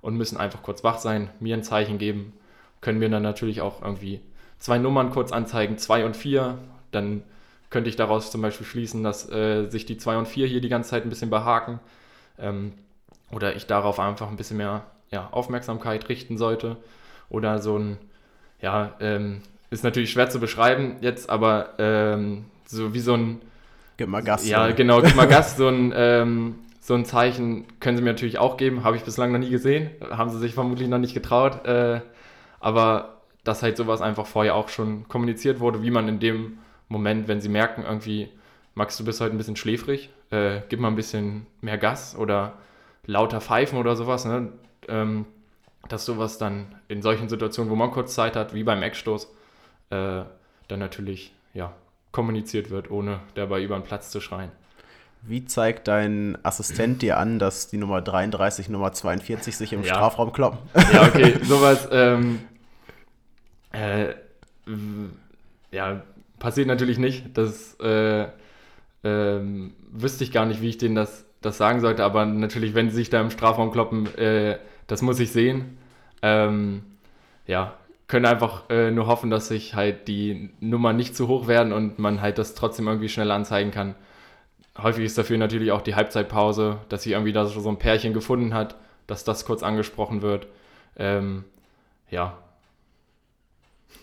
und 0.02 0.18
müssen 0.18 0.38
einfach 0.38 0.64
kurz 0.64 0.84
wach 0.84 0.98
sein, 0.98 1.30
mir 1.40 1.56
ein 1.56 1.64
Zeichen 1.64 2.00
geben, 2.00 2.34
können 2.82 2.98
mir 2.98 3.10
dann 3.10 3.22
natürlich 3.22 3.62
auch 3.62 3.84
irgendwie 3.84 4.22
zwei 4.62 4.78
Nummern 4.78 5.10
kurz 5.10 5.32
anzeigen, 5.32 5.78
zwei 5.78 6.06
und 6.06 6.16
vier, 6.16 6.58
dann 6.92 7.24
könnte 7.70 7.90
ich 7.90 7.96
daraus 7.96 8.32
zum 8.32 8.42
Beispiel 8.42 8.66
schließen, 8.66 9.04
dass 9.04 9.30
äh, 9.30 9.68
sich 9.70 9.86
die 9.86 9.98
zwei 9.98 10.18
und 10.18 10.28
vier 10.28 10.48
hier 10.48 10.62
die 10.62 10.70
ganze 10.70 10.90
Zeit 10.90 11.04
ein 11.04 11.10
bisschen 11.10 11.30
behaken 11.30 11.80
ähm, 12.38 12.74
oder 13.32 13.56
ich 13.56 13.66
darauf 13.66 14.00
einfach 14.00 14.30
ein 14.30 14.36
bisschen 14.36 14.58
mehr 14.58 14.84
ja, 15.10 15.30
Aufmerksamkeit 15.32 16.10
richten 16.10 16.38
sollte 16.38 16.78
oder 17.30 17.60
so 17.60 17.78
ein, 17.78 17.98
ja, 18.62 18.94
ähm, 19.00 19.42
ist 19.70 19.84
natürlich 19.84 20.12
schwer 20.12 20.30
zu 20.30 20.40
beschreiben 20.40 20.98
jetzt, 21.02 21.30
aber 21.30 21.76
ähm, 21.80 22.46
so 22.66 22.94
wie 22.94 23.00
so 23.00 23.16
ein 23.16 23.42
Gib 24.02 24.10
mal 24.10 24.24
Gas. 24.24 24.48
Ja, 24.48 24.66
oder? 24.66 24.74
genau, 24.74 25.02
gib 25.02 25.16
mal 25.16 25.28
Gas. 25.30 25.58
So 25.58 25.68
ein, 25.68 25.94
ähm, 25.96 26.56
so 26.80 26.96
ein 26.96 27.06
Zeichen 27.06 27.66
können 27.80 27.98
sie 27.98 28.04
mir 28.04 28.10
natürlich 28.10 28.40
auch 28.40 28.58
geben. 28.58 28.84
Habe 28.84 28.98
ich 28.98 29.04
bislang 29.04 29.32
noch 29.32 29.38
nie 29.38 29.52
gesehen. 29.52 29.92
Haben 30.10 30.32
sie 30.32 30.40
sich 30.40 30.56
vermutlich 30.56 30.88
noch 30.88 30.98
nicht 30.98 31.14
getraut. 31.14 31.68
Äh, 31.68 32.02
aber 32.60 33.18
dass 33.44 33.62
halt 33.62 33.78
sowas 33.78 34.02
einfach 34.02 34.26
vorher 34.26 34.56
auch 34.56 34.70
schon 34.70 35.08
kommuniziert 35.08 35.60
wurde, 35.60 35.84
wie 35.84 35.92
man 35.92 36.08
in 36.08 36.20
dem 36.20 36.58
Moment, 36.92 37.30
wenn 37.30 37.40
sie 37.40 37.48
merken, 37.48 37.84
irgendwie, 37.84 38.30
Max, 38.76 38.98
du 38.98 39.06
bist 39.06 39.22
heute 39.22 39.34
ein 39.34 39.38
bisschen 39.38 39.56
schläfrig, 39.56 40.10
äh, 40.30 40.60
gib 40.68 40.82
mal 40.82 40.90
ein 40.90 40.96
bisschen 40.96 41.48
mehr 41.62 41.78
Gas 41.78 42.16
oder 42.18 42.54
lauter 43.06 43.40
pfeifen 43.40 43.80
oder 43.80 43.96
sowas, 43.96 44.26
ne? 44.26 44.50
ähm, 44.90 45.26
dass 45.88 46.06
sowas 46.06 46.38
dann 46.38 46.76
in 46.90 47.02
solchen 47.02 47.30
Situationen, 47.30 47.72
wo 47.72 47.76
man 47.76 47.92
kurz 47.92 48.14
Zeit 48.14 48.36
hat, 48.36 48.54
wie 48.54 48.64
beim 48.64 48.84
Eckstoß, 48.84 49.26
äh, 49.90 50.24
dann 50.68 50.80
natürlich 50.80 51.34
ja, 51.54 51.74
kommuniziert 52.12 52.70
wird, 52.70 52.92
ohne 52.92 53.22
dabei 53.36 53.64
über 53.64 53.76
den 53.76 53.84
Platz 53.84 54.12
zu 54.12 54.20
schreien. 54.20 54.52
Wie 55.22 55.46
zeigt 55.46 55.88
dein 55.88 56.38
Assistent 56.44 57.02
dir 57.02 57.18
an, 57.18 57.40
dass 57.40 57.68
die 57.70 57.78
Nummer 57.78 58.02
33, 58.02 58.68
Nummer 58.68 58.92
42 58.92 59.56
sich 59.56 59.72
im 59.72 59.84
ja. 59.84 59.94
Strafraum 59.94 60.34
kloppen? 60.34 60.60
Ja, 60.92 61.04
okay, 61.08 61.38
sowas 61.44 61.88
ähm, 61.92 62.40
äh, 63.72 64.14
ja, 65.72 66.02
passiert 66.42 66.68
natürlich 66.68 66.98
nicht. 66.98 67.38
Das 67.38 67.76
äh, 67.80 68.28
ähm, 69.04 69.74
wüsste 69.92 70.24
ich 70.26 70.32
gar 70.32 70.46
nicht, 70.46 70.62
wie 70.62 70.70
ich 70.70 70.78
denen 70.78 70.96
das, 70.96 71.26
das 71.42 71.58
sagen 71.58 71.80
sollte, 71.80 72.04
aber 72.04 72.26
natürlich, 72.26 72.74
wenn 72.74 72.90
sie 72.90 72.96
sich 72.98 73.10
da 73.10 73.22
im 73.22 73.30
Strafraum 73.30 73.72
kloppen, 73.72 74.14
äh, 74.18 74.58
das 74.88 75.02
muss 75.02 75.20
ich 75.20 75.32
sehen. 75.32 75.78
Ähm, 76.22 76.84
ja, 77.48 77.76
können 78.08 78.26
einfach 78.26 78.70
äh, 78.70 78.92
nur 78.92 79.08
hoffen, 79.08 79.30
dass 79.30 79.48
sich 79.48 79.76
halt 79.76 80.08
die 80.08 80.50
Nummern 80.60 80.98
nicht 80.98 81.16
zu 81.16 81.28
hoch 81.28 81.48
werden 81.48 81.72
und 81.72 82.00
man 82.00 82.22
halt 82.22 82.38
das 82.40 82.56
trotzdem 82.56 82.88
irgendwie 82.88 83.10
schnell 83.10 83.32
anzeigen 83.32 83.72
kann. 83.72 83.96
Häufig 84.78 85.06
ist 85.06 85.18
dafür 85.18 85.38
natürlich 85.38 85.72
auch 85.72 85.82
die 85.82 85.96
Halbzeitpause, 85.96 86.80
dass 86.90 87.04
sich 87.04 87.14
irgendwie 87.14 87.34
da 87.34 87.46
so 87.46 87.70
ein 87.70 87.78
Pärchen 87.78 88.14
gefunden 88.14 88.54
hat, 88.54 88.76
dass 89.06 89.24
das 89.24 89.46
kurz 89.46 89.64
angesprochen 89.64 90.22
wird. 90.22 90.48
Ähm, 90.98 91.46
ja. 92.10 92.38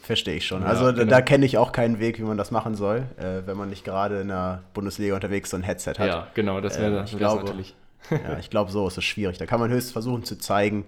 Verstehe 0.03 0.37
ich 0.37 0.47
schon. 0.47 0.63
Ja, 0.63 0.69
also 0.69 0.87
genau. 0.87 1.05
da, 1.05 1.21
kenne 1.21 1.45
ich 1.45 1.59
auch 1.59 1.73
keinen 1.73 1.99
Weg, 1.99 2.19
wie 2.19 2.23
man 2.23 2.39
das 2.39 2.51
machen 2.51 2.75
soll, 2.75 3.07
äh, 3.19 3.47
wenn 3.47 3.57
man 3.57 3.69
nicht 3.69 3.85
gerade 3.85 4.21
in 4.21 4.29
der 4.29 4.63
Bundesliga 4.73 5.15
unterwegs 5.15 5.51
so 5.51 5.57
ein 5.57 5.63
Headset 5.63 5.95
hat. 5.99 6.07
Ja, 6.07 6.29
genau, 6.35 6.61
das 6.61 6.79
wäre 6.79 7.05
äh, 7.05 7.31
natürlich. 7.31 7.75
ja, 8.11 8.39
ich 8.39 8.49
glaube, 8.49 8.71
so 8.71 8.87
ist 8.89 8.97
es 8.97 9.05
schwierig. 9.05 9.37
Da 9.39 9.47
kann 9.47 9.61
man 9.61 9.71
höchstens 9.71 9.93
versuchen 9.93 10.25
zu 10.25 10.39
zeigen, 10.39 10.87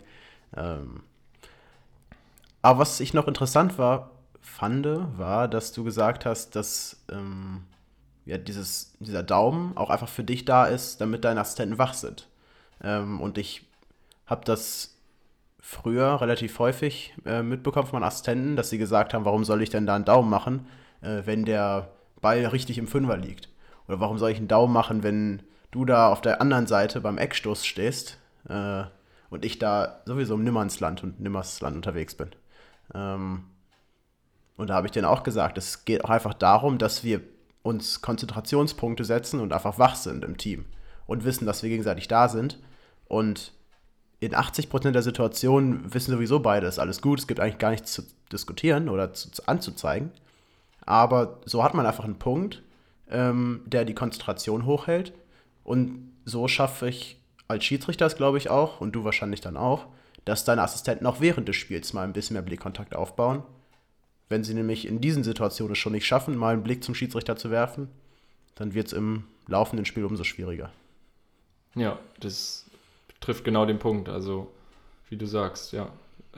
ähm, 0.57 1.03
aber 2.63 2.81
was 2.81 3.01
ich 3.01 3.15
noch 3.15 3.27
interessant 3.27 3.79
war, 3.79 4.11
fand, 4.41 4.87
war, 5.19 5.49
dass 5.49 5.73
du 5.73 5.85
gesagt 5.85 6.27
hast, 6.27 6.57
dass 6.57 6.99
ähm, 7.11 7.65
ja, 8.27 8.39
dieses, 8.39 8.95
dieser 9.01 9.23
Daumen 9.23 9.77
auch 9.77 9.91
einfach 9.91 10.09
für 10.09 10.25
dich 10.25 10.45
da 10.45 10.67
ist, 10.67 11.01
damit 11.01 11.25
deine 11.25 11.41
Assistenten 11.41 11.79
wach 11.79 11.95
sind. 11.95 12.29
Ähm, 12.83 13.21
und 13.21 13.39
ich 13.39 13.67
habe 14.27 14.45
das 14.45 14.97
früher 15.61 16.21
relativ 16.21 16.59
häufig 16.59 17.15
äh, 17.25 17.43
mitbekommen 17.43 17.87
von 17.87 18.01
meinen 18.01 18.09
Assistenten, 18.09 18.57
dass 18.57 18.71
sie 18.71 18.79
gesagt 18.79 19.15
haben, 19.15 19.25
warum 19.25 19.45
soll 19.45 19.63
ich 19.63 19.71
denn 19.71 19.87
da 19.87 19.95
einen 19.95 20.05
Daumen 20.05 20.31
machen, 20.31 20.67
äh, 21.03 21.23
wenn 21.25 21.45
der 21.45 21.91
Ball 22.21 22.45
richtig 22.47 22.79
im 22.79 22.89
Fünfer 22.89 23.17
liegt? 23.17 23.49
Oder 23.87 24.01
warum 24.01 24.19
soll 24.19 24.31
ich 24.31 24.39
einen 24.39 24.49
Daumen 24.49 24.73
machen, 24.73 25.03
wenn 25.03 25.43
du 25.71 25.85
da 25.85 26.11
auf 26.11 26.21
der 26.21 26.41
anderen 26.41 26.67
Seite 26.67 27.01
beim 27.01 27.19
Eckstoß 27.19 27.67
stehst 27.67 28.19
äh, 28.49 28.85
und 29.29 29.45
ich 29.45 29.59
da 29.59 30.01
sowieso 30.07 30.35
im 30.35 30.45
Nimmernsland 30.45 31.03
und 31.03 31.21
Nimmersland 31.21 31.77
unterwegs 31.77 32.15
bin? 32.15 32.31
Ähm, 32.95 33.45
und 34.57 34.69
da 34.69 34.75
habe 34.75 34.87
ich 34.87 34.93
denen 34.93 35.07
auch 35.07 35.23
gesagt, 35.23 35.59
es 35.59 35.85
geht 35.85 36.05
auch 36.05 36.11
einfach 36.11 36.35
darum, 36.35 36.79
dass 36.79 37.05
wir 37.05 37.21
uns 37.63 38.01
Konzentrationspunkte 38.01 39.05
setzen 39.05 39.41
und 39.41 39.53
einfach 39.53 39.79
wach 39.79 39.95
sind 39.95 40.25
im 40.25 40.37
Team 40.37 40.65
und 41.07 41.25
wissen, 41.25 41.47
dass 41.47 41.63
wir 41.63 41.71
gegenseitig 41.71 42.09
da 42.09 42.29
sind. 42.29 42.59
Und 43.07 43.53
in 44.21 44.35
80% 44.35 44.91
der 44.91 45.03
Situationen 45.03 45.93
wissen 45.93 46.13
sowieso 46.13 46.41
beide, 46.41 46.67
es 46.67 46.75
ist 46.75 46.79
alles 46.79 47.01
gut, 47.01 47.19
es 47.21 47.27
gibt 47.27 47.41
eigentlich 47.41 47.59
gar 47.59 47.71
nichts 47.71 47.93
zu 47.93 48.03
diskutieren 48.31 48.89
oder 48.89 49.13
zu, 49.15 49.31
zu 49.31 49.47
anzuzeigen. 49.49 50.11
Aber 50.85 51.41
so 51.47 51.65
hat 51.65 51.75
man 51.75 51.87
einfach 51.87 52.05
einen 52.05 52.19
Punkt, 52.19 52.63
ähm, 53.11 53.63
der 53.67 53.85
die 53.85 53.95
Konzentration 53.95 54.67
hochhält. 54.67 55.13
Und 55.65 56.13
so 56.25 56.49
schaffe 56.49 56.89
ich 56.89 57.19
als 57.49 57.65
Schiedsrichter 57.65 58.07
es, 58.07 58.17
glaube 58.17 58.39
ich, 58.39 58.51
auch, 58.51 58.81
und 58.81 58.93
du 58.93 59.05
wahrscheinlich 59.05 59.41
dann 59.41 59.57
auch, 59.57 59.87
dass 60.25 60.45
deine 60.45 60.63
Assistenten 60.63 61.07
auch 61.07 61.21
während 61.21 61.49
des 61.49 61.57
Spiels 61.57 61.93
mal 61.93 62.05
ein 62.05 62.13
bisschen 62.13 62.35
mehr 62.35 62.43
Blickkontakt 62.43 62.95
aufbauen. 62.95 63.43
Wenn 64.29 64.45
sie 64.45 64.55
nämlich 64.55 64.87
in 64.87 65.01
diesen 65.01 65.25
Situationen 65.25 65.75
schon 65.75 65.93
nicht 65.93 66.07
schaffen, 66.07 66.37
mal 66.37 66.53
einen 66.53 66.63
Blick 66.63 66.85
zum 66.85 66.95
Schiedsrichter 66.95 67.37
zu 67.37 67.51
werfen, 67.51 67.89
dann 68.55 68.75
wird 68.75 68.89
es 68.89 68.93
im 68.93 69.25
laufenden 69.47 69.87
Spiel 69.87 70.05
umso 70.05 70.25
schwieriger. 70.25 70.71
Ja, 71.75 71.99
das 72.21 72.70
trifft 73.21 73.45
genau 73.45 73.67
den 73.67 73.79
Punkt. 73.79 74.09
Also, 74.09 74.51
wie 75.09 75.17
du 75.17 75.27
sagst, 75.27 75.73
ja. 75.73 75.89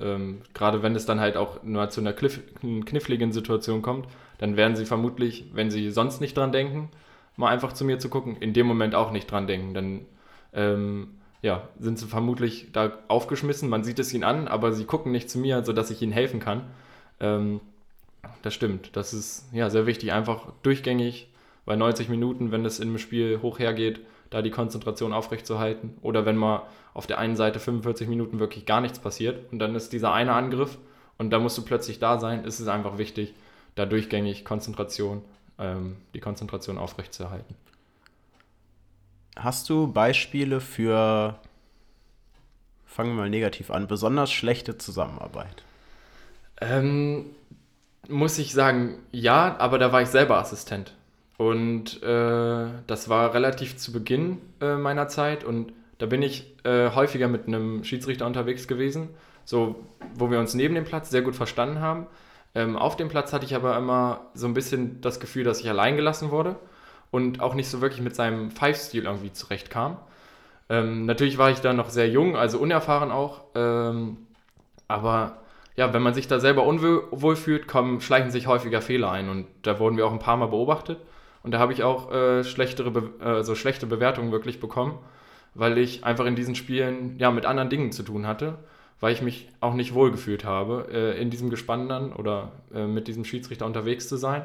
Ähm, 0.01 0.41
gerade 0.55 0.83
wenn 0.83 0.97
es 0.97 1.05
dann 1.05 1.21
halt 1.21 1.37
auch 1.37 1.63
nur 1.63 1.89
zu 1.91 2.01
einer 2.01 2.15
kniffligen 2.15 3.33
Situation 3.33 3.83
kommt, 3.83 4.07
dann 4.39 4.57
werden 4.57 4.75
sie 4.75 4.87
vermutlich, 4.87 5.45
wenn 5.53 5.71
sie 5.71 5.91
sonst 5.91 6.21
nicht 6.21 6.37
dran 6.37 6.51
denken, 6.51 6.89
mal 7.37 7.49
einfach 7.49 7.73
zu 7.75 7.85
mir 7.85 7.99
zu 7.99 8.09
gucken, 8.09 8.37
in 8.37 8.55
dem 8.55 8.67
Moment 8.67 8.95
auch 8.95 9.11
nicht 9.11 9.31
dran 9.31 9.47
denken. 9.47 9.75
Dann 9.75 10.07
ähm, 10.55 11.09
ja, 11.43 11.69
sind 11.79 11.99
sie 11.99 12.07
vermutlich 12.07 12.69
da 12.73 12.93
aufgeschmissen. 13.09 13.69
Man 13.69 13.85
sieht 13.85 13.99
es 13.99 14.15
ihnen 14.15 14.25
an, 14.25 14.49
aber 14.49 14.73
sie 14.73 14.85
gucken 14.85 15.13
nicht 15.13 15.29
zu 15.29 15.39
mir, 15.39 15.65
sodass 15.65 15.91
ich 15.91 16.01
ihnen 16.01 16.13
helfen 16.13 16.41
kann. 16.41 16.65
Ähm, 17.21 17.61
das 18.43 18.55
stimmt. 18.55 18.91
Das 18.97 19.13
ist 19.13 19.49
ja 19.53 19.69
sehr 19.69 19.87
wichtig, 19.87 20.13
einfach 20.13 20.53
durchgängig 20.63 21.29
bei 21.65 21.77
90 21.77 22.09
Minuten, 22.09 22.53
wenn 22.53 22.65
es 22.65 22.81
im 22.81 22.99
Spiel 22.99 23.41
hoch 23.43 23.59
hergeht, 23.59 24.01
da 24.33 24.43
die 24.43 24.51
Konzentration 24.51 25.13
aufrechtzuerhalten. 25.13 25.97
Oder 26.03 26.25
wenn 26.25 26.37
mal 26.37 26.63
auf 26.95 27.07
der 27.07 27.19
einen 27.19 27.37
Seite 27.37 27.61
45 27.61 28.09
Minuten 28.09 28.39
wirklich 28.39 28.67
gar 28.67 28.81
nichts 28.81 28.99
passiert 28.99 29.53
und 29.53 29.59
dann 29.59 29.75
ist 29.75 29.93
dieser 29.93 30.13
eine 30.13 30.33
Angriff 30.33 30.79
und 31.19 31.31
da 31.31 31.39
musst 31.39 31.59
du 31.59 31.63
plötzlich 31.63 31.99
da 31.99 32.19
sein, 32.19 32.45
ist 32.45 32.61
es 32.61 32.69
einfach 32.69 32.99
wichtig, 32.99 33.35
da 33.75 33.87
durchgängig 33.87 34.45
Konzentration, 34.45 35.23
ähm, 35.59 35.97
die 36.15 36.21
Konzentration 36.21 36.79
aufrechtzuerhalten. 36.79 37.55
Hast 39.37 39.69
du 39.71 39.91
Beispiele 39.91 40.61
für, 40.61 41.39
fangen 42.85 43.11
wir 43.11 43.23
mal 43.23 43.31
negativ 43.31 43.71
an, 43.71 43.87
besonders 43.87 44.31
schlechte 44.31 44.77
Zusammenarbeit? 44.77 45.63
Ähm, 46.61 47.27
muss 48.09 48.39
ich 48.39 48.53
sagen, 48.53 48.99
ja, 49.11 49.57
aber 49.59 49.79
da 49.79 49.93
war 49.93 50.03
ich 50.03 50.09
selber 50.09 50.39
Assistent. 50.39 50.95
Und 51.43 52.01
äh, 52.05 52.67
das 52.87 53.09
war 53.09 53.35
relativ 53.35 53.77
zu 53.77 53.91
Beginn 53.91 54.39
äh, 54.61 54.77
meiner 54.77 55.09
Zeit 55.09 55.43
und 55.43 55.73
da 55.99 56.07
bin 56.07 56.23
ich 56.23 56.55
äh, 56.63 56.91
häufiger 56.91 57.27
mit 57.27 57.49
einem 57.49 57.83
Schiedsrichter 57.83 58.29
unterwegs 58.29 58.69
gewesen, 58.69 59.09
so 59.45 59.75
wo 60.15 60.31
wir 60.31 60.39
uns 60.39 60.55
neben 60.55 60.77
dem 60.77 60.85
Platz 60.85 61.11
sehr 61.11 61.23
gut 61.23 61.35
verstanden 61.35 61.81
haben. 61.81 62.07
Ähm, 62.55 62.77
auf 62.77 62.97
dem 62.97 63.09
Platz 63.09 63.33
hatte 63.33 63.45
ich 63.45 63.57
aber 63.57 63.77
immer 63.77 64.21
so 64.35 64.47
ein 64.47 64.55
bisschen 64.55 65.01
das 65.01 65.19
Gefühl, 65.19 65.43
dass 65.43 65.59
ich 65.59 65.69
allein 65.69 65.97
gelassen 65.97 66.31
wurde 66.31 66.55
und 67.11 67.41
auch 67.41 67.55
nicht 67.55 67.69
so 67.69 67.81
wirklich 67.81 68.03
mit 68.03 68.15
seinem 68.15 68.53
Five-Stil 68.53 69.07
irgendwie 69.07 69.33
zurechtkam. 69.33 69.97
Ähm, 70.69 71.07
natürlich 71.07 71.39
war 71.39 71.51
ich 71.51 71.59
da 71.59 71.73
noch 71.73 71.91
sehr 71.91 72.09
jung, 72.09 72.37
also 72.37 72.61
unerfahren 72.61 73.11
auch. 73.11 73.41
Ähm, 73.57 74.29
aber 74.87 75.39
ja, 75.75 75.93
wenn 75.93 76.03
man 76.03 76.15
sich 76.15 76.29
da 76.29 76.39
selber 76.39 76.65
unwohl 76.65 77.35
fühlt, 77.35 77.67
kommen, 77.67 78.01
schleichen 78.01 78.31
sich 78.31 78.47
häufiger 78.47 78.81
Fehler 78.81 79.11
ein. 79.11 79.29
Und 79.29 79.47
da 79.63 79.81
wurden 79.81 79.97
wir 79.97 80.07
auch 80.07 80.13
ein 80.13 80.21
paar 80.21 80.37
Mal 80.37 80.47
beobachtet. 80.47 80.99
Und 81.43 81.53
da 81.53 81.59
habe 81.59 81.73
ich 81.73 81.83
auch 81.83 82.13
äh, 82.13 82.45
schlechtere 82.45 82.91
Be 82.91 83.11
äh, 83.25 83.43
so 83.43 83.55
schlechte 83.55 83.87
Bewertungen 83.87 84.33
wirklich 84.33 84.61
bekommen, 84.61 84.99
weil 85.55 85.79
ich 85.79 86.05
einfach 86.05 86.27
in 86.27 86.37
diesen 86.37 86.55
Spielen 86.55 87.19
ja 87.19 87.31
mit 87.31 87.47
anderen 87.47 87.69
Dingen 87.69 87.93
zu 87.93 88.03
tun 88.03 88.27
hatte, 88.27 88.59
weil 89.01 89.13
ich 89.13 89.23
mich 89.23 89.49
auch 89.61 89.75
nicht 89.75 89.95
wohlgefühlt 89.95 90.45
habe, 90.45 90.89
äh, 90.93 91.21
in 91.21 91.31
diesem 91.31 91.51
Gespann 91.51 92.13
oder 92.13 92.53
äh, 92.73 92.87
mit 92.87 93.09
diesem 93.09 93.25
Schiedsrichter 93.25 93.67
unterwegs 93.67 94.09
zu 94.09 94.17
sein, 94.17 94.45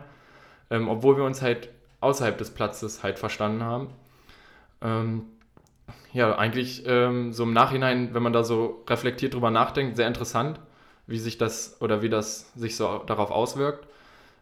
ähm, 0.71 0.89
obwohl 0.89 1.17
wir 1.17 1.23
uns 1.23 1.41
halt 1.41 1.69
außerhalb 2.01 2.37
des 2.37 2.51
Platzes 2.51 3.03
halt 3.03 3.19
verstanden 3.19 3.63
haben. 3.63 3.89
Ähm, 4.81 5.25
ja, 6.13 6.35
eigentlich 6.35 6.83
ähm, 6.87 7.33
so 7.33 7.43
im 7.43 7.53
Nachhinein, 7.53 8.13
wenn 8.13 8.23
man 8.23 8.33
da 8.33 8.43
so 8.43 8.83
reflektiert 8.87 9.33
drüber 9.33 9.51
nachdenkt, 9.51 9.97
sehr 9.97 10.07
interessant, 10.07 10.59
wie 11.05 11.19
sich 11.19 11.37
das 11.37 11.79
oder 11.81 12.01
wie 12.01 12.09
das 12.09 12.51
sich 12.53 12.75
so 12.75 13.03
darauf 13.05 13.31
auswirkt. 13.31 13.87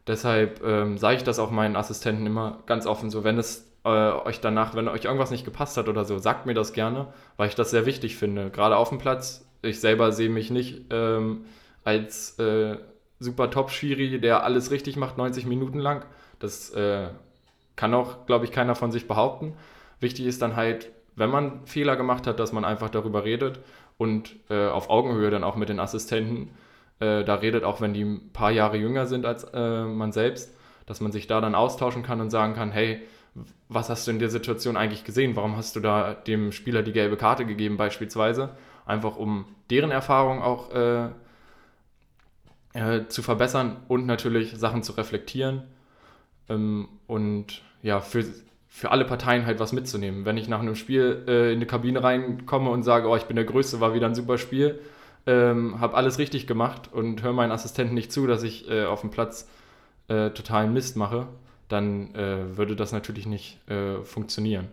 Deshalb 0.07 0.63
ähm, 0.63 0.97
sage 0.97 1.17
ich 1.17 1.23
das 1.23 1.39
auch 1.39 1.51
meinen 1.51 1.75
Assistenten 1.75 2.25
immer 2.25 2.59
ganz 2.67 2.85
offen 2.85 3.09
so, 3.09 3.23
wenn 3.23 3.39
es 3.39 3.71
äh, 3.83 3.89
euch 3.89 4.39
danach, 4.39 4.75
wenn 4.75 4.87
euch 4.87 5.05
irgendwas 5.05 5.31
nicht 5.31 5.45
gepasst 5.45 5.77
hat 5.77 5.87
oder 5.87 6.05
so, 6.05 6.19
sagt 6.19 6.45
mir 6.45 6.53
das 6.53 6.73
gerne, 6.73 7.07
weil 7.37 7.49
ich 7.49 7.55
das 7.55 7.71
sehr 7.71 7.85
wichtig 7.85 8.15
finde. 8.15 8.49
Gerade 8.49 8.77
auf 8.77 8.89
dem 8.89 8.99
Platz, 8.99 9.47
ich 9.61 9.79
selber 9.79 10.11
sehe 10.11 10.29
mich 10.29 10.51
nicht 10.51 10.85
ähm, 10.91 11.45
als 11.83 12.37
äh, 12.39 12.77
super 13.19 13.49
Top-Schiri, 13.49 14.19
der 14.19 14.43
alles 14.43 14.71
richtig 14.71 14.97
macht, 14.97 15.17
90 15.17 15.45
Minuten 15.45 15.79
lang. 15.79 16.05
Das 16.39 16.71
äh, 16.71 17.07
kann 17.75 17.93
auch, 17.93 18.25
glaube 18.25 18.45
ich, 18.45 18.51
keiner 18.51 18.75
von 18.75 18.91
sich 18.91 19.07
behaupten. 19.07 19.53
Wichtig 19.99 20.25
ist 20.25 20.41
dann 20.41 20.55
halt, 20.55 20.91
wenn 21.15 21.29
man 21.29 21.65
Fehler 21.65 21.95
gemacht 21.95 22.27
hat, 22.27 22.39
dass 22.39 22.51
man 22.51 22.65
einfach 22.65 22.89
darüber 22.89 23.23
redet 23.23 23.59
und 23.97 24.35
äh, 24.49 24.67
auf 24.67 24.89
Augenhöhe 24.89 25.29
dann 25.29 25.43
auch 25.43 25.55
mit 25.55 25.69
den 25.69 25.79
Assistenten 25.79 26.51
äh, 26.99 27.23
da 27.23 27.35
redet, 27.35 27.63
auch 27.63 27.81
wenn 27.81 27.93
die 27.93 28.03
ein 28.03 28.31
paar 28.31 28.51
Jahre 28.51 28.77
jünger 28.77 29.05
sind 29.05 29.25
als 29.25 29.43
äh, 29.53 29.83
man 29.83 30.11
selbst, 30.11 30.55
dass 30.85 31.01
man 31.01 31.11
sich 31.11 31.27
da 31.27 31.41
dann 31.41 31.55
austauschen 31.55 32.03
kann 32.03 32.21
und 32.21 32.29
sagen 32.29 32.53
kann, 32.53 32.71
hey, 32.71 33.01
was 33.67 33.89
hast 33.89 34.07
du 34.07 34.11
in 34.11 34.19
der 34.19 34.29
Situation 34.29 34.77
eigentlich 34.77 35.03
gesehen? 35.03 35.35
Warum 35.35 35.57
hast 35.57 35.75
du 35.75 35.79
da 35.79 36.13
dem 36.13 36.51
Spieler 36.51 36.83
die 36.83 36.93
gelbe 36.93 37.17
Karte 37.17 37.45
gegeben 37.45 37.77
beispielsweise? 37.77 38.55
Einfach 38.85 39.17
um 39.17 39.45
deren 39.69 39.91
Erfahrung 39.91 40.41
auch 40.41 40.71
äh, 40.73 41.09
äh, 42.73 43.07
zu 43.07 43.21
verbessern 43.21 43.77
und 43.87 44.05
natürlich 44.05 44.55
Sachen 44.57 44.83
zu 44.83 44.93
reflektieren 44.93 45.63
ähm, 46.49 46.87
und 47.07 47.61
ja, 47.81 47.99
für, 47.99 48.23
für 48.67 48.91
alle 48.91 49.05
Parteien 49.05 49.45
halt 49.45 49.59
was 49.59 49.73
mitzunehmen. 49.73 50.25
Wenn 50.25 50.37
ich 50.37 50.47
nach 50.47 50.59
einem 50.59 50.75
Spiel 50.75 51.23
äh, 51.27 51.53
in 51.53 51.59
die 51.59 51.65
Kabine 51.65 52.03
reinkomme 52.03 52.69
und 52.69 52.83
sage, 52.83 53.07
oh, 53.07 53.15
ich 53.15 53.25
bin 53.25 53.35
der 53.35 53.45
Größte, 53.45 53.79
war 53.79 53.93
wieder 53.93 54.07
ein 54.07 54.15
super 54.15 54.37
Spiel, 54.37 54.79
ähm, 55.27 55.79
habe 55.79 55.95
alles 55.95 56.19
richtig 56.19 56.47
gemacht 56.47 56.89
und 56.91 57.23
höre 57.23 57.33
meinen 57.33 57.51
Assistenten 57.51 57.93
nicht 57.93 58.11
zu, 58.11 58.27
dass 58.27 58.43
ich 58.43 58.69
äh, 58.69 58.85
auf 58.85 59.01
dem 59.01 59.09
Platz 59.09 59.47
äh, 60.07 60.29
totalen 60.29 60.73
Mist 60.73 60.97
mache, 60.97 61.27
dann 61.67 62.13
äh, 62.13 62.57
würde 62.57 62.75
das 62.75 62.91
natürlich 62.91 63.25
nicht 63.25 63.57
äh, 63.69 64.01
funktionieren. 64.03 64.67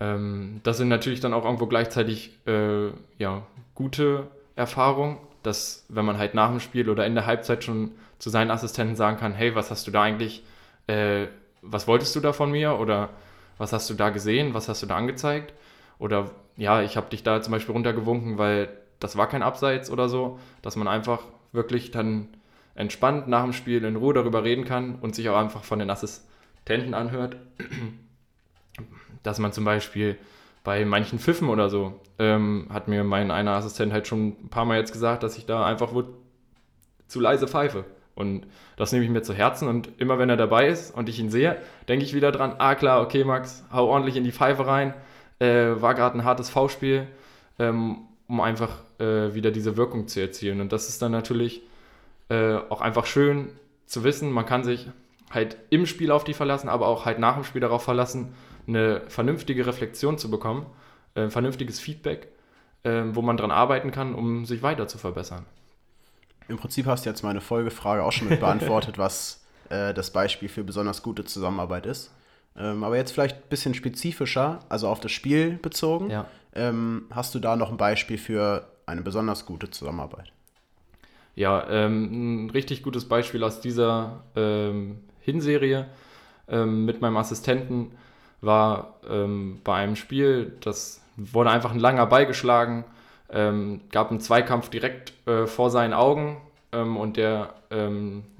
Ähm, 0.00 0.60
das 0.62 0.76
sind 0.76 0.88
natürlich 0.88 1.20
dann 1.20 1.34
auch 1.34 1.44
irgendwo 1.44 1.66
gleichzeitig 1.66 2.38
äh, 2.46 2.88
ja, 3.18 3.42
gute 3.74 4.28
Erfahrungen, 4.56 5.18
dass 5.42 5.84
wenn 5.88 6.04
man 6.04 6.18
halt 6.18 6.34
nach 6.34 6.50
dem 6.50 6.60
Spiel 6.60 6.88
oder 6.88 7.06
in 7.06 7.14
der 7.14 7.26
Halbzeit 7.26 7.64
schon 7.64 7.92
zu 8.18 8.30
seinen 8.30 8.50
Assistenten 8.50 8.96
sagen 8.96 9.18
kann, 9.18 9.34
hey, 9.34 9.54
was 9.54 9.70
hast 9.70 9.86
du 9.86 9.90
da 9.90 10.02
eigentlich, 10.02 10.42
äh, 10.86 11.26
was 11.60 11.88
wolltest 11.88 12.14
du 12.16 12.20
da 12.20 12.32
von 12.32 12.50
mir 12.50 12.78
oder 12.78 13.10
was 13.58 13.72
hast 13.72 13.88
du 13.90 13.94
da 13.94 14.10
gesehen, 14.10 14.54
was 14.54 14.68
hast 14.68 14.82
du 14.82 14.86
da 14.86 14.96
angezeigt? 14.96 15.52
Oder 15.98 16.30
ja, 16.56 16.82
ich 16.82 16.96
habe 16.96 17.10
dich 17.10 17.22
da 17.22 17.42
zum 17.42 17.52
Beispiel 17.52 17.72
runtergewunken, 17.72 18.38
weil 18.38 18.68
das 19.00 19.16
war 19.16 19.28
kein 19.28 19.42
Abseits 19.42 19.90
oder 19.90 20.08
so, 20.08 20.38
dass 20.62 20.76
man 20.76 20.88
einfach 20.88 21.22
wirklich 21.52 21.90
dann 21.90 22.28
entspannt 22.74 23.28
nach 23.28 23.42
dem 23.42 23.52
Spiel 23.52 23.84
in 23.84 23.96
Ruhe 23.96 24.14
darüber 24.14 24.44
reden 24.44 24.64
kann 24.64 24.96
und 24.96 25.14
sich 25.14 25.28
auch 25.28 25.36
einfach 25.36 25.64
von 25.64 25.78
den 25.78 25.90
Assistenten 25.90 26.94
anhört, 26.94 27.36
dass 29.22 29.38
man 29.38 29.52
zum 29.52 29.64
Beispiel 29.64 30.18
bei 30.64 30.84
manchen 30.84 31.18
Pfiffen 31.18 31.48
oder 31.48 31.68
so, 31.68 32.00
ähm, 32.18 32.68
hat 32.72 32.88
mir 32.88 33.04
mein 33.04 33.30
einer 33.30 33.52
Assistent 33.52 33.92
halt 33.92 34.06
schon 34.06 34.28
ein 34.28 34.48
paar 34.48 34.64
Mal 34.64 34.78
jetzt 34.78 34.92
gesagt, 34.92 35.22
dass 35.22 35.36
ich 35.36 35.46
da 35.46 35.64
einfach 35.64 35.92
wohl 35.92 36.06
zu 37.06 37.20
leise 37.20 37.46
pfeife. 37.46 37.84
Und 38.14 38.46
das 38.76 38.92
nehme 38.92 39.04
ich 39.04 39.10
mir 39.10 39.22
zu 39.22 39.34
Herzen 39.34 39.68
und 39.68 39.90
immer 39.98 40.18
wenn 40.18 40.30
er 40.30 40.36
dabei 40.36 40.68
ist 40.68 40.94
und 40.94 41.08
ich 41.08 41.18
ihn 41.18 41.30
sehe, 41.30 41.56
denke 41.88 42.04
ich 42.04 42.14
wieder 42.14 42.32
dran, 42.32 42.54
ah 42.58 42.74
klar, 42.76 43.02
okay 43.02 43.24
Max, 43.24 43.64
hau 43.72 43.88
ordentlich 43.88 44.16
in 44.16 44.24
die 44.24 44.32
Pfeife 44.32 44.66
rein, 44.66 44.94
äh, 45.40 45.72
war 45.80 45.94
gerade 45.94 46.16
ein 46.16 46.24
hartes 46.24 46.48
V-Spiel, 46.48 47.08
ähm, 47.58 47.98
um 48.28 48.40
einfach 48.40 48.82
äh, 48.98 49.34
wieder 49.34 49.50
diese 49.50 49.76
Wirkung 49.76 50.08
zu 50.08 50.20
erzielen. 50.20 50.60
Und 50.60 50.72
das 50.72 50.88
ist 50.88 51.02
dann 51.02 51.12
natürlich 51.12 51.62
äh, 52.28 52.54
auch 52.54 52.80
einfach 52.80 53.06
schön 53.06 53.50
zu 53.86 54.04
wissen, 54.04 54.30
man 54.32 54.46
kann 54.46 54.64
sich 54.64 54.88
halt 55.30 55.56
im 55.70 55.86
Spiel 55.86 56.10
auf 56.10 56.24
die 56.24 56.34
verlassen, 56.34 56.68
aber 56.68 56.86
auch 56.86 57.04
halt 57.04 57.18
nach 57.18 57.34
dem 57.34 57.44
Spiel 57.44 57.60
darauf 57.60 57.82
verlassen, 57.82 58.34
eine 58.66 59.02
vernünftige 59.08 59.66
Reflexion 59.66 60.16
zu 60.16 60.30
bekommen, 60.30 60.66
äh, 61.14 61.28
vernünftiges 61.28 61.80
Feedback, 61.80 62.28
äh, 62.82 63.02
wo 63.12 63.20
man 63.20 63.36
dran 63.36 63.50
arbeiten 63.50 63.90
kann, 63.90 64.14
um 64.14 64.46
sich 64.46 64.62
weiter 64.62 64.88
zu 64.88 64.96
verbessern. 64.96 65.44
Im 66.48 66.56
Prinzip 66.56 66.86
hast 66.86 67.04
du 67.04 67.10
jetzt 67.10 67.22
meine 67.22 67.40
Folgefrage 67.40 68.02
auch 68.02 68.12
schon 68.12 68.28
mit 68.28 68.40
beantwortet, 68.40 68.96
was 68.96 69.44
äh, 69.68 69.92
das 69.92 70.10
Beispiel 70.12 70.48
für 70.48 70.64
besonders 70.64 71.02
gute 71.02 71.24
Zusammenarbeit 71.24 71.86
ist. 71.86 72.12
Ähm, 72.56 72.84
aber 72.84 72.96
jetzt 72.96 73.10
vielleicht 73.10 73.36
ein 73.36 73.48
bisschen 73.48 73.74
spezifischer, 73.74 74.60
also 74.68 74.88
auf 74.88 75.00
das 75.00 75.12
Spiel 75.12 75.58
bezogen. 75.60 76.10
Ja. 76.10 76.26
Ähm, 76.54 77.06
hast 77.10 77.34
du 77.34 77.40
da 77.40 77.56
noch 77.56 77.70
ein 77.70 77.76
Beispiel 77.76 78.18
für 78.18 78.66
eine 78.86 79.02
besonders 79.02 79.44
gute 79.46 79.70
Zusammenarbeit? 79.70 80.32
Ja, 81.34 81.68
ähm, 81.68 82.46
ein 82.46 82.50
richtig 82.50 82.82
gutes 82.82 83.08
Beispiel 83.08 83.42
aus 83.42 83.60
dieser 83.60 84.22
ähm, 84.36 85.00
Hinserie 85.20 85.86
ähm, 86.48 86.84
mit 86.84 87.00
meinem 87.00 87.16
Assistenten 87.16 87.92
war 88.40 89.00
ähm, 89.08 89.60
bei 89.64 89.74
einem 89.74 89.96
Spiel, 89.96 90.56
das 90.60 91.00
wurde 91.16 91.50
einfach 91.50 91.72
ein 91.72 91.80
langer 91.80 92.06
Ball 92.06 92.26
geschlagen, 92.26 92.84
ähm, 93.30 93.80
gab 93.90 94.10
einen 94.10 94.20
Zweikampf 94.20 94.68
direkt 94.68 95.12
äh, 95.26 95.46
vor 95.46 95.70
seinen 95.70 95.92
Augen 95.92 96.40
und 96.72 97.16
der 97.16 97.54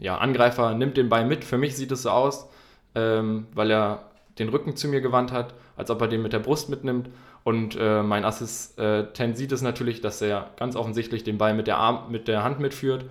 ja, 0.00 0.18
Angreifer 0.18 0.74
nimmt 0.74 0.96
den 0.96 1.08
Ball 1.08 1.24
mit. 1.24 1.44
Für 1.44 1.56
mich 1.56 1.76
sieht 1.76 1.92
es 1.92 2.02
so 2.02 2.10
aus, 2.10 2.48
weil 2.94 3.70
er 3.70 4.06
den 4.40 4.48
Rücken 4.48 4.74
zu 4.74 4.88
mir 4.88 5.00
gewandt 5.00 5.30
hat, 5.30 5.54
als 5.76 5.88
ob 5.88 6.00
er 6.00 6.08
den 6.08 6.20
mit 6.20 6.32
der 6.32 6.40
Brust 6.40 6.68
mitnimmt. 6.68 7.10
Und 7.44 7.76
äh, 7.78 8.02
mein 8.02 8.24
Assistent 8.24 9.36
sieht 9.36 9.52
es 9.52 9.62
natürlich, 9.62 10.00
dass 10.00 10.22
er 10.22 10.50
ganz 10.56 10.76
offensichtlich 10.76 11.24
den 11.24 11.38
Ball 11.38 11.54
mit 11.54 11.66
der, 11.66 11.76
Arm, 11.76 12.10
mit 12.10 12.26
der 12.26 12.42
Hand 12.42 12.58
mitführt. 12.58 13.04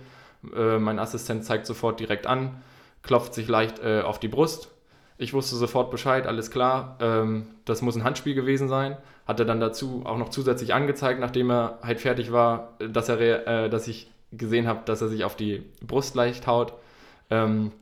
Äh, 0.54 0.78
mein 0.78 0.98
Assistent 0.98 1.44
zeigt 1.44 1.66
sofort 1.66 2.00
direkt 2.00 2.26
an, 2.26 2.62
klopft 3.02 3.32
sich 3.32 3.48
leicht 3.48 3.78
äh, 3.78 4.02
auf 4.02 4.18
die 4.18 4.28
Brust. 4.28 4.70
Ich 5.16 5.32
wusste 5.32 5.54
sofort 5.54 5.92
Bescheid, 5.92 6.26
alles 6.26 6.50
klar, 6.50 6.96
ähm, 7.00 7.46
das 7.64 7.80
muss 7.80 7.94
ein 7.94 8.02
Handspiel 8.02 8.34
gewesen 8.34 8.68
sein 8.68 8.96
hat 9.26 9.40
er 9.40 9.46
dann 9.46 9.60
dazu 9.60 10.02
auch 10.04 10.18
noch 10.18 10.28
zusätzlich 10.28 10.74
angezeigt, 10.74 11.20
nachdem 11.20 11.50
er 11.50 11.78
halt 11.82 12.00
fertig 12.00 12.32
war, 12.32 12.74
dass, 12.78 13.08
er, 13.08 13.46
äh, 13.46 13.70
dass 13.70 13.88
ich 13.88 14.10
gesehen 14.32 14.66
habe, 14.66 14.80
dass 14.84 15.00
er 15.00 15.08
sich 15.08 15.24
auf 15.24 15.36
die 15.36 15.62
Brust 15.86 16.14
leicht 16.14 16.46
haut. 16.46 16.74
Ähm, 17.30 17.72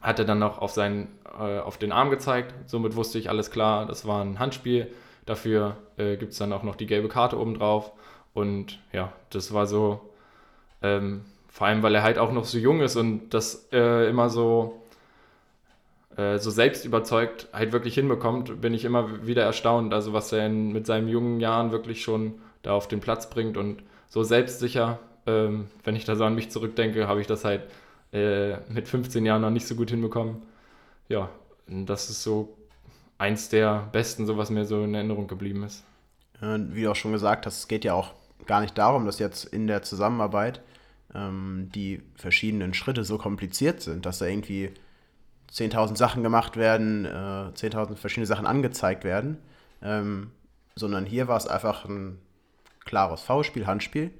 hat 0.00 0.18
er 0.18 0.24
dann 0.24 0.38
noch 0.38 0.58
auf, 0.58 0.70
seinen, 0.70 1.08
äh, 1.38 1.58
auf 1.58 1.76
den 1.76 1.92
Arm 1.92 2.10
gezeigt. 2.10 2.54
Somit 2.66 2.96
wusste 2.96 3.18
ich, 3.18 3.28
alles 3.28 3.50
klar, 3.50 3.84
das 3.84 4.06
war 4.06 4.24
ein 4.24 4.38
Handspiel. 4.38 4.88
Dafür 5.28 5.76
äh, 5.98 6.16
gibt 6.16 6.32
es 6.32 6.38
dann 6.38 6.54
auch 6.54 6.62
noch 6.62 6.74
die 6.74 6.86
gelbe 6.86 7.08
Karte 7.08 7.38
obendrauf. 7.38 7.92
Und 8.32 8.78
ja, 8.94 9.12
das 9.28 9.52
war 9.52 9.66
so, 9.66 10.00
ähm, 10.82 11.20
vor 11.48 11.66
allem 11.66 11.82
weil 11.82 11.94
er 11.94 12.02
halt 12.02 12.18
auch 12.18 12.32
noch 12.32 12.46
so 12.46 12.56
jung 12.56 12.80
ist 12.80 12.96
und 12.96 13.28
das 13.34 13.68
äh, 13.70 14.08
immer 14.08 14.30
so 14.30 14.80
äh, 16.16 16.38
so 16.38 16.50
selbst 16.50 16.86
überzeugt 16.86 17.48
halt 17.52 17.72
wirklich 17.72 17.92
hinbekommt, 17.92 18.62
bin 18.62 18.72
ich 18.72 18.86
immer 18.86 19.26
wieder 19.26 19.42
erstaunt. 19.42 19.92
Also 19.92 20.14
was 20.14 20.32
er 20.32 20.46
in, 20.46 20.72
mit 20.72 20.86
seinen 20.86 21.08
jungen 21.08 21.40
Jahren 21.40 21.72
wirklich 21.72 22.02
schon 22.02 22.34
da 22.62 22.72
auf 22.72 22.88
den 22.88 23.00
Platz 23.00 23.28
bringt 23.28 23.58
und 23.58 23.82
so 24.08 24.22
selbstsicher, 24.22 24.98
ähm, 25.26 25.66
wenn 25.84 25.94
ich 25.94 26.06
da 26.06 26.16
so 26.16 26.24
an 26.24 26.34
mich 26.34 26.50
zurückdenke, 26.50 27.06
habe 27.06 27.20
ich 27.20 27.26
das 27.26 27.44
halt 27.44 27.64
äh, 28.14 28.56
mit 28.70 28.88
15 28.88 29.26
Jahren 29.26 29.42
noch 29.42 29.50
nicht 29.50 29.66
so 29.66 29.74
gut 29.74 29.90
hinbekommen. 29.90 30.40
Ja, 31.10 31.28
das 31.66 32.08
ist 32.08 32.22
so 32.22 32.56
eins 33.18 33.48
der 33.48 33.88
besten, 33.92 34.26
so 34.26 34.38
was 34.38 34.50
mir 34.50 34.64
so 34.64 34.82
in 34.84 34.94
Erinnerung 34.94 35.26
geblieben 35.26 35.64
ist. 35.64 35.84
Wie 36.40 36.82
du 36.82 36.90
auch 36.90 36.96
schon 36.96 37.12
gesagt 37.12 37.46
hast, 37.46 37.58
es 37.58 37.68
geht 37.68 37.84
ja 37.84 37.94
auch 37.94 38.14
gar 38.46 38.60
nicht 38.60 38.78
darum, 38.78 39.06
dass 39.06 39.18
jetzt 39.18 39.44
in 39.44 39.66
der 39.66 39.82
Zusammenarbeit 39.82 40.62
ähm, 41.14 41.68
die 41.74 42.02
verschiedenen 42.14 42.74
Schritte 42.74 43.04
so 43.04 43.18
kompliziert 43.18 43.80
sind, 43.80 44.06
dass 44.06 44.18
da 44.18 44.26
irgendwie 44.26 44.70
10.000 45.52 45.96
Sachen 45.96 46.22
gemacht 46.22 46.56
werden, 46.56 47.04
äh, 47.04 47.08
10.000 47.08 47.96
verschiedene 47.96 48.26
Sachen 48.26 48.46
angezeigt 48.46 49.02
werden, 49.02 49.38
ähm, 49.82 50.30
sondern 50.76 51.06
hier 51.06 51.26
war 51.26 51.36
es 51.36 51.48
einfach 51.48 51.86
ein 51.86 52.18
klares 52.84 53.22
V-Spiel, 53.22 53.66
Handspiel 53.66 54.12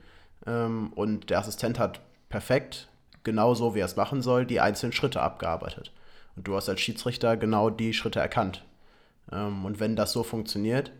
ähm, 0.46 0.92
und 0.94 1.30
der 1.30 1.38
Assistent 1.38 1.78
hat 1.78 2.00
perfekt 2.28 2.88
genau 3.22 3.54
so, 3.54 3.74
wie 3.74 3.80
er 3.80 3.86
es 3.86 3.96
machen 3.96 4.22
soll, 4.22 4.46
die 4.46 4.60
einzelnen 4.60 4.92
Schritte 4.92 5.20
abgearbeitet. 5.20 5.92
Und 6.36 6.48
du 6.48 6.56
hast 6.56 6.68
als 6.68 6.80
Schiedsrichter 6.80 7.36
genau 7.36 7.70
die 7.70 7.92
Schritte 7.92 8.20
erkannt. 8.20 8.64
Ähm, 9.32 9.64
und 9.64 9.80
wenn 9.80 9.96
das 9.96 10.12
so 10.12 10.22
funktioniert, 10.22 10.92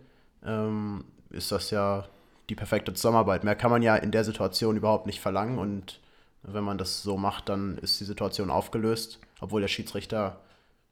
ähm, 0.45 1.05
ist 1.31 1.53
das 1.53 1.71
ja 1.71 2.07
die 2.49 2.55
perfekte 2.55 2.95
Zusammenarbeit. 2.95 3.45
Mehr 3.45 3.57
kann 3.57 3.71
man 3.71 3.83
ja 3.83 3.97
in 3.97 4.11
der 4.11 4.25
Situation 4.25 4.77
überhaupt 4.77 5.07
nicht 5.07 5.21
verlangen. 5.21 5.59
Und 5.59 6.01
wenn 6.43 6.65
man 6.65 6.79
das 6.79 7.03
so 7.03 7.17
macht, 7.17 7.49
dann 7.49 7.79
ist 7.79 8.01
die 8.01 8.05
Situation 8.05 8.51
aufgelöst, 8.51 9.19
obwohl 9.41 9.61
der 9.61 9.69
Schiedsrichter 9.69 10.41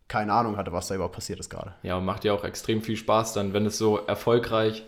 keine 0.09 0.33
Ahnung 0.33 0.57
hatte, 0.57 0.73
was 0.73 0.89
da 0.89 0.95
überhaupt 0.95 1.15
passiert 1.15 1.41
ist 1.41 1.51
gerade. 1.51 1.75
Ja, 1.83 1.97
und 1.97 2.05
macht 2.05 2.25
ja 2.25 2.33
auch 2.33 2.45
extrem 2.45 2.83
viel 2.83 2.97
Spaß 2.97 3.33
dann, 3.33 3.53
wenn 3.53 3.67
es 3.67 3.79
so 3.79 3.97
erfolgreich 3.99 4.85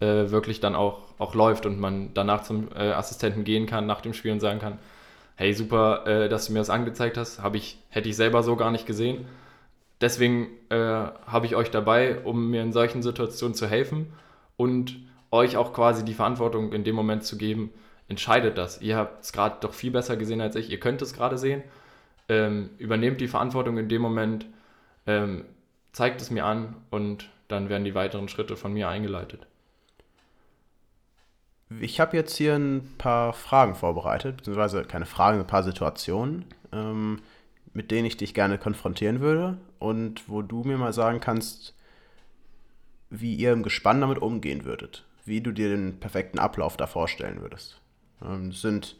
äh, 0.00 0.30
wirklich 0.30 0.60
dann 0.60 0.74
auch, 0.74 1.02
auch 1.18 1.34
läuft 1.34 1.66
und 1.66 1.78
man 1.78 2.12
danach 2.14 2.42
zum 2.42 2.68
äh, 2.74 2.92
Assistenten 2.92 3.44
gehen 3.44 3.66
kann 3.66 3.86
nach 3.86 4.00
dem 4.00 4.12
Spiel 4.12 4.32
und 4.32 4.40
sagen 4.40 4.58
kann, 4.58 4.78
hey, 5.36 5.52
super, 5.52 6.06
äh, 6.06 6.28
dass 6.28 6.46
du 6.46 6.52
mir 6.52 6.58
das 6.58 6.70
angezeigt 6.70 7.16
hast, 7.16 7.40
ich, 7.52 7.78
hätte 7.90 8.08
ich 8.08 8.16
selber 8.16 8.42
so 8.42 8.56
gar 8.56 8.70
nicht 8.70 8.86
gesehen. 8.86 9.26
Deswegen 10.00 10.48
äh, 10.68 10.76
habe 10.76 11.46
ich 11.46 11.56
euch 11.56 11.70
dabei, 11.70 12.20
um 12.20 12.50
mir 12.50 12.62
in 12.62 12.72
solchen 12.72 13.02
Situationen 13.02 13.54
zu 13.54 13.66
helfen 13.66 14.12
und 14.56 14.96
euch 15.30 15.56
auch 15.56 15.72
quasi 15.72 16.04
die 16.04 16.14
Verantwortung 16.14 16.72
in 16.72 16.84
dem 16.84 16.94
Moment 16.94 17.24
zu 17.24 17.38
geben, 17.38 17.72
entscheidet 18.08 18.58
das. 18.58 18.80
Ihr 18.80 18.96
habt 18.96 19.24
es 19.24 19.32
gerade 19.32 19.56
doch 19.60 19.74
viel 19.74 19.90
besser 19.90 20.16
gesehen 20.16 20.40
als 20.40 20.56
ich, 20.56 20.70
ihr 20.70 20.80
könnt 20.80 21.02
es 21.02 21.14
gerade 21.14 21.38
sehen. 21.38 21.62
Ähm, 22.28 22.70
übernehmt 22.78 23.20
die 23.20 23.28
Verantwortung 23.28 23.78
in 23.78 23.88
dem 23.88 24.02
Moment, 24.02 24.46
ähm, 25.06 25.44
zeigt 25.92 26.20
es 26.20 26.30
mir 26.30 26.44
an 26.44 26.76
und 26.90 27.30
dann 27.48 27.68
werden 27.68 27.84
die 27.84 27.94
weiteren 27.94 28.28
Schritte 28.28 28.56
von 28.56 28.72
mir 28.72 28.88
eingeleitet. 28.88 29.46
Ich 31.80 32.00
habe 32.00 32.16
jetzt 32.16 32.36
hier 32.36 32.54
ein 32.54 32.94
paar 32.98 33.32
Fragen 33.32 33.74
vorbereitet, 33.74 34.36
beziehungsweise 34.36 34.84
keine 34.84 35.06
Fragen, 35.06 35.40
ein 35.40 35.46
paar 35.46 35.64
Situationen, 35.64 36.44
ähm, 36.72 37.20
mit 37.76 37.90
denen 37.90 38.06
ich 38.06 38.16
dich 38.16 38.32
gerne 38.32 38.56
konfrontieren 38.56 39.20
würde 39.20 39.58
und 39.78 40.30
wo 40.30 40.40
du 40.40 40.64
mir 40.64 40.78
mal 40.78 40.94
sagen 40.94 41.20
kannst, 41.20 41.74
wie 43.10 43.34
ihr 43.34 43.52
im 43.52 43.62
Gespann 43.62 44.00
damit 44.00 44.16
umgehen 44.18 44.64
würdet, 44.64 45.04
wie 45.26 45.42
du 45.42 45.52
dir 45.52 45.68
den 45.68 46.00
perfekten 46.00 46.38
Ablauf 46.38 46.78
da 46.78 46.86
vorstellen 46.86 47.42
würdest. 47.42 47.78
Ähm, 48.24 48.48
das 48.48 48.62
sind 48.62 48.96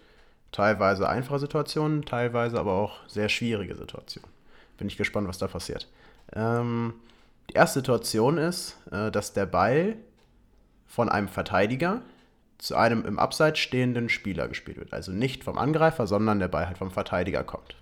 teilweise 0.52 1.08
einfache 1.08 1.38
Situationen, 1.38 2.04
teilweise 2.04 2.60
aber 2.60 2.74
auch 2.74 2.98
sehr 3.08 3.30
schwierige 3.30 3.74
Situationen. 3.74 4.28
Bin 4.76 4.88
ich 4.88 4.98
gespannt, 4.98 5.26
was 5.26 5.38
da 5.38 5.46
passiert. 5.46 5.88
Ähm, 6.34 6.92
die 7.48 7.54
erste 7.54 7.80
Situation 7.80 8.36
ist, 8.36 8.76
äh, 8.92 9.10
dass 9.10 9.32
der 9.32 9.46
Ball 9.46 9.96
von 10.86 11.08
einem 11.08 11.28
Verteidiger 11.28 12.02
zu 12.58 12.76
einem 12.76 13.06
im 13.06 13.18
Abseits 13.18 13.58
stehenden 13.58 14.10
Spieler 14.10 14.48
gespielt 14.48 14.76
wird. 14.76 14.92
Also 14.92 15.12
nicht 15.12 15.44
vom 15.44 15.56
Angreifer, 15.56 16.06
sondern 16.06 16.40
der 16.40 16.48
Ball 16.48 16.66
halt 16.66 16.76
vom 16.76 16.90
Verteidiger 16.90 17.42
kommt. 17.42 17.76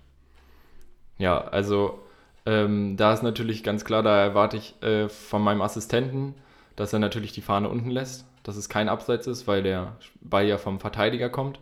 Ja, 1.17 1.39
also 1.39 1.99
ähm, 2.45 2.97
da 2.97 3.13
ist 3.13 3.23
natürlich 3.23 3.63
ganz 3.63 3.85
klar, 3.85 4.03
da 4.03 4.17
erwarte 4.17 4.57
ich 4.57 4.81
äh, 4.83 5.09
von 5.09 5.41
meinem 5.41 5.61
Assistenten, 5.61 6.35
dass 6.75 6.93
er 6.93 6.99
natürlich 6.99 7.31
die 7.31 7.41
Fahne 7.41 7.69
unten 7.69 7.89
lässt, 7.89 8.25
dass 8.43 8.55
es 8.57 8.69
kein 8.69 8.89
Abseits 8.89 9.27
ist, 9.27 9.47
weil 9.47 9.63
der 9.63 9.95
Ball 10.21 10.45
ja 10.45 10.57
vom 10.57 10.79
Verteidiger 10.79 11.29
kommt. 11.29 11.59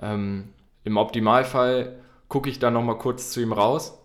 Ähm, 0.00 0.50
Im 0.84 0.96
Optimalfall 0.96 1.96
gucke 2.28 2.48
ich 2.48 2.58
dann 2.58 2.74
nochmal 2.74 2.98
kurz 2.98 3.30
zu 3.30 3.40
ihm 3.40 3.52
raus, 3.52 3.98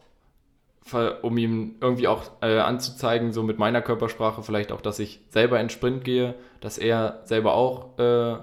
um 1.22 1.38
ihm 1.38 1.76
irgendwie 1.82 2.08
auch 2.08 2.24
äh, 2.42 2.58
anzuzeigen, 2.60 3.32
so 3.32 3.44
mit 3.44 3.60
meiner 3.60 3.82
Körpersprache 3.82 4.42
vielleicht 4.42 4.72
auch, 4.72 4.82
dass 4.82 4.98
ich 4.98 5.20
selber 5.30 5.60
in 5.60 5.70
Sprint 5.70 6.04
gehe, 6.04 6.36
dass 6.62 6.78
er 6.80 7.22
selber 7.26 7.54
auch 7.54 8.00
äh, 8.00 8.38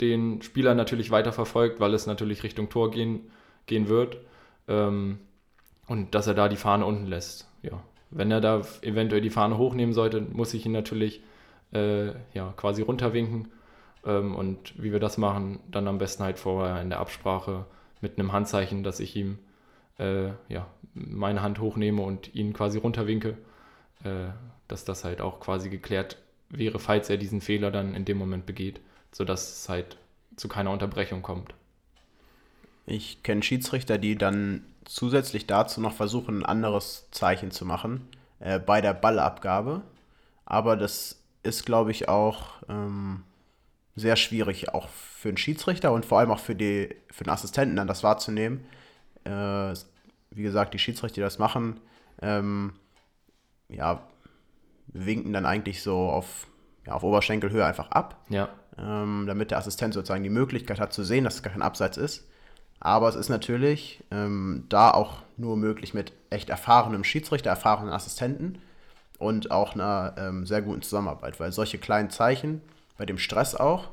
den 0.00 0.40
Spieler 0.40 0.74
natürlich 0.74 1.10
weiter 1.10 1.32
verfolgt, 1.32 1.80
weil 1.80 1.92
es 1.92 2.06
natürlich 2.06 2.42
Richtung 2.42 2.70
Tor 2.70 2.90
gehen, 2.90 3.30
gehen 3.66 3.88
wird. 3.88 4.18
Ähm, 4.66 5.20
und 5.86 6.14
dass 6.14 6.26
er 6.26 6.34
da 6.34 6.48
die 6.48 6.56
Fahne 6.56 6.86
unten 6.86 7.06
lässt. 7.06 7.48
Ja. 7.62 7.82
Wenn 8.10 8.30
er 8.30 8.40
da 8.40 8.62
eventuell 8.82 9.20
die 9.20 9.30
Fahne 9.30 9.58
hochnehmen 9.58 9.92
sollte, 9.92 10.20
muss 10.20 10.54
ich 10.54 10.66
ihn 10.66 10.72
natürlich 10.72 11.22
äh, 11.72 12.08
ja, 12.32 12.52
quasi 12.56 12.82
runterwinken. 12.82 13.48
Ähm, 14.04 14.34
und 14.34 14.80
wie 14.80 14.92
wir 14.92 15.00
das 15.00 15.18
machen, 15.18 15.60
dann 15.70 15.88
am 15.88 15.98
besten 15.98 16.22
halt 16.22 16.38
vorher 16.38 16.80
in 16.80 16.90
der 16.90 17.00
Absprache 17.00 17.66
mit 18.00 18.18
einem 18.18 18.32
Handzeichen, 18.32 18.82
dass 18.82 19.00
ich 19.00 19.16
ihm 19.16 19.38
äh, 19.98 20.28
ja, 20.48 20.66
meine 20.94 21.42
Hand 21.42 21.58
hochnehme 21.58 22.02
und 22.02 22.34
ihn 22.34 22.52
quasi 22.52 22.78
runterwinke, 22.78 23.36
äh, 24.04 24.30
dass 24.68 24.84
das 24.84 25.04
halt 25.04 25.20
auch 25.20 25.40
quasi 25.40 25.68
geklärt 25.68 26.18
wäre, 26.50 26.78
falls 26.78 27.10
er 27.10 27.16
diesen 27.16 27.40
Fehler 27.40 27.70
dann 27.70 27.94
in 27.94 28.04
dem 28.04 28.18
Moment 28.18 28.46
begeht, 28.46 28.80
sodass 29.12 29.60
es 29.60 29.68
halt 29.68 29.96
zu 30.36 30.48
keiner 30.48 30.70
Unterbrechung 30.70 31.22
kommt. 31.22 31.54
Ich 32.86 33.22
kenne 33.22 33.42
Schiedsrichter, 33.42 33.98
die 33.98 34.16
dann 34.16 34.64
zusätzlich 34.84 35.46
dazu 35.46 35.80
noch 35.80 35.92
versuchen, 35.92 36.40
ein 36.40 36.46
anderes 36.46 37.08
Zeichen 37.10 37.50
zu 37.50 37.64
machen 37.64 38.08
äh, 38.40 38.58
bei 38.58 38.80
der 38.80 38.94
Ballabgabe. 38.94 39.82
Aber 40.46 40.76
das 40.76 41.22
ist, 41.42 41.66
glaube 41.66 41.90
ich, 41.90 42.08
auch 42.08 42.62
ähm, 42.68 43.22
sehr 43.96 44.16
schwierig, 44.16 44.74
auch 44.74 44.88
für 44.88 45.28
einen 45.28 45.36
Schiedsrichter 45.36 45.92
und 45.92 46.04
vor 46.04 46.18
allem 46.18 46.30
auch 46.30 46.38
für, 46.38 46.54
die, 46.54 46.94
für 47.10 47.24
den 47.24 47.30
Assistenten 47.30 47.76
dann 47.76 47.86
das 47.86 48.02
wahrzunehmen. 48.02 48.64
Äh, 49.24 49.74
wie 50.30 50.42
gesagt, 50.42 50.74
die 50.74 50.78
Schiedsrichter, 50.78 51.16
die 51.16 51.20
das 51.20 51.38
machen, 51.38 51.80
ähm, 52.20 52.72
ja, 53.68 54.02
winken 54.88 55.32
dann 55.32 55.46
eigentlich 55.46 55.82
so 55.82 56.10
auf, 56.10 56.46
ja, 56.86 56.94
auf 56.94 57.02
Oberschenkelhöhe 57.02 57.64
einfach 57.64 57.90
ab. 57.90 58.24
Ja. 58.28 58.48
Ähm, 58.76 59.24
damit 59.26 59.50
der 59.52 59.58
Assistent 59.58 59.94
sozusagen 59.94 60.24
die 60.24 60.30
Möglichkeit 60.30 60.80
hat 60.80 60.92
zu 60.92 61.04
sehen, 61.04 61.24
dass 61.24 61.36
es 61.36 61.42
gar 61.42 61.52
kein 61.52 61.62
Abseits 61.62 61.96
ist. 61.96 62.28
Aber 62.84 63.08
es 63.08 63.14
ist 63.14 63.30
natürlich 63.30 64.04
ähm, 64.10 64.64
da 64.68 64.90
auch 64.90 65.22
nur 65.38 65.56
möglich 65.56 65.94
mit 65.94 66.12
echt 66.28 66.50
erfahrenem 66.50 67.02
Schiedsrichter, 67.02 67.48
erfahrenen 67.48 67.90
Assistenten 67.90 68.58
und 69.18 69.50
auch 69.50 69.74
einer 69.74 70.14
ähm, 70.18 70.44
sehr 70.46 70.60
guten 70.60 70.82
Zusammenarbeit, 70.82 71.40
weil 71.40 71.50
solche 71.50 71.78
kleinen 71.78 72.10
Zeichen, 72.10 72.60
bei 72.98 73.06
dem 73.06 73.16
Stress 73.16 73.54
auch, 73.54 73.88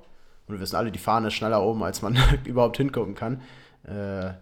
und 0.46 0.56
wir 0.56 0.60
wissen 0.60 0.76
alle, 0.76 0.92
die 0.92 1.00
Fahne 1.00 1.30
ist 1.30 1.36
schneller 1.36 1.64
oben, 1.64 1.82
als 1.84 2.02
man 2.02 2.18
überhaupt 2.44 2.76
hingucken 2.76 3.16
kann, 3.16 3.42
äh, 3.88 4.34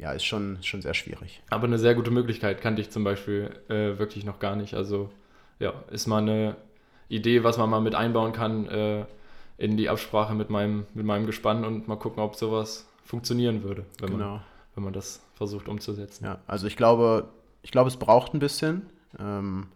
ja, 0.00 0.12
ist 0.12 0.24
schon, 0.24 0.58
schon 0.62 0.80
sehr 0.80 0.94
schwierig. 0.94 1.42
Aber 1.50 1.66
eine 1.66 1.78
sehr 1.78 1.96
gute 1.96 2.12
Möglichkeit 2.12 2.60
kannte 2.60 2.80
ich 2.80 2.90
zum 2.90 3.02
Beispiel 3.02 3.50
äh, 3.68 3.98
wirklich 3.98 4.24
noch 4.24 4.38
gar 4.38 4.54
nicht. 4.54 4.74
Also 4.74 5.10
ja, 5.58 5.72
ist 5.90 6.06
mal 6.06 6.22
eine 6.22 6.54
Idee, 7.08 7.42
was 7.42 7.58
man 7.58 7.68
mal 7.68 7.80
mit 7.80 7.96
einbauen 7.96 8.32
kann 8.32 8.68
äh, 8.68 9.06
in 9.56 9.76
die 9.76 9.88
Absprache 9.88 10.36
mit 10.36 10.50
meinem, 10.50 10.86
mit 10.94 11.04
meinem 11.04 11.26
Gespann 11.26 11.64
und 11.64 11.88
mal 11.88 11.96
gucken, 11.96 12.22
ob 12.22 12.36
sowas 12.36 12.86
funktionieren 13.08 13.62
würde, 13.62 13.86
wenn, 14.00 14.10
genau. 14.10 14.32
man, 14.32 14.40
wenn 14.74 14.84
man 14.84 14.92
das 14.92 15.20
versucht 15.34 15.66
umzusetzen. 15.66 16.26
Ja, 16.26 16.38
also 16.46 16.66
ich 16.66 16.76
glaube, 16.76 17.30
ich 17.62 17.70
glaube, 17.70 17.88
es 17.88 17.96
braucht 17.96 18.34
ein 18.34 18.38
bisschen. 18.38 18.86
Ähm, 19.18 19.68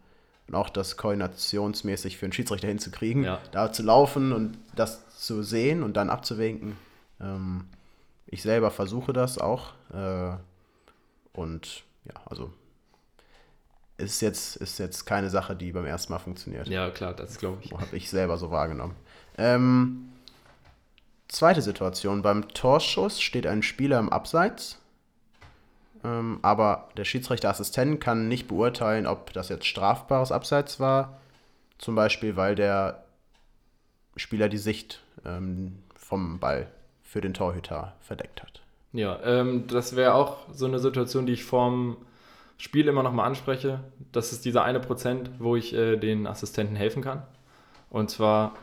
und 0.48 0.54
auch 0.54 0.68
das 0.68 0.98
koordinationsmäßig 0.98 2.18
für 2.18 2.26
einen 2.26 2.34
Schiedsrichter 2.34 2.68
hinzukriegen, 2.68 3.24
ja. 3.24 3.40
da 3.52 3.72
zu 3.72 3.82
laufen 3.82 4.32
und 4.32 4.58
das 4.76 5.08
zu 5.16 5.42
sehen 5.42 5.82
und 5.82 5.96
dann 5.96 6.10
abzuwinken. 6.10 6.76
Ähm, 7.20 7.64
ich 8.26 8.42
selber 8.42 8.70
versuche 8.70 9.14
das 9.14 9.38
auch. 9.38 9.72
Äh, 9.94 10.36
und 11.32 11.84
ja, 12.04 12.14
also 12.26 12.52
ist 13.96 14.20
jetzt, 14.20 14.56
ist 14.56 14.78
jetzt 14.78 15.06
keine 15.06 15.30
Sache, 15.30 15.56
die 15.56 15.72
beim 15.72 15.86
ersten 15.86 16.12
Mal 16.12 16.18
funktioniert. 16.18 16.68
Ja, 16.68 16.90
klar, 16.90 17.14
das 17.14 17.38
glaube 17.38 17.58
ich. 17.62 17.72
Habe 17.72 17.96
ich 17.96 18.10
selber 18.10 18.36
so 18.36 18.50
wahrgenommen. 18.50 18.94
Ähm, 19.38 20.11
Zweite 21.32 21.62
Situation. 21.62 22.20
Beim 22.20 22.48
Torschuss 22.48 23.18
steht 23.22 23.46
ein 23.46 23.62
Spieler 23.62 23.98
im 23.98 24.10
Abseits, 24.10 24.78
ähm, 26.04 26.38
aber 26.42 26.90
der 26.98 27.04
Schiedsrichterassistent 27.04 28.02
kann 28.02 28.28
nicht 28.28 28.48
beurteilen, 28.48 29.06
ob 29.06 29.32
das 29.32 29.48
jetzt 29.48 29.66
strafbares 29.66 30.30
Abseits 30.30 30.78
war. 30.78 31.18
Zum 31.78 31.94
Beispiel, 31.94 32.36
weil 32.36 32.54
der 32.54 33.04
Spieler 34.14 34.50
die 34.50 34.58
Sicht 34.58 35.02
ähm, 35.24 35.78
vom 35.96 36.38
Ball 36.38 36.66
für 37.02 37.22
den 37.22 37.32
Torhüter 37.32 37.94
verdeckt 38.00 38.42
hat. 38.42 38.60
Ja, 38.92 39.18
ähm, 39.24 39.66
das 39.68 39.96
wäre 39.96 40.12
auch 40.12 40.36
so 40.52 40.66
eine 40.66 40.80
Situation, 40.80 41.24
die 41.24 41.32
ich 41.32 41.44
vorm 41.44 41.96
Spiel 42.58 42.88
immer 42.88 43.02
nochmal 43.02 43.26
anspreche. 43.26 43.80
Das 44.12 44.32
ist 44.32 44.44
dieser 44.44 44.64
eine 44.64 44.80
Prozent, 44.80 45.30
wo 45.38 45.56
ich 45.56 45.72
äh, 45.72 45.96
den 45.96 46.26
Assistenten 46.26 46.76
helfen 46.76 47.02
kann. 47.02 47.22
Und 47.88 48.10
zwar 48.10 48.54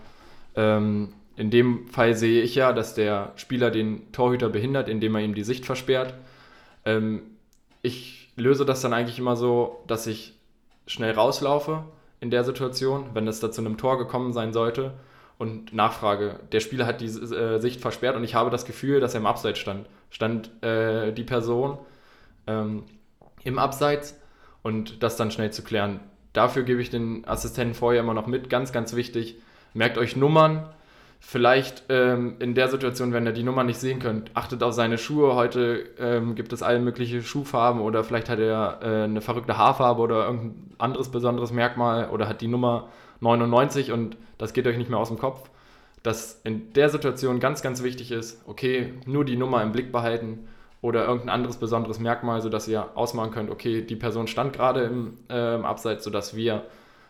ähm, 0.55 1.13
in 1.39 1.51
dem 1.51 1.87
Fall 1.87 2.15
sehe 2.15 2.41
ich 2.41 2.55
ja, 2.55 2.73
dass 2.73 2.95
der 2.95 3.31
Spieler 3.37 3.71
den 3.71 4.11
Torhüter 4.11 4.49
behindert, 4.49 4.89
indem 4.89 5.15
er 5.15 5.21
ihm 5.21 5.33
die 5.33 5.45
Sicht 5.45 5.65
versperrt. 5.65 6.13
Ähm, 6.83 7.21
ich 7.81 8.29
löse 8.35 8.65
das 8.65 8.81
dann 8.81 8.91
eigentlich 8.91 9.19
immer 9.19 9.37
so, 9.37 9.81
dass 9.87 10.05
ich 10.05 10.33
schnell 10.85 11.13
rauslaufe 11.13 11.85
in 12.19 12.29
der 12.29 12.43
Situation, 12.43 13.11
wenn 13.13 13.25
es 13.25 13.39
da 13.39 13.51
zu 13.51 13.61
einem 13.61 13.77
Tor 13.77 13.97
gekommen 13.97 14.33
sein 14.33 14.51
sollte 14.51 14.95
und 15.37 15.73
nachfrage, 15.73 16.41
der 16.51 16.59
Spieler 16.59 16.85
hat 16.85 16.99
die 16.99 17.05
äh, 17.05 17.59
Sicht 17.61 17.79
versperrt 17.79 18.17
und 18.17 18.25
ich 18.25 18.35
habe 18.35 18.49
das 18.49 18.65
Gefühl, 18.65 18.99
dass 18.99 19.13
er 19.13 19.21
im 19.21 19.25
Abseits 19.25 19.59
stand. 19.59 19.87
Stand 20.09 20.61
äh, 20.61 21.13
die 21.13 21.23
Person 21.23 21.77
ähm, 22.47 22.83
im 23.45 23.59
Abseits 23.59 24.19
und 24.61 25.03
das 25.03 25.15
dann 25.15 25.31
schnell 25.31 25.53
zu 25.53 25.63
klären. 25.63 26.01
Dafür 26.33 26.63
gebe 26.63 26.81
ich 26.81 26.89
den 26.89 27.25
Assistenten 27.25 27.75
vorher 27.75 28.01
immer 28.01 28.13
noch 28.13 28.27
mit, 28.27 28.49
ganz, 28.49 28.73
ganz 28.73 28.93
wichtig. 28.93 29.37
Merkt 29.73 29.97
euch 29.97 30.17
Nummern, 30.17 30.67
vielleicht 31.19 31.83
ähm, 31.89 32.35
in 32.39 32.55
der 32.55 32.69
Situation, 32.69 33.13
wenn 33.13 33.25
ihr 33.25 33.33
die 33.33 33.43
Nummer 33.43 33.63
nicht 33.63 33.79
sehen 33.79 33.99
könnt, 33.99 34.31
achtet 34.35 34.63
auf 34.63 34.73
seine 34.73 34.97
Schuhe. 34.97 35.35
Heute 35.35 35.85
ähm, 35.99 36.35
gibt 36.35 36.53
es 36.53 36.63
alle 36.63 36.79
möglichen 36.79 37.21
Schuhfarben 37.21 37.81
oder 37.81 38.03
vielleicht 38.03 38.29
hat 38.29 38.39
er 38.39 38.79
äh, 38.81 39.03
eine 39.03 39.21
verrückte 39.21 39.57
Haarfarbe 39.57 40.01
oder 40.01 40.25
irgendein 40.25 40.73
anderes 40.77 41.09
besonderes 41.09 41.51
Merkmal 41.51 42.09
oder 42.09 42.27
hat 42.27 42.41
die 42.41 42.47
Nummer 42.47 42.89
99 43.19 43.91
und 43.91 44.17
das 44.37 44.53
geht 44.53 44.65
euch 44.65 44.77
nicht 44.77 44.89
mehr 44.89 44.99
aus 44.99 45.09
dem 45.09 45.19
Kopf. 45.19 45.49
Dass 46.01 46.39
in 46.45 46.71
der 46.73 46.89
Situation 46.89 47.41
ganz, 47.41 47.61
ganz 47.61 47.83
wichtig 47.83 48.11
ist, 48.11 48.41
okay, 48.47 48.93
nur 49.05 49.25
die 49.25 49.35
Nummer 49.35 49.61
im 49.61 49.73
Blick 49.73 49.91
behalten 49.91 50.47
oder 50.81 51.05
irgendein 51.05 51.29
anderes 51.29 51.57
besonderes 51.57 51.99
Merkmal, 51.99 52.41
sodass 52.41 52.67
ihr 52.69 52.87
ausmachen 52.95 53.31
könnt, 53.31 53.49
okay, 53.49 53.81
die 53.81 53.97
Person 53.97 54.27
stand 54.27 54.53
gerade 54.53 54.83
im, 54.83 55.17
äh, 55.29 55.33
Abseits, 55.33 56.05
sodass 56.05 56.35
wir 56.37 56.63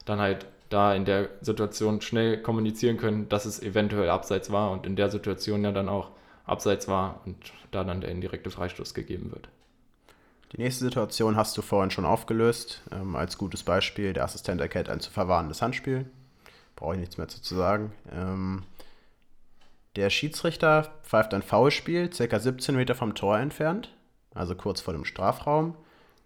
dann 0.05 0.19
halt 0.19 0.47
da 0.69 0.93
in 0.93 1.05
der 1.05 1.29
Situation 1.41 2.01
schnell 2.01 2.41
kommunizieren 2.41 2.97
können, 2.97 3.27
dass 3.27 3.45
es 3.45 3.61
eventuell 3.61 4.09
abseits 4.09 4.51
war 4.51 4.71
und 4.71 4.85
in 4.85 4.95
der 4.95 5.09
Situation 5.09 5.63
ja 5.63 5.71
dann 5.71 5.89
auch 5.89 6.11
abseits 6.45 6.87
war 6.87 7.21
und 7.25 7.37
da 7.71 7.83
dann 7.83 8.01
der 8.01 8.11
indirekte 8.11 8.51
Freistoß 8.51 8.93
gegeben 8.93 9.31
wird. 9.31 9.49
Die 10.51 10.61
nächste 10.61 10.85
Situation 10.85 11.35
hast 11.35 11.57
du 11.57 11.61
vorhin 11.61 11.91
schon 11.91 12.05
aufgelöst. 12.05 12.81
Ähm, 12.91 13.15
als 13.15 13.37
gutes 13.37 13.63
Beispiel, 13.63 14.13
der 14.13 14.23
Assistent 14.23 14.59
erkennt 14.61 14.89
ein 14.89 14.99
zu 14.99 15.11
verwahrendes 15.11 15.61
Handspiel. 15.61 16.05
Brauche 16.75 16.95
ich 16.95 16.99
nichts 16.99 17.17
mehr 17.17 17.27
zu 17.27 17.55
sagen. 17.55 17.91
Ähm, 18.11 18.63
der 19.95 20.09
Schiedsrichter 20.09 20.93
pfeift 21.03 21.33
ein 21.33 21.41
Foulspiel, 21.41 22.11
circa 22.13 22.39
17 22.39 22.75
Meter 22.75 22.95
vom 22.95 23.15
Tor 23.15 23.37
entfernt, 23.37 23.93
also 24.33 24.55
kurz 24.55 24.81
vor 24.81 24.93
dem 24.93 25.05
Strafraum. 25.05 25.75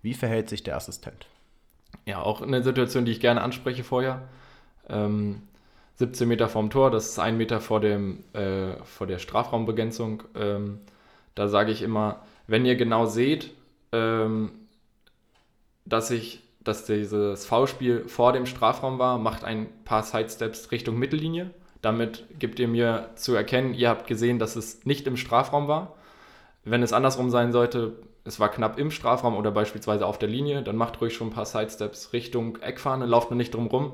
Wie 0.02 0.14
verhält 0.14 0.50
sich 0.50 0.64
der 0.64 0.76
Assistent? 0.76 1.28
Ja, 2.06 2.22
auch 2.22 2.42
eine 2.42 2.64
Situation, 2.64 3.06
die 3.06 3.12
ich 3.12 3.20
gerne 3.20 3.42
anspreche 3.42 3.84
vorher. 3.84 4.22
Ähm, 4.90 5.44
17 5.96 6.28
Meter 6.28 6.50
vorm 6.50 6.70
Tor, 6.70 6.92
das 6.92 7.10
ist 7.10 7.20
ein 7.20 7.38
Meter 7.38 7.62
vor, 7.62 7.80
dem, 7.80 8.24
äh, 8.34 8.76
vor 8.84 9.08
der 9.08 9.20
Strafraumbegrenzung. 9.20 10.24
Ähm, 10.36 10.80
da 11.36 11.48
sage 11.48 11.72
ich 11.72 11.82
immer, 11.82 12.22
wenn 12.48 12.66
ihr 12.66 12.76
genau 12.76 13.06
seht, 13.06 13.52
ähm, 13.92 14.52
dass 15.86 16.12
ich, 16.12 16.42
dass 16.62 16.86
dieses 16.86 17.46
Foulspiel 17.46 18.08
vor 18.08 18.34
dem 18.34 18.46
Strafraum 18.46 19.00
war, 19.00 19.18
macht 19.18 19.44
ein 19.44 19.68
paar 19.86 20.04
Sidesteps 20.04 20.72
Richtung 20.72 20.98
Mittellinie. 20.98 21.52
Damit 21.82 22.26
gebt 22.40 22.60
ihr 22.60 22.68
mir 22.68 23.10
zu 23.16 23.36
erkennen, 23.36 23.74
ihr 23.74 23.90
habt 23.90 24.08
gesehen, 24.08 24.40
dass 24.40 24.56
es 24.56 24.86
nicht 24.86 25.06
im 25.06 25.18
Strafraum 25.18 25.68
war. 25.68 25.96
Wenn 26.64 26.82
es 26.82 26.94
andersrum 26.94 27.30
sein 27.30 27.52
sollte, 27.52 27.94
es 28.26 28.40
war 28.40 28.50
knapp 28.50 28.80
im 28.80 28.92
Strafraum 28.92 29.36
oder 29.36 29.52
beispielsweise 29.52 30.06
auf 30.06 30.18
der 30.18 30.30
Linie, 30.30 30.62
dann 30.62 30.78
macht 30.78 31.02
ruhig 31.02 31.14
schon 31.14 31.28
ein 31.28 31.34
paar 31.34 31.46
Sidesteps 31.46 32.14
Richtung 32.14 32.58
Eckfahne, 32.62 33.06
lauft 33.06 33.32
nur 33.32 33.38
nicht 33.38 33.54
drum 33.54 33.68
rum. 33.68 33.94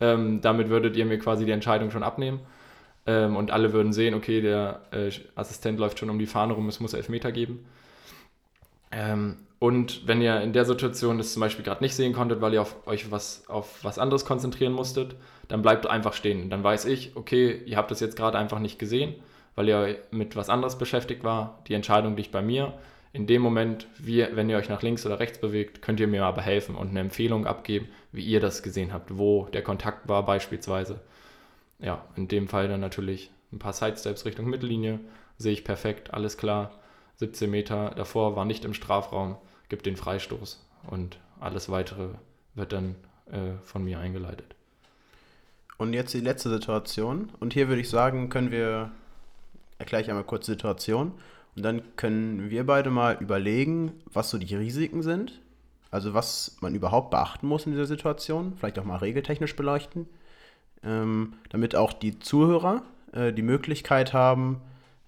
Ähm, 0.00 0.40
damit 0.40 0.68
würdet 0.68 0.96
ihr 0.96 1.06
mir 1.06 1.18
quasi 1.18 1.44
die 1.44 1.52
Entscheidung 1.52 1.90
schon 1.90 2.02
abnehmen. 2.02 2.40
Ähm, 3.06 3.36
und 3.36 3.50
alle 3.50 3.72
würden 3.72 3.92
sehen, 3.92 4.14
okay, 4.14 4.40
der 4.40 4.82
äh, 4.90 5.10
Assistent 5.34 5.78
läuft 5.78 5.98
schon 5.98 6.10
um 6.10 6.18
die 6.18 6.26
Fahne 6.26 6.52
rum, 6.52 6.68
es 6.68 6.80
muss 6.80 6.92
Elfmeter 6.92 7.32
geben. 7.32 7.64
Ähm, 8.90 9.36
und 9.58 10.06
wenn 10.06 10.20
ihr 10.20 10.40
in 10.40 10.52
der 10.52 10.64
Situation 10.64 11.18
das 11.18 11.32
zum 11.32 11.40
Beispiel 11.40 11.64
gerade 11.64 11.82
nicht 11.82 11.94
sehen 11.94 12.12
konntet, 12.12 12.40
weil 12.40 12.52
ihr 12.52 12.62
auf 12.62 12.86
euch 12.86 13.10
was, 13.10 13.48
auf 13.48 13.82
was 13.84 13.98
anderes 13.98 14.24
konzentrieren 14.24 14.72
musstet, 14.72 15.14
dann 15.48 15.62
bleibt 15.62 15.86
einfach 15.86 16.14
stehen. 16.14 16.50
Dann 16.50 16.64
weiß 16.64 16.84
ich, 16.86 17.12
okay, 17.14 17.62
ihr 17.64 17.76
habt 17.76 17.90
das 17.90 18.00
jetzt 18.00 18.16
gerade 18.16 18.38
einfach 18.38 18.58
nicht 18.58 18.78
gesehen, 18.78 19.14
weil 19.54 19.68
ihr 19.68 19.98
mit 20.10 20.36
was 20.36 20.48
anderes 20.48 20.78
beschäftigt 20.78 21.24
war. 21.24 21.60
Die 21.68 21.74
Entscheidung 21.74 22.16
liegt 22.16 22.32
bei 22.32 22.42
mir 22.42 22.74
in 23.12 23.26
dem 23.26 23.42
Moment, 23.42 23.86
wie, 23.98 24.26
wenn 24.32 24.48
ihr 24.48 24.56
euch 24.56 24.70
nach 24.70 24.82
links 24.82 25.04
oder 25.04 25.20
rechts 25.20 25.38
bewegt, 25.38 25.82
könnt 25.82 26.00
ihr 26.00 26.08
mir 26.08 26.24
aber 26.24 26.40
helfen 26.40 26.74
und 26.74 26.88
eine 26.88 27.00
Empfehlung 27.00 27.46
abgeben, 27.46 27.88
wie 28.10 28.24
ihr 28.24 28.40
das 28.40 28.62
gesehen 28.62 28.92
habt, 28.92 29.18
wo 29.18 29.46
der 29.52 29.62
Kontakt 29.62 30.08
war 30.08 30.24
beispielsweise. 30.24 31.00
Ja, 31.78 32.06
in 32.16 32.28
dem 32.28 32.48
Fall 32.48 32.68
dann 32.68 32.80
natürlich 32.80 33.30
ein 33.52 33.58
paar 33.58 33.74
Sidesteps 33.74 34.24
Richtung 34.24 34.48
Mittellinie, 34.48 34.98
sehe 35.36 35.52
ich 35.52 35.64
perfekt, 35.64 36.14
alles 36.14 36.38
klar. 36.38 36.72
17 37.16 37.50
Meter 37.50 37.92
davor 37.94 38.34
war 38.34 38.46
nicht 38.46 38.64
im 38.64 38.72
Strafraum, 38.72 39.36
gibt 39.68 39.84
den 39.84 39.96
Freistoß 39.96 40.64
und 40.90 41.18
alles 41.38 41.68
weitere 41.68 42.08
wird 42.54 42.72
dann 42.72 42.96
äh, 43.30 43.52
von 43.62 43.84
mir 43.84 43.98
eingeleitet. 43.98 44.54
Und 45.76 45.92
jetzt 45.92 46.14
die 46.14 46.20
letzte 46.20 46.48
Situation. 46.48 47.30
Und 47.40 47.52
hier 47.52 47.68
würde 47.68 47.80
ich 47.80 47.90
sagen, 47.90 48.28
können 48.28 48.50
wir, 48.50 48.90
erkläre 49.78 50.02
ich 50.02 50.08
einmal 50.08 50.24
kurz 50.24 50.46
die 50.46 50.52
Situation 50.52 51.12
und 51.56 51.62
dann 51.62 51.82
können 51.96 52.50
wir 52.50 52.64
beide 52.66 52.90
mal 52.90 53.16
überlegen, 53.20 53.92
was 54.12 54.30
so 54.30 54.38
die 54.38 54.54
Risiken 54.54 55.02
sind. 55.02 55.40
Also 55.90 56.14
was 56.14 56.56
man 56.60 56.74
überhaupt 56.74 57.10
beachten 57.10 57.46
muss 57.46 57.66
in 57.66 57.72
dieser 57.72 57.86
Situation. 57.86 58.54
Vielleicht 58.56 58.78
auch 58.78 58.84
mal 58.84 58.96
regeltechnisch 58.96 59.54
beleuchten. 59.54 60.06
Ähm, 60.82 61.34
damit 61.50 61.76
auch 61.76 61.92
die 61.92 62.18
Zuhörer 62.18 62.82
äh, 63.12 63.32
die 63.32 63.42
Möglichkeit 63.42 64.14
haben, 64.14 64.62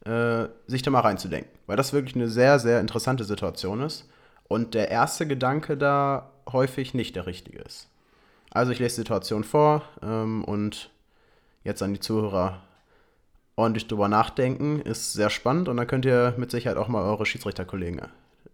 äh, 0.04 0.44
sich 0.66 0.82
da 0.82 0.90
mal 0.90 1.00
reinzudenken. 1.00 1.50
Weil 1.66 1.78
das 1.78 1.94
wirklich 1.94 2.14
eine 2.14 2.28
sehr, 2.28 2.58
sehr 2.58 2.80
interessante 2.80 3.24
Situation 3.24 3.80
ist. 3.80 4.06
Und 4.46 4.74
der 4.74 4.90
erste 4.90 5.26
Gedanke 5.26 5.78
da 5.78 6.30
häufig 6.52 6.92
nicht 6.92 7.16
der 7.16 7.26
richtige 7.26 7.60
ist. 7.60 7.88
Also 8.50 8.70
ich 8.72 8.78
lese 8.78 8.96
die 8.96 9.00
Situation 9.00 9.42
vor 9.42 9.82
ähm, 10.02 10.44
und 10.44 10.90
jetzt 11.64 11.82
an 11.82 11.94
die 11.94 12.00
Zuhörer 12.00 12.60
ordentlich 13.56 13.86
drüber 13.86 14.08
nachdenken. 14.08 14.80
Ist 14.80 15.12
sehr 15.12 15.30
spannend 15.30 15.68
und 15.68 15.76
dann 15.76 15.86
könnt 15.86 16.04
ihr 16.04 16.34
mit 16.36 16.50
Sicherheit 16.50 16.78
auch 16.78 16.88
mal 16.88 17.02
eure 17.02 17.26
Schiedsrichterkollegen 17.26 18.02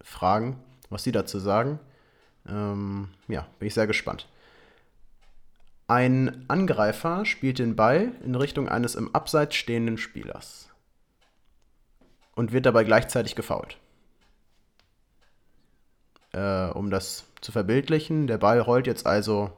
fragen, 0.03 0.59
was 0.89 1.05
sie 1.05 1.13
dazu 1.13 1.39
sagen. 1.39 1.79
Ähm, 2.49 3.09
ja, 3.29 3.47
bin 3.59 3.69
ich 3.69 3.75
sehr 3.75 3.87
gespannt. 3.87 4.27
Ein 5.89 6.45
Angreifer 6.49 7.25
spielt 7.25 7.59
den 7.59 7.75
Ball 7.75 8.13
in 8.25 8.35
Richtung 8.35 8.69
eines 8.69 8.95
im 8.95 9.13
Abseits 9.15 9.57
stehenden 9.57 9.99
Spielers 9.99 10.69
und 12.37 12.53
wird 12.53 12.67
dabei 12.67 12.85
gleichzeitig 12.85 13.35
gefault. 13.35 13.77
Äh, 16.33 16.67
um 16.69 16.91
das 16.91 17.25
zu 17.41 17.51
verbildlichen, 17.51 18.29
der 18.29 18.39
Ball 18.39 18.61
rollt 18.61 18.87
jetzt 18.87 19.07
also 19.07 19.51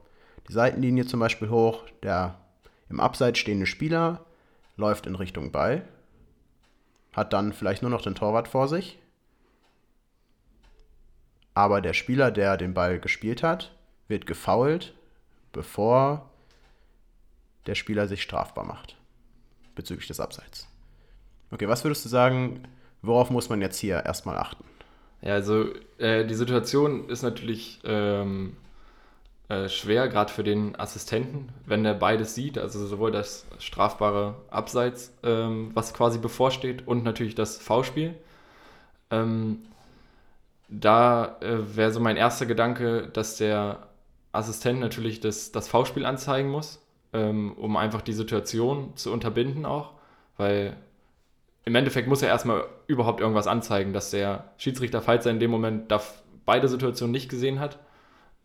die 0.49 0.55
Seitenlinie 0.55 1.07
zum 1.07 1.21
Beispiel 1.21 1.51
hoch, 1.51 1.85
der 2.03 2.39
im 2.89 2.99
Abseits 2.99 3.39
stehende 3.39 3.67
Spieler 3.67 4.25
läuft 4.77 5.07
in 5.07 5.15
Richtung 5.15 5.53
Ball, 5.53 5.87
hat 7.13 7.33
dann 7.33 7.53
vielleicht 7.53 7.83
nur 7.83 7.91
noch 7.91 8.03
den 8.03 8.15
Torwart 8.15 8.49
vor 8.49 8.69
sich, 8.69 8.99
aber 11.55 11.81
der 11.81 11.93
Spieler, 11.93 12.31
der 12.31 12.57
den 12.57 12.75
Ball 12.75 12.99
gespielt 12.99 13.43
hat, 13.43 13.75
wird 14.09 14.27
gefoult, 14.27 14.95
bevor 15.53 16.31
der 17.67 17.75
Spieler 17.75 18.09
sich 18.09 18.23
strafbar 18.23 18.65
macht 18.65 18.97
bezüglich 19.75 20.09
des 20.09 20.21
Abseits. 20.21 20.69
Okay, 21.51 21.69
was 21.69 21.85
würdest 21.85 22.05
du 22.05 22.09
sagen, 22.09 22.67
worauf 23.03 23.31
muss 23.31 23.49
man 23.49 23.61
jetzt 23.61 23.79
hier 23.79 24.05
erstmal 24.05 24.39
achten? 24.39 24.65
Ja, 25.21 25.35
also 25.35 25.67
äh, 25.99 26.27
die 26.27 26.35
Situation 26.35 27.09
ist 27.09 27.23
natürlich 27.23 27.81
ähm, 27.85 28.57
äh, 29.53 29.69
schwer, 29.69 30.09
gerade 30.09 30.33
für 30.33 30.43
den 30.43 30.81
Assistenten, 30.81 31.51
wenn 31.67 31.85
er 31.85 31.93
beides 31.93 32.35
sieht, 32.35 32.57
also 32.57 32.87
sowohl 32.87 33.13
das 33.13 33.45
strafbare 33.59 34.37
Abseits, 34.49 35.13
ähm, 35.23 35.73
was 35.75 35.93
quasi 35.93 36.19
bevorsteht, 36.19 36.89
und 36.89 37.05
natürlich 37.05 37.35
das 37.35 37.59
V-Spiel. 37.59 38.15
Ähm, 39.11 39.59
da 40.71 41.37
äh, 41.43 41.77
wäre 41.77 41.93
so 41.93 42.01
mein 42.01 42.17
erster 42.17 42.47
Gedanke, 42.47 43.09
dass 43.13 43.37
der 43.37 43.89
Assistent 44.33 44.81
natürlich 44.81 45.21
das, 45.21 45.53
das 45.53 45.69
V-Spiel 45.69 46.07
anzeigen 46.07 46.49
muss, 46.49 46.83
ähm, 47.13 47.53
um 47.53 47.77
einfach 47.77 48.01
die 48.01 48.15
Situation 48.15 48.97
zu 48.97 49.13
unterbinden 49.13 49.67
auch, 49.67 49.93
weil 50.39 50.79
im 51.67 51.75
Endeffekt 51.75 52.09
muss 52.09 52.23
er 52.23 52.29
erstmal 52.29 52.65
überhaupt 52.87 53.21
irgendwas 53.21 53.47
anzeigen, 53.47 53.93
dass 53.93 54.13
der 54.13 54.53
Schiedsrichter, 54.57 55.03
falls 55.03 55.27
er 55.27 55.33
in 55.33 55.41
dem 55.41 55.51
Moment 55.51 55.93
beide 56.47 56.69
Situationen 56.69 57.13
nicht 57.13 57.29
gesehen 57.29 57.61
hat, 57.61 57.79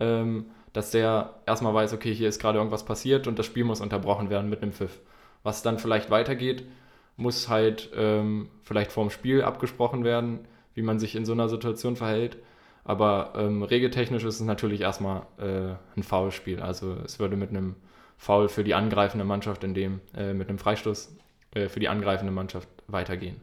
ähm, 0.01 0.47
dass 0.77 0.91
der 0.91 1.33
erstmal 1.47 1.73
weiß, 1.73 1.93
okay, 1.93 2.13
hier 2.13 2.29
ist 2.29 2.39
gerade 2.39 2.59
irgendwas 2.59 2.85
passiert 2.85 3.25
und 3.25 3.39
das 3.39 3.47
Spiel 3.47 3.63
muss 3.63 3.81
unterbrochen 3.81 4.29
werden 4.29 4.47
mit 4.47 4.61
einem 4.61 4.73
Pfiff. 4.73 4.99
Was 5.41 5.63
dann 5.63 5.79
vielleicht 5.79 6.11
weitergeht, 6.11 6.67
muss 7.15 7.49
halt 7.49 7.89
ähm, 7.95 8.49
vielleicht 8.61 8.91
vorm 8.91 9.09
Spiel 9.09 9.41
abgesprochen 9.41 10.03
werden, 10.03 10.41
wie 10.75 10.83
man 10.83 10.99
sich 10.99 11.15
in 11.15 11.25
so 11.25 11.31
einer 11.31 11.49
Situation 11.49 11.95
verhält. 11.95 12.37
Aber 12.83 13.33
ähm, 13.35 13.63
regeltechnisch 13.63 14.23
ist 14.23 14.35
es 14.35 14.41
natürlich 14.41 14.81
erstmal 14.81 15.23
äh, 15.39 15.73
ein 15.97 16.03
Foulspiel. 16.03 16.61
Also 16.61 16.95
es 17.03 17.17
würde 17.17 17.37
mit 17.37 17.49
einem 17.49 17.73
Foul 18.19 18.47
für 18.47 18.63
die 18.63 18.75
angreifende 18.75 19.25
Mannschaft, 19.25 19.63
in 19.63 19.73
dem 19.73 20.01
äh, 20.15 20.35
mit 20.35 20.47
einem 20.47 20.59
Freistoß 20.59 21.17
äh, 21.55 21.69
für 21.69 21.79
die 21.79 21.89
angreifende 21.89 22.31
Mannschaft 22.31 22.69
weitergehen. 22.85 23.41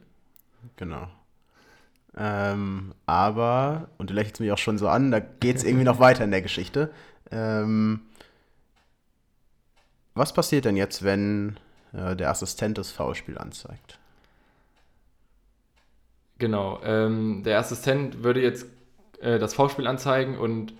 Genau. 0.77 1.09
Ähm, 2.17 2.93
aber, 3.05 3.89
und 3.97 4.09
du 4.09 4.13
lächelst 4.13 4.39
mich 4.39 4.53
auch 4.53 4.57
schon 4.57 4.77
so 4.77 4.87
an, 4.87 5.11
da 5.11 5.19
geht 5.19 5.57
es 5.57 5.65
irgendwie 5.65 5.83
noch 5.83 5.99
weiter 5.99 6.23
in 6.23 6.31
der 6.31 6.41
Geschichte. 6.41 6.91
Ähm, 7.31 8.01
was 10.13 10.33
passiert 10.33 10.65
denn 10.65 10.77
jetzt, 10.77 11.03
wenn 11.03 11.57
äh, 11.93 12.15
der 12.15 12.29
Assistent 12.29 12.77
das 12.77 12.91
Foulspiel 12.91 13.37
anzeigt? 13.37 13.99
Genau, 16.37 16.81
ähm, 16.83 17.43
der 17.43 17.59
Assistent 17.59 18.23
würde 18.23 18.41
jetzt 18.41 18.67
äh, 19.21 19.39
das 19.39 19.53
Foulspiel 19.53 19.87
anzeigen 19.87 20.37
und 20.37 20.73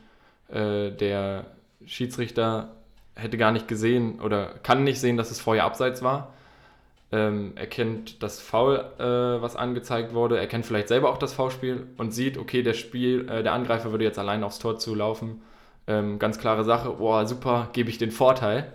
äh, 0.49 0.91
der 0.91 1.45
Schiedsrichter 1.85 2.75
hätte 3.15 3.37
gar 3.37 3.51
nicht 3.53 3.67
gesehen 3.67 4.19
oder 4.19 4.55
kann 4.63 4.83
nicht 4.83 4.99
sehen, 4.99 5.15
dass 5.17 5.31
es 5.31 5.39
vorher 5.39 5.63
abseits 5.65 6.01
war. 6.03 6.33
ähm, 7.11 7.53
erkennt 7.55 8.23
das 8.23 8.41
Foul, 8.41 8.77
äh, 8.99 9.03
was 9.41 9.55
angezeigt 9.55 10.13
wurde, 10.13 10.39
erkennt 10.39 10.65
vielleicht 10.65 10.87
selber 10.89 11.09
auch 11.09 11.17
das 11.17 11.33
Foulspiel 11.33 11.87
und 11.97 12.11
sieht, 12.13 12.37
okay, 12.37 12.63
der 12.63 12.73
Spiel, 12.73 13.29
äh, 13.29 13.43
der 13.43 13.53
Angreifer 13.53 13.91
würde 13.91 14.03
jetzt 14.03 14.19
allein 14.19 14.43
aufs 14.43 14.59
Tor 14.59 14.77
zulaufen. 14.79 15.41
Ähm, 15.87 16.19
ganz 16.19 16.39
klare 16.39 16.63
Sache, 16.63 16.89
boah, 16.91 17.25
super, 17.27 17.69
gebe 17.73 17.89
ich 17.89 17.97
den 17.97 18.11
Vorteil. 18.11 18.73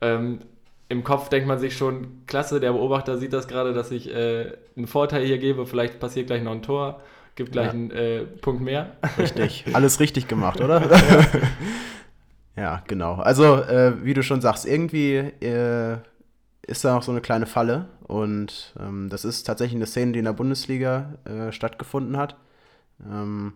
Ähm, 0.00 0.40
Im 0.88 1.02
Kopf 1.02 1.28
denkt 1.28 1.48
man 1.48 1.58
sich 1.58 1.76
schon, 1.76 2.22
klasse, 2.26 2.60
der 2.60 2.72
Beobachter 2.72 3.18
sieht 3.18 3.32
das 3.32 3.48
gerade, 3.48 3.72
dass 3.72 3.90
ich 3.90 4.14
äh, 4.14 4.52
einen 4.76 4.86
Vorteil 4.86 5.24
hier 5.24 5.38
gebe, 5.38 5.66
vielleicht 5.66 5.98
passiert 5.98 6.28
gleich 6.28 6.42
noch 6.42 6.52
ein 6.52 6.62
Tor, 6.62 7.00
gibt 7.34 7.52
gleich 7.52 7.66
ja. 7.66 7.72
einen 7.72 7.90
äh, 7.90 8.20
Punkt 8.20 8.62
mehr. 8.62 8.92
Richtig, 9.18 9.64
alles 9.72 9.98
richtig 9.98 10.28
gemacht, 10.28 10.60
oder? 10.60 10.82
ja, 12.56 12.82
genau. 12.86 13.14
Also, 13.14 13.56
äh, 13.56 14.04
wie 14.04 14.14
du 14.14 14.22
schon 14.22 14.40
sagst, 14.40 14.66
irgendwie 14.66 15.16
äh, 15.16 15.98
ist 16.66 16.84
da 16.84 16.94
noch 16.94 17.02
so 17.02 17.12
eine 17.12 17.20
kleine 17.20 17.46
Falle. 17.46 17.86
Und 18.06 18.74
ähm, 18.78 19.08
das 19.08 19.24
ist 19.24 19.44
tatsächlich 19.44 19.76
eine 19.76 19.86
Szene, 19.86 20.12
die 20.12 20.18
in 20.18 20.24
der 20.24 20.32
Bundesliga 20.32 21.14
äh, 21.24 21.52
stattgefunden 21.52 22.16
hat. 22.16 22.36
Ähm, 23.04 23.54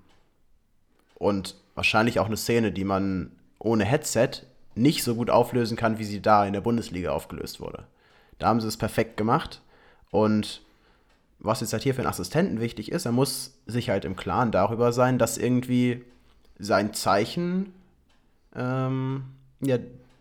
und 1.17 1.55
wahrscheinlich 1.79 2.19
auch 2.19 2.27
eine 2.27 2.37
Szene, 2.37 2.73
die 2.73 2.85
man 2.85 3.31
ohne 3.59 3.85
Headset 3.85 4.31
nicht 4.75 5.03
so 5.05 5.15
gut 5.15 5.31
auflösen 5.31 5.77
kann, 5.77 5.99
wie 5.99 6.05
sie 6.05 6.21
da 6.21 6.45
in 6.45 6.53
der 6.53 6.61
Bundesliga 6.61 7.13
aufgelöst 7.13 7.61
wurde. 7.61 7.85
Da 8.39 8.49
haben 8.49 8.61
sie 8.61 8.69
es 8.69 8.77
perfekt 8.77 9.17
gemacht. 9.17 9.63
Und 10.11 10.63
was 11.39 11.61
jetzt 11.61 11.73
halt 11.73 11.85
hier 11.85 11.95
für 11.95 12.01
einen 12.01 12.11
Assistenten 12.11 12.61
wichtig 12.61 12.91
ist, 12.91 13.07
er 13.07 13.13
muss 13.13 13.55
sich 13.67 13.91
halt 13.91 14.05
im 14.05 14.17
Klaren 14.17 14.51
darüber 14.51 14.93
sein, 14.93 15.19
dass 15.19 15.39
irgendwie 15.39 16.05
sein 16.59 16.95
Zeichen 16.95 17.73
ähm, 18.57 19.25
ja, 19.61 19.79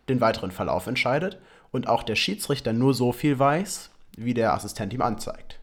den 0.09 0.21
weiteren 0.21 0.51
Verlauf 0.51 0.85
entscheidet 0.85 1.39
und 1.71 1.87
auch 1.87 2.03
der 2.03 2.15
Schiedsrichter 2.15 2.71
nur 2.71 2.93
so 2.93 3.11
viel 3.11 3.39
weiß, 3.39 3.89
wie 4.15 4.35
der 4.35 4.53
Assistent 4.53 4.93
ihm 4.93 5.01
anzeigt. 5.01 5.59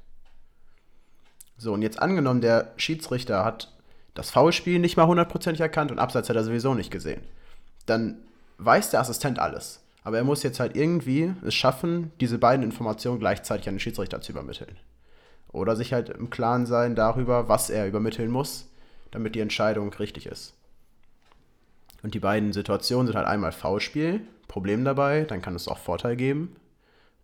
So, 1.57 1.72
und 1.72 1.82
jetzt 1.82 2.03
angenommen, 2.03 2.40
der 2.40 2.72
Schiedsrichter 2.76 3.45
hat 3.45 3.73
das 4.14 4.30
Foulspiel 4.30 4.78
nicht 4.78 4.96
mal 4.96 5.06
hundertprozentig 5.06 5.60
erkannt 5.60 5.90
und 5.90 5.98
Abseits 5.98 6.28
hat 6.28 6.36
er 6.36 6.44
sowieso 6.44 6.74
nicht 6.74 6.90
gesehen. 6.90 7.22
Dann 7.86 8.18
weiß 8.58 8.90
der 8.90 9.00
Assistent 9.00 9.38
alles. 9.38 9.80
Aber 10.04 10.18
er 10.18 10.24
muss 10.24 10.42
jetzt 10.42 10.60
halt 10.60 10.76
irgendwie 10.76 11.32
es 11.44 11.54
schaffen, 11.54 12.12
diese 12.20 12.38
beiden 12.38 12.64
Informationen 12.64 13.18
gleichzeitig 13.18 13.68
an 13.68 13.74
den 13.74 13.80
Schiedsrichter 13.80 14.20
zu 14.20 14.32
übermitteln. 14.32 14.76
Oder 15.50 15.76
sich 15.76 15.92
halt 15.92 16.10
im 16.10 16.30
Klaren 16.30 16.66
sein 16.66 16.94
darüber, 16.94 17.48
was 17.48 17.70
er 17.70 17.86
übermitteln 17.86 18.30
muss, 18.30 18.68
damit 19.10 19.34
die 19.34 19.40
Entscheidung 19.40 19.92
richtig 19.94 20.26
ist. 20.26 20.54
Und 22.02 22.14
die 22.14 22.20
beiden 22.20 22.52
Situationen 22.52 23.06
sind 23.06 23.16
halt 23.16 23.26
einmal 23.26 23.52
Foulspiel, 23.52 24.20
Problem 24.46 24.84
dabei, 24.84 25.24
dann 25.24 25.40
kann 25.40 25.54
es 25.54 25.68
auch 25.68 25.78
Vorteil 25.78 26.16
geben. 26.16 26.54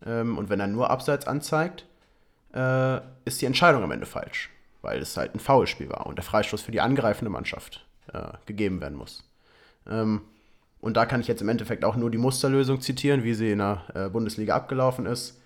Ähm, 0.06 0.38
und 0.38 0.48
wenn 0.48 0.60
er 0.60 0.66
nur 0.66 0.88
Abseits 0.88 1.26
anzeigt, 1.26 1.84
äh, 2.54 3.00
ist 3.26 3.42
die 3.42 3.46
Entscheidung 3.46 3.82
am 3.82 3.90
Ende 3.90 4.06
falsch, 4.06 4.48
weil 4.82 5.00
es 5.00 5.16
halt 5.16 5.34
ein 5.34 5.40
Foulspiel 5.40 5.88
war 5.88 6.06
und 6.06 6.16
der 6.16 6.24
Freistoß 6.24 6.62
für 6.62 6.72
die 6.72 6.80
angreifende 6.80 7.30
Mannschaft 7.30 7.86
äh, 8.12 8.32
gegeben 8.46 8.80
werden 8.80 8.96
muss. 8.96 9.24
Ähm, 9.88 10.22
und 10.80 10.96
da 10.96 11.04
kann 11.06 11.20
ich 11.20 11.28
jetzt 11.28 11.42
im 11.42 11.48
Endeffekt 11.48 11.84
auch 11.84 11.96
nur 11.96 12.10
die 12.10 12.18
Musterlösung 12.18 12.80
zitieren, 12.80 13.22
wie 13.22 13.34
sie 13.34 13.52
in 13.52 13.58
der 13.58 13.82
äh, 13.94 14.08
Bundesliga 14.08 14.54
abgelaufen 14.56 15.06
ist. 15.06 15.40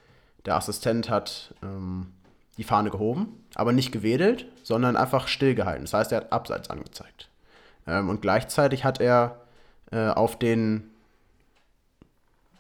Der 0.47 0.57
Assistent 0.57 1.11
hat 1.11 1.55
ähm, 1.63 2.13
die 2.57 2.65
Fahne 2.65 2.91
gehoben, 2.91 3.45
aber 3.55 3.73
nicht 3.73 3.91
gewedelt, 3.91 4.47
sondern 4.63 4.97
einfach 4.97 5.27
stillgehalten. 5.27 5.85
Das 5.85 5.95
heißt, 5.95 6.13
er 6.13 6.19
hat 6.19 6.33
Abseits 6.33 6.71
angezeigt. 6.71 7.29
Ähm, 7.87 8.09
und 8.09 8.23
gleichzeitig 8.23 8.85
hat 8.85 9.01
er 9.01 9.41
äh, 9.91 10.09
auf, 10.09 10.39
den, 10.39 10.91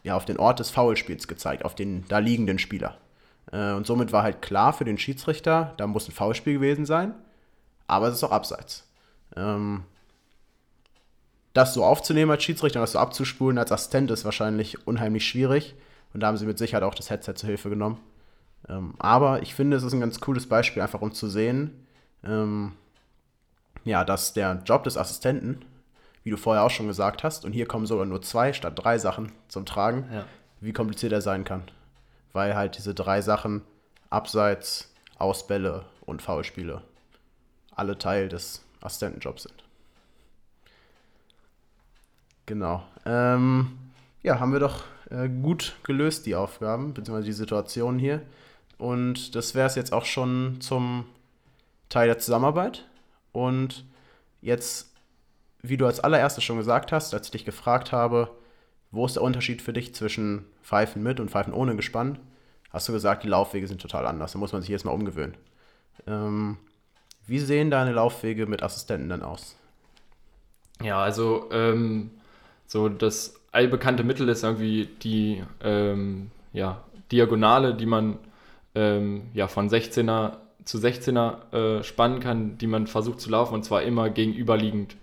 ja, 0.03 0.17
auf 0.17 0.25
den 0.25 0.39
Ort 0.39 0.59
des 0.59 0.71
Foulspiels 0.71 1.29
gezeigt, 1.29 1.65
auf 1.65 1.75
den 1.77 2.05
da 2.09 2.19
liegenden 2.19 2.59
Spieler. 2.59 2.99
Äh, 3.53 3.73
und 3.73 3.87
somit 3.87 4.13
war 4.13 4.23
halt 4.23 4.43
klar 4.43 4.73
für 4.73 4.85
den 4.85 4.99
Schiedsrichter, 4.99 5.75
da 5.77 5.87
muss 5.87 6.09
ein 6.09 6.13
Foulspiel 6.13 6.55
gewesen 6.55 6.87
sein, 6.87 7.15
aber 7.87 8.09
es 8.09 8.15
ist 8.15 8.25
auch 8.25 8.33
Abseits. 8.33 8.89
Ähm, 9.37 9.85
das 11.53 11.73
so 11.73 11.85
aufzunehmen 11.85 12.31
als 12.31 12.43
Schiedsrichter 12.43 12.81
und 12.81 12.83
das 12.83 12.93
so 12.93 12.99
abzuspulen 12.99 13.59
als 13.59 13.73
Assistent 13.73 14.11
ist 14.11 14.25
wahrscheinlich 14.25 14.87
unheimlich 14.87 15.27
schwierig. 15.27 15.75
Und 16.13 16.21
da 16.21 16.29
haben 16.29 16.37
sie 16.37 16.47
mit 16.47 16.59
Sicherheit 16.59 16.83
auch 16.83 16.95
das 16.95 17.11
Headset 17.11 17.35
zur 17.35 17.49
Hilfe 17.49 17.71
genommen. 17.71 18.01
Ähm, 18.69 18.95
aber 18.99 19.43
ich 19.43 19.55
finde, 19.55 19.77
es 19.77 19.83
ist 19.83 19.93
ein 19.93 20.01
ganz 20.01 20.21
cooles 20.21 20.49
Beispiel, 20.49 20.83
einfach 20.83 21.01
um 21.01 21.13
zu 21.13 21.29
sehen, 21.29 21.87
ähm, 22.25 22.73
ja, 23.85 24.05
dass 24.05 24.33
der 24.33 24.63
Job 24.65 24.85
des 24.85 24.97
Assistenten, 24.97 25.65
wie 26.23 26.31
du 26.31 26.37
vorher 26.37 26.63
auch 26.65 26.71
schon 26.71 26.87
gesagt 26.87 27.23
hast, 27.23 27.45
und 27.45 27.53
hier 27.53 27.67
kommen 27.67 27.87
sogar 27.87 28.07
nur 28.07 28.23
zwei 28.23 28.53
statt 28.53 28.75
drei 28.77 28.99
Sachen 28.99 29.33
zum 29.49 29.67
Tragen, 29.67 30.09
ja. 30.13 30.25
wie 30.61 30.73
kompliziert 30.73 31.13
er 31.13 31.21
sein 31.21 31.45
kann. 31.45 31.63
Weil 32.35 32.55
halt 32.55 32.77
diese 32.77 32.95
drei 32.95 33.23
Sachen, 33.23 33.63
Abseits, 34.11 34.93
Ausbälle 35.19 35.87
und 36.05 36.21
Foulspiele, 36.21 36.83
alle 37.75 37.97
Teil 37.97 38.29
des 38.29 38.63
Assistentenjobs 38.83 39.45
sind. 39.45 39.65
Genau. 42.47 42.85
Ähm, 43.07 43.79
ja, 44.23 44.39
haben 44.39 44.53
wir 44.53 44.61
doch 44.61 44.85
äh, 45.11 45.29
gut 45.29 45.77
gelöst, 45.83 46.27
die 46.27 46.35
Aufgaben, 46.35 46.93
beziehungsweise 46.93 47.27
die 47.27 47.33
Situation 47.33 47.99
hier. 47.99 48.23
Und 48.79 49.35
das 49.35 49.55
wäre 49.55 49.67
es 49.67 49.77
jetzt 49.77 49.93
auch 49.93 50.05
schon 50.05 50.61
zum 50.61 51.07
Teil 51.89 52.09
der 52.09 52.19
Zusammenarbeit. 52.19 52.87
Und 53.33 53.85
jetzt, 54.43 54.93
wie 55.63 55.77
du 55.77 55.87
als 55.87 56.01
allererstes 56.01 56.45
schon 56.45 56.59
gesagt 56.59 56.93
hast, 56.93 57.15
als 57.15 57.29
ich 57.29 57.33
dich 57.33 57.45
gefragt 57.45 57.93
habe, 57.93 58.31
wo 58.95 59.07
ist 59.07 59.17
der 59.17 59.23
Unterschied 59.23 59.63
für 59.63 59.73
dich 59.73 59.95
zwischen 59.95 60.45
Pfeifen 60.63 61.03
mit 61.03 61.21
und 61.21 61.31
Pfeifen 61.31 61.53
ohne 61.53 61.77
Gespann, 61.77 62.19
hast 62.71 62.89
du 62.89 62.93
gesagt, 62.93 63.25
die 63.25 63.29
Laufwege 63.29 63.67
sind 63.67 63.81
total 63.81 64.07
anders. 64.07 64.33
Da 64.33 64.39
muss 64.39 64.53
man 64.53 64.63
sich 64.63 64.71
jetzt 64.71 64.85
mal 64.85 64.93
umgewöhnen. 64.93 65.35
Ähm, 66.07 66.57
wie 67.27 67.39
sehen 67.39 67.71
deine 67.71 67.93
Laufwege 67.93 68.47
mit 68.47 68.63
Assistenten 68.63 69.09
dann 69.09 69.23
aus? 69.23 69.57
Ja, 70.83 70.99
also 70.99 71.49
ähm, 71.53 72.11
so 72.67 72.89
das 72.89 73.41
allbekannte 73.53 74.05
Mittel 74.05 74.29
ist 74.29 74.43
irgendwie 74.43 74.89
die 75.03 75.43
ähm, 75.63 76.31
ja, 76.53 76.83
Diagonale, 77.13 77.75
die 77.75 77.87
man 77.87 78.19
ähm, 78.75 79.23
ja, 79.33 79.47
von 79.47 79.71
16er 79.71 80.39
zu 80.65 80.79
16er 80.79 81.53
äh, 81.53 81.83
spannen 81.85 82.21
kann, 82.21 82.59
die 82.59 82.67
man 82.67 82.87
versucht 82.87 83.21
zu 83.21 83.31
laufen 83.31 83.55
und 83.55 83.65
zwar 83.65 83.83
immer 83.83 84.11
gegenüberliegend 84.11 84.97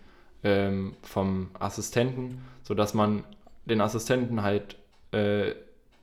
ähm, 0.44 0.96
vom 1.04 1.50
Assistenten, 1.60 2.42
sodass 2.64 2.94
man 2.94 3.24
den 3.66 3.82
Assistenten 3.82 4.42
halt 4.42 4.78
äh, 5.12 5.54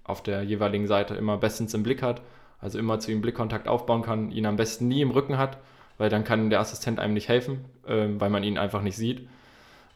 auf 0.04 0.22
der 0.22 0.42
jeweiligen 0.42 0.86
Seite 0.86 1.14
immer 1.14 1.36
bestens 1.36 1.74
im 1.74 1.82
Blick 1.82 2.02
hat, 2.02 2.22
also 2.60 2.78
immer 2.78 2.98
zu 2.98 3.12
ihm 3.12 3.20
Blickkontakt 3.20 3.68
aufbauen 3.68 4.02
kann, 4.02 4.30
ihn 4.30 4.46
am 4.46 4.56
besten 4.56 4.88
nie 4.88 5.02
im 5.02 5.10
Rücken 5.10 5.38
hat, 5.38 5.58
weil 5.98 6.10
dann 6.10 6.24
kann 6.24 6.50
der 6.50 6.60
Assistent 6.60 6.98
einem 6.98 7.14
nicht 7.14 7.28
helfen, 7.28 7.64
äh, 7.86 8.06
weil 8.18 8.30
man 8.30 8.42
ihn 8.42 8.58
einfach 8.58 8.82
nicht 8.82 8.96
sieht. 8.96 9.28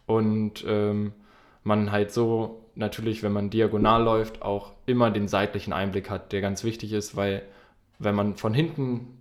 Und 0.06 0.64
ähm, 0.66 1.12
man 1.64 1.92
halt 1.92 2.12
so 2.12 2.62
natürlich, 2.74 3.22
wenn 3.22 3.32
man 3.32 3.50
diagonal 3.50 4.02
läuft, 4.02 4.42
auch 4.42 4.72
immer 4.86 5.10
den 5.10 5.28
seitlichen 5.28 5.72
Einblick 5.72 6.10
hat, 6.10 6.32
der 6.32 6.40
ganz 6.40 6.64
wichtig 6.64 6.92
ist, 6.92 7.16
weil 7.16 7.42
wenn 7.98 8.14
man 8.14 8.36
von 8.36 8.54
hinten 8.54 9.18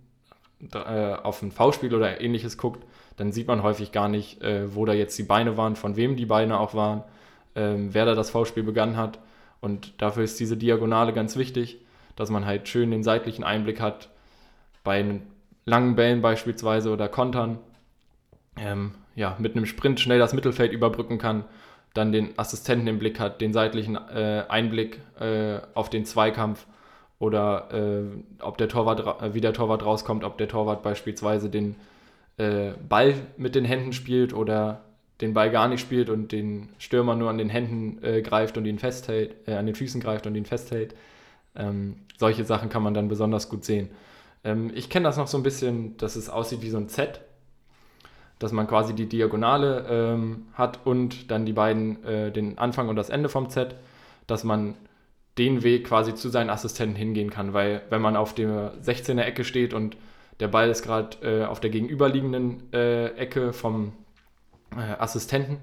äh, 0.72 1.14
auf 1.14 1.42
ein 1.42 1.52
V-Spiel 1.52 1.94
oder 1.94 2.20
ähnliches 2.20 2.58
guckt, 2.58 2.84
dann 3.16 3.32
sieht 3.32 3.46
man 3.46 3.62
häufig 3.62 3.92
gar 3.92 4.08
nicht, 4.08 4.42
äh, 4.42 4.74
wo 4.74 4.84
da 4.84 4.92
jetzt 4.92 5.18
die 5.18 5.22
Beine 5.22 5.56
waren, 5.56 5.76
von 5.76 5.96
wem 5.96 6.16
die 6.16 6.26
Beine 6.26 6.58
auch 6.58 6.74
waren, 6.74 7.04
ähm, 7.54 7.92
wer 7.92 8.04
da 8.04 8.14
das 8.14 8.30
V-Spiel 8.30 8.62
begangen 8.62 8.96
hat. 8.96 9.18
Und 9.60 10.00
dafür 10.00 10.24
ist 10.24 10.40
diese 10.40 10.56
Diagonale 10.56 11.12
ganz 11.12 11.36
wichtig, 11.36 11.78
dass 12.16 12.30
man 12.30 12.46
halt 12.46 12.68
schön 12.68 12.90
den 12.90 13.02
seitlichen 13.02 13.44
Einblick 13.44 13.80
hat, 13.80 14.08
bei 14.84 15.20
langen 15.64 15.94
Bällen 15.94 16.22
beispielsweise 16.22 16.90
oder 16.90 17.08
Kontern, 17.08 17.58
ähm, 18.56 18.92
ja, 19.14 19.36
mit 19.38 19.56
einem 19.56 19.66
Sprint 19.66 20.00
schnell 20.00 20.18
das 20.18 20.32
Mittelfeld 20.32 20.72
überbrücken 20.72 21.18
kann, 21.18 21.44
dann 21.94 22.12
den 22.12 22.38
Assistenten 22.38 22.86
im 22.86 22.98
Blick 22.98 23.20
hat, 23.20 23.40
den 23.40 23.52
seitlichen 23.52 23.96
äh, 23.96 24.44
Einblick 24.48 25.00
äh, 25.20 25.60
auf 25.74 25.90
den 25.90 26.04
Zweikampf 26.04 26.66
oder 27.18 27.68
äh, 27.72 28.02
ob 28.40 28.58
der 28.58 28.68
Torwart, 28.68 29.22
äh, 29.22 29.34
wie 29.34 29.40
der 29.40 29.52
Torwart 29.52 29.84
rauskommt, 29.84 30.24
ob 30.24 30.38
der 30.38 30.48
Torwart 30.48 30.82
beispielsweise 30.82 31.50
den 31.50 31.76
äh, 32.38 32.72
Ball 32.88 33.14
mit 33.36 33.54
den 33.54 33.64
Händen 33.64 33.92
spielt 33.92 34.32
oder 34.32 34.80
den 35.22 35.34
Ball 35.34 35.50
gar 35.50 35.68
nicht 35.68 35.80
spielt 35.80 36.10
und 36.10 36.32
den 36.32 36.68
Stürmer 36.78 37.14
nur 37.14 37.30
an 37.30 37.38
den 37.38 37.48
Händen 37.48 38.02
äh, 38.04 38.20
greift 38.22 38.58
und 38.58 38.66
ihn 38.66 38.78
festhält, 38.78 39.36
äh, 39.46 39.54
an 39.54 39.66
den 39.66 39.76
Füßen 39.76 40.00
greift 40.00 40.26
und 40.26 40.34
ihn 40.34 40.44
festhält. 40.44 40.94
Ähm, 41.54 41.96
solche 42.18 42.44
Sachen 42.44 42.68
kann 42.68 42.82
man 42.82 42.92
dann 42.92 43.08
besonders 43.08 43.48
gut 43.48 43.64
sehen. 43.64 43.88
Ähm, 44.42 44.72
ich 44.74 44.90
kenne 44.90 45.04
das 45.04 45.16
noch 45.16 45.28
so 45.28 45.38
ein 45.38 45.44
bisschen, 45.44 45.96
dass 45.96 46.16
es 46.16 46.28
aussieht 46.28 46.60
wie 46.62 46.70
so 46.70 46.76
ein 46.76 46.88
Z, 46.88 47.20
dass 48.40 48.50
man 48.50 48.66
quasi 48.66 48.94
die 48.94 49.08
Diagonale 49.08 49.86
ähm, 49.88 50.46
hat 50.54 50.84
und 50.84 51.30
dann 51.30 51.46
die 51.46 51.52
beiden, 51.52 52.04
äh, 52.04 52.32
den 52.32 52.58
Anfang 52.58 52.88
und 52.88 52.96
das 52.96 53.08
Ende 53.08 53.28
vom 53.28 53.48
Z, 53.48 53.76
dass 54.26 54.42
man 54.42 54.74
den 55.38 55.62
Weg 55.62 55.86
quasi 55.86 56.14
zu 56.14 56.30
seinen 56.30 56.50
Assistenten 56.50 56.96
hingehen 56.96 57.30
kann, 57.30 57.54
weil 57.54 57.82
wenn 57.90 58.02
man 58.02 58.16
auf 58.16 58.34
der 58.34 58.74
16er 58.82 59.22
Ecke 59.22 59.44
steht 59.44 59.72
und 59.72 59.96
der 60.40 60.48
Ball 60.48 60.68
ist 60.68 60.82
gerade 60.82 61.16
äh, 61.22 61.44
auf 61.44 61.60
der 61.60 61.70
gegenüberliegenden 61.70 62.72
äh, 62.72 63.06
Ecke 63.14 63.52
vom 63.52 63.92
äh, 64.78 64.96
Assistenten, 64.98 65.58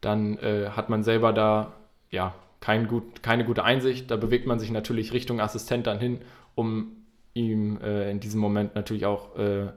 dann 0.00 0.38
äh, 0.38 0.70
hat 0.70 0.88
man 0.88 1.02
selber 1.02 1.32
da 1.32 1.72
ja 2.10 2.34
kein 2.60 2.88
gut, 2.88 3.22
keine 3.22 3.44
gute 3.44 3.64
Einsicht. 3.64 4.10
Da 4.10 4.16
bewegt 4.16 4.46
man 4.46 4.58
sich 4.58 4.70
natürlich 4.70 5.12
Richtung 5.12 5.40
Assistent 5.40 5.86
dann 5.86 5.98
hin, 5.98 6.20
um 6.54 6.92
ihm 7.34 7.80
äh, 7.82 8.10
in 8.10 8.20
diesem 8.20 8.40
Moment 8.40 8.74
natürlich 8.74 9.06
auch 9.06 9.36
äh, 9.36 9.68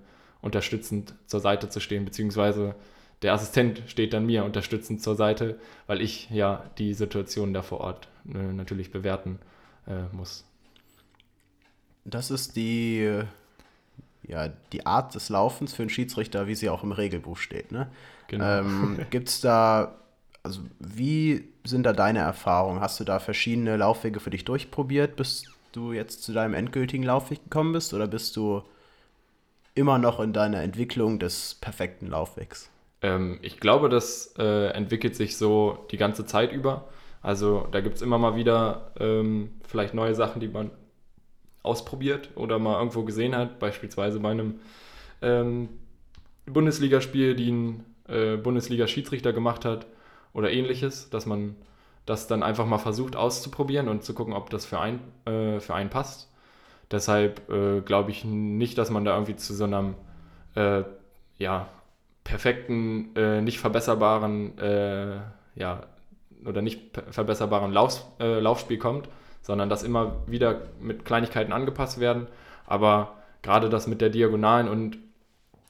unterstützend 0.41 1.15
zur 1.25 1.39
Seite 1.39 1.69
zu 1.69 1.79
stehen, 1.79 2.05
beziehungsweise 2.05 2.75
der 3.21 3.33
Assistent 3.33 3.83
steht 3.87 4.13
dann 4.13 4.25
mir 4.25 4.43
unterstützend 4.43 5.01
zur 5.01 5.15
Seite, 5.15 5.57
weil 5.87 6.01
ich 6.01 6.29
ja 6.29 6.69
die 6.77 6.93
Situation 6.93 7.53
da 7.53 7.61
vor 7.61 7.79
Ort 7.79 8.09
äh, 8.27 8.37
natürlich 8.37 8.91
bewerten 8.91 9.39
äh, 9.87 10.13
muss. 10.13 10.45
Das 12.03 12.31
ist 12.31 12.57
die, 12.57 13.21
ja, 14.27 14.49
die 14.71 14.85
Art 14.85 15.15
des 15.15 15.29
Laufens 15.29 15.73
für 15.73 15.83
einen 15.83 15.89
Schiedsrichter, 15.89 16.47
wie 16.47 16.55
sie 16.55 16.69
auch 16.69 16.83
im 16.83 16.91
Regelbuch 16.91 17.37
steht. 17.37 17.71
Ne? 17.71 17.89
Genau. 18.27 18.59
Ähm, 18.59 18.99
Gibt 19.09 19.29
es 19.29 19.41
da, 19.41 19.95
also 20.43 20.61
wie 20.79 21.49
sind 21.63 21.83
da 21.83 21.93
deine 21.93 22.19
Erfahrungen? 22.19 22.81
Hast 22.81 22.99
du 22.99 23.03
da 23.03 23.19
verschiedene 23.19 23.77
Laufwege 23.77 24.19
für 24.19 24.29
dich 24.29 24.45
durchprobiert, 24.45 25.15
bis 25.15 25.45
du 25.71 25.91
jetzt 25.91 26.23
zu 26.23 26.33
deinem 26.33 26.53
endgültigen 26.53 27.03
Laufweg 27.03 27.43
gekommen 27.43 27.73
bist? 27.73 27.93
Oder 27.93 28.07
bist 28.07 28.35
du 28.35 28.63
immer 29.75 29.97
noch 29.97 30.19
in 30.19 30.33
deiner 30.33 30.61
Entwicklung 30.61 31.19
des 31.19 31.55
perfekten 31.55 32.07
Laufwegs? 32.07 32.69
Ähm, 33.01 33.39
ich 33.41 33.59
glaube, 33.59 33.89
das 33.89 34.33
äh, 34.37 34.67
entwickelt 34.69 35.15
sich 35.15 35.37
so 35.37 35.85
die 35.91 35.97
ganze 35.97 36.25
Zeit 36.25 36.51
über. 36.51 36.87
Also 37.21 37.67
da 37.71 37.81
gibt 37.81 37.95
es 37.95 38.01
immer 38.01 38.17
mal 38.17 38.35
wieder 38.35 38.91
ähm, 38.99 39.51
vielleicht 39.67 39.93
neue 39.93 40.15
Sachen, 40.15 40.39
die 40.39 40.47
man 40.47 40.71
ausprobiert 41.63 42.29
oder 42.35 42.59
mal 42.59 42.77
irgendwo 42.77 43.03
gesehen 43.03 43.35
hat, 43.35 43.59
beispielsweise 43.59 44.19
bei 44.19 44.31
einem 44.31 44.59
ähm, 45.21 45.69
Bundesligaspiel, 46.45 47.35
die 47.35 47.51
ein 47.51 47.85
äh, 48.07 48.35
Bundesliga-Schiedsrichter 48.35 49.33
gemacht 49.33 49.65
hat 49.65 49.87
oder 50.33 50.51
ähnliches, 50.51 51.09
dass 51.09 51.25
man 51.25 51.55
das 52.05 52.27
dann 52.27 52.43
einfach 52.43 52.65
mal 52.65 52.79
versucht 52.79 53.15
auszuprobieren 53.15 53.87
und 53.87 54.03
zu 54.03 54.13
gucken, 54.13 54.33
ob 54.33 54.49
das 54.49 54.65
für, 54.65 54.79
ein, 54.79 54.99
äh, 55.25 55.59
für 55.59 55.73
einen 55.73 55.89
passt. 55.89 56.29
Deshalb 56.91 57.49
äh, 57.49 57.79
glaube 57.81 58.11
ich 58.11 58.25
nicht, 58.25 58.77
dass 58.77 58.89
man 58.89 59.05
da 59.05 59.13
irgendwie 59.13 59.37
zu 59.37 59.53
so 59.53 59.63
einem 59.63 59.95
äh, 60.55 60.83
ja, 61.37 61.69
perfekten, 62.23 63.15
äh, 63.15 63.41
nicht 63.41 63.59
verbesserbaren 63.59 64.57
äh, 64.59 65.21
ja, 65.55 65.83
oder 66.45 66.61
nicht 66.61 66.99
verbesserbaren 67.09 67.71
Lauf, 67.71 68.05
äh, 68.19 68.39
Laufspiel 68.39 68.77
kommt, 68.77 69.07
sondern 69.43 69.69
dass 69.69 69.83
immer 69.83 70.15
wieder 70.25 70.63
mit 70.81 71.05
Kleinigkeiten 71.05 71.53
angepasst 71.53 71.99
werden. 71.99 72.27
Aber 72.65 73.17
gerade 73.43 73.69
das 73.69 73.85
mit 73.85 74.01
der 74.01 74.09
Diagonalen 74.09 74.67
und 74.67 74.97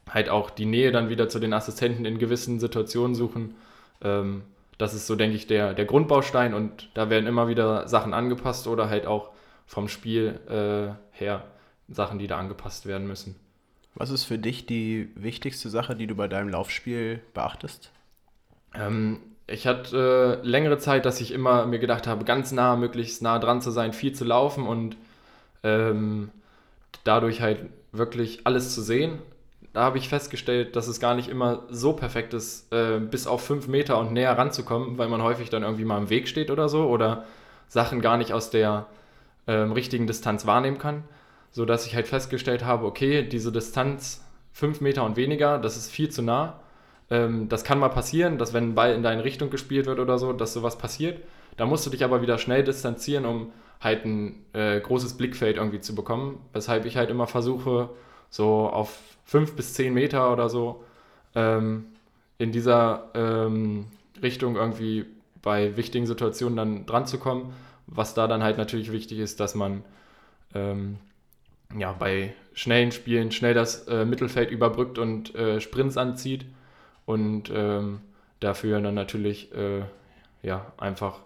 halt 0.10 0.30
auch 0.30 0.50
die 0.50 0.66
Nähe 0.66 0.92
dann 0.92 1.10
wieder 1.10 1.28
zu 1.28 1.40
den 1.40 1.54
Assistenten 1.54 2.06
in 2.06 2.20
gewissen 2.20 2.60
Situationen 2.60 3.16
suchen, 3.16 3.56
ähm, 4.02 4.44
das 4.78 4.94
ist 4.94 5.08
so, 5.08 5.16
denke 5.16 5.36
ich, 5.36 5.48
der, 5.48 5.74
der 5.74 5.86
Grundbaustein 5.86 6.54
und 6.54 6.90
da 6.94 7.10
werden 7.10 7.28
immer 7.28 7.48
wieder 7.48 7.88
Sachen 7.88 8.14
angepasst 8.14 8.68
oder 8.68 8.90
halt 8.90 9.06
auch 9.06 9.32
vom 9.66 9.88
Spiel 9.88 10.40
äh, 10.48 10.94
her 11.12 11.44
Sachen, 11.90 12.20
die 12.20 12.28
da 12.28 12.38
angepasst 12.38 12.86
werden 12.86 13.08
müssen. 13.08 13.36
Was 13.96 14.10
ist 14.10 14.24
für 14.24 14.40
dich 14.40 14.66
die 14.66 15.10
wichtigste 15.16 15.70
Sache, 15.70 15.96
die 15.96 16.08
du 16.08 16.16
bei 16.16 16.28
deinem 16.28 16.50
Laufspiel 16.50 17.22
beachtest? 17.34 17.92
Ähm, 18.74 19.20
ich 19.48 19.68
hatte 19.68 20.40
äh, 20.44 20.48
längere 20.48 20.78
Zeit, 20.78 21.06
dass 21.06 21.20
ich 21.20 21.32
immer 21.32 21.66
mir 21.66 21.80
gedacht 21.80 22.08
habe, 22.08 22.24
ganz 22.26 22.52
nah, 22.52 22.76
möglichst 22.76 23.22
nah 23.22 23.40
dran 23.40 23.62
zu 23.62 23.72
sein, 23.72 23.94
viel 23.94 24.14
zu 24.14 24.24
laufen 24.24 24.66
und 24.66 24.96
ähm, 25.64 26.30
dadurch 27.04 27.42
halt 27.42 27.60
wirklich 27.92 28.42
alles 28.46 28.74
zu 28.74 28.82
sehen. 28.82 29.20
Da 29.74 29.82
habe 29.82 29.98
ich 29.98 30.08
festgestellt, 30.08 30.76
dass 30.76 30.88
es 30.88 31.00
gar 31.00 31.16
nicht 31.16 31.30
immer 31.30 31.64
so 31.70 31.94
perfekt 31.94 32.34
ist, 32.34 32.72
äh, 32.72 33.00
bis 33.00 33.28
auf 33.28 33.44
fünf 33.44 33.68
Meter 33.68 34.00
und 34.00 34.14
näher 34.14 34.38
ranzukommen, 34.38 34.98
weil 34.98 35.10
man 35.10 35.22
häufig 35.22 35.50
dann 35.50 35.64
irgendwie 35.64 35.86
mal 35.86 35.98
im 35.98 36.10
Weg 36.10 36.28
steht 36.28 36.52
oder 36.52 36.70
so 36.70 36.88
oder 36.88 37.26
Sachen 37.68 38.02
gar 38.02 38.18
nicht 38.18 38.34
aus 38.34 38.50
der 38.50 38.86
ähm, 39.48 39.72
richtigen 39.72 40.08
Distanz 40.08 40.46
wahrnehmen 40.46 40.78
kann. 40.78 41.04
So 41.52 41.66
dass 41.66 41.86
ich 41.86 41.96
halt 41.96 42.08
festgestellt 42.08 42.64
habe, 42.66 42.86
okay, 42.86 43.24
diese 43.24 43.52
Distanz 43.52 44.24
fünf 44.54 44.80
Meter 44.80 45.04
und 45.04 45.18
weniger, 45.18 45.58
das 45.58 45.76
ist 45.76 45.92
viel 45.92 46.10
zu 46.10 46.22
nah 46.22 46.60
ähm, 47.10 47.50
das 47.50 47.64
kann 47.64 47.80
mal 47.80 47.90
passieren, 47.90 48.38
dass 48.38 48.54
wenn 48.54 48.70
ein 48.70 48.76
Ball 48.76 48.94
in 48.94 49.04
deine 49.04 49.24
Richtung 49.24 49.50
gespielt 49.50 49.86
wird 49.86 50.00
oder 50.00 50.18
so, 50.18 50.34
dass 50.34 50.54
sowas 50.54 50.78
passiert. 50.78 51.22
Da 51.58 51.66
musst 51.66 51.86
du 51.86 51.90
dich 51.90 52.04
aber 52.04 52.22
wieder 52.22 52.38
schnell 52.38 52.64
distanzieren, 52.64 53.26
um 53.26 53.52
halt 53.80 54.06
ein 54.06 54.46
äh, 54.54 54.80
großes 54.80 55.18
Blickfeld 55.18 55.58
irgendwie 55.58 55.82
zu 55.82 55.94
bekommen. 55.94 56.40
Weshalb 56.54 56.86
ich 56.86 56.98
halt 56.98 57.10
immer 57.10 57.28
versuche, 57.28 57.90
so 58.30 58.68
auf 58.70 59.00
fünf 59.26 59.56
bis 59.56 59.74
zehn 59.74 59.94
Meter 59.94 60.32
oder 60.32 60.50
so 60.50 60.84
ähm, 61.36 61.86
in 62.38 62.52
dieser 62.52 63.12
ähm, 63.14 63.86
Richtung 64.22 64.56
irgendwie 64.56 65.06
bei 65.42 65.76
wichtigen 65.78 66.08
Situationen 66.08 66.56
dann 66.56 66.86
dran 66.86 67.06
zu 67.06 67.20
kommen. 67.20 67.54
Was 67.86 68.14
da 68.14 68.28
dann 68.28 68.42
halt 68.42 68.58
natürlich 68.58 68.92
wichtig 68.92 69.20
ist, 69.20 69.40
dass 69.40 69.56
man 69.56 69.84
ähm, 70.56 70.98
ja, 71.78 71.92
bei 71.92 72.34
schnellen 72.54 72.92
Spielen 72.92 73.32
schnell 73.32 73.54
das 73.54 73.88
äh, 73.88 74.06
Mittelfeld 74.06 74.52
überbrückt 74.52 74.98
und 74.98 75.36
äh, 75.36 75.60
Sprints 75.60 75.98
anzieht 75.98 76.46
und 77.06 77.52
ähm, 77.54 78.02
dafür 78.40 78.82
dann 78.82 78.96
natürlich 78.96 79.54
äh, 79.54 79.84
ja, 80.42 80.72
einfach 80.78 81.20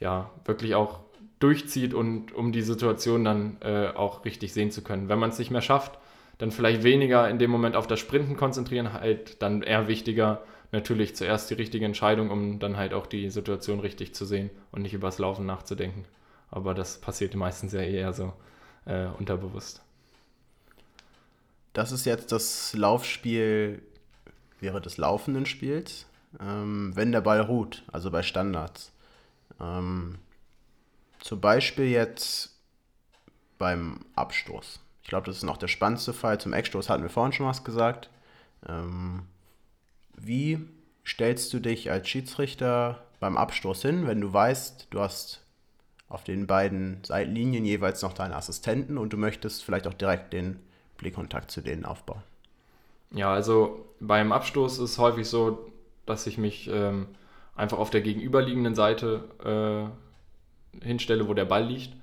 ja, 0.00 0.30
wirklich 0.44 0.74
auch 0.74 1.00
durchzieht 1.38 1.94
und 1.94 2.32
um 2.32 2.52
die 2.52 2.62
Situation 2.62 3.24
dann 3.24 3.56
äh, 3.60 3.88
auch 3.88 4.24
richtig 4.24 4.52
sehen 4.52 4.70
zu 4.70 4.82
können. 4.82 5.08
Wenn 5.08 5.18
man 5.18 5.30
es 5.30 5.38
nicht 5.38 5.50
mehr 5.50 5.60
schafft, 5.60 5.98
dann 6.38 6.50
vielleicht 6.50 6.82
weniger 6.82 7.28
in 7.28 7.38
dem 7.38 7.50
Moment 7.50 7.76
auf 7.76 7.86
das 7.86 8.00
Sprinten 8.00 8.36
konzentrieren, 8.36 8.92
halt 8.92 9.42
dann 9.42 9.62
eher 9.62 9.88
wichtiger 9.88 10.42
natürlich 10.70 11.14
zuerst 11.14 11.50
die 11.50 11.54
richtige 11.54 11.84
Entscheidung, 11.84 12.30
um 12.30 12.58
dann 12.58 12.76
halt 12.76 12.94
auch 12.94 13.06
die 13.06 13.28
Situation 13.30 13.80
richtig 13.80 14.14
zu 14.14 14.24
sehen 14.24 14.50
und 14.70 14.82
nicht 14.82 14.94
übers 14.94 15.18
Laufen 15.18 15.46
nachzudenken. 15.46 16.04
Aber 16.50 16.74
das 16.74 16.98
passiert 16.98 17.34
meistens 17.34 17.72
ja 17.72 17.80
eher 17.80 18.12
so 18.12 18.32
äh, 18.86 19.06
unterbewusst. 19.18 19.82
Das 21.72 21.92
ist 21.92 22.04
jetzt 22.04 22.32
das 22.32 22.74
Laufspiel 22.74 23.82
während 24.62 24.86
des 24.86 24.96
laufenden 24.96 25.44
Spiels, 25.44 26.06
ähm, 26.40 26.92
wenn 26.94 27.12
der 27.12 27.20
Ball 27.20 27.40
ruht, 27.40 27.82
also 27.92 28.10
bei 28.10 28.22
Standards. 28.22 28.92
Ähm, 29.60 30.18
zum 31.20 31.40
Beispiel 31.40 31.86
jetzt 31.86 32.56
beim 33.58 34.00
Abstoß. 34.16 34.80
Ich 35.02 35.08
glaube, 35.08 35.26
das 35.26 35.36
ist 35.36 35.42
noch 35.42 35.56
der 35.56 35.68
spannendste 35.68 36.12
Fall. 36.12 36.40
Zum 36.40 36.52
Eckstoß 36.52 36.88
hatten 36.88 37.02
wir 37.02 37.10
vorhin 37.10 37.32
schon 37.32 37.46
was 37.46 37.64
gesagt. 37.64 38.08
Ähm, 38.68 39.22
wie 40.16 40.60
stellst 41.06 41.52
du 41.52 41.58
dich 41.58 41.90
als 41.90 42.08
Schiedsrichter 42.08 43.04
beim 43.20 43.36
Abstoß 43.36 43.82
hin, 43.82 44.06
wenn 44.06 44.20
du 44.20 44.32
weißt, 44.32 44.88
du 44.90 45.00
hast 45.00 45.44
auf 46.08 46.24
den 46.24 46.46
beiden 46.46 47.02
Seitenlinien 47.04 47.64
jeweils 47.64 48.02
noch 48.02 48.12
deine 48.12 48.36
Assistenten 48.36 48.98
und 48.98 49.12
du 49.12 49.16
möchtest 49.16 49.64
vielleicht 49.64 49.86
auch 49.86 49.94
direkt 49.94 50.32
den 50.32 50.60
Blickkontakt 50.98 51.50
zu 51.50 51.62
denen 51.62 51.84
aufbauen? 51.84 52.22
Ja, 53.12 53.32
also 53.32 53.86
beim 54.02 54.32
Abstoß 54.32 54.74
ist 54.74 54.90
es 54.90 54.98
häufig 54.98 55.28
so, 55.28 55.70
dass 56.06 56.26
ich 56.26 56.36
mich 56.36 56.68
ähm, 56.68 57.06
einfach 57.54 57.78
auf 57.78 57.90
der 57.90 58.00
gegenüberliegenden 58.00 58.74
Seite 58.74 59.92
äh, 60.82 60.84
hinstelle, 60.84 61.28
wo 61.28 61.34
der 61.34 61.44
Ball 61.44 61.64
liegt. 61.64 61.94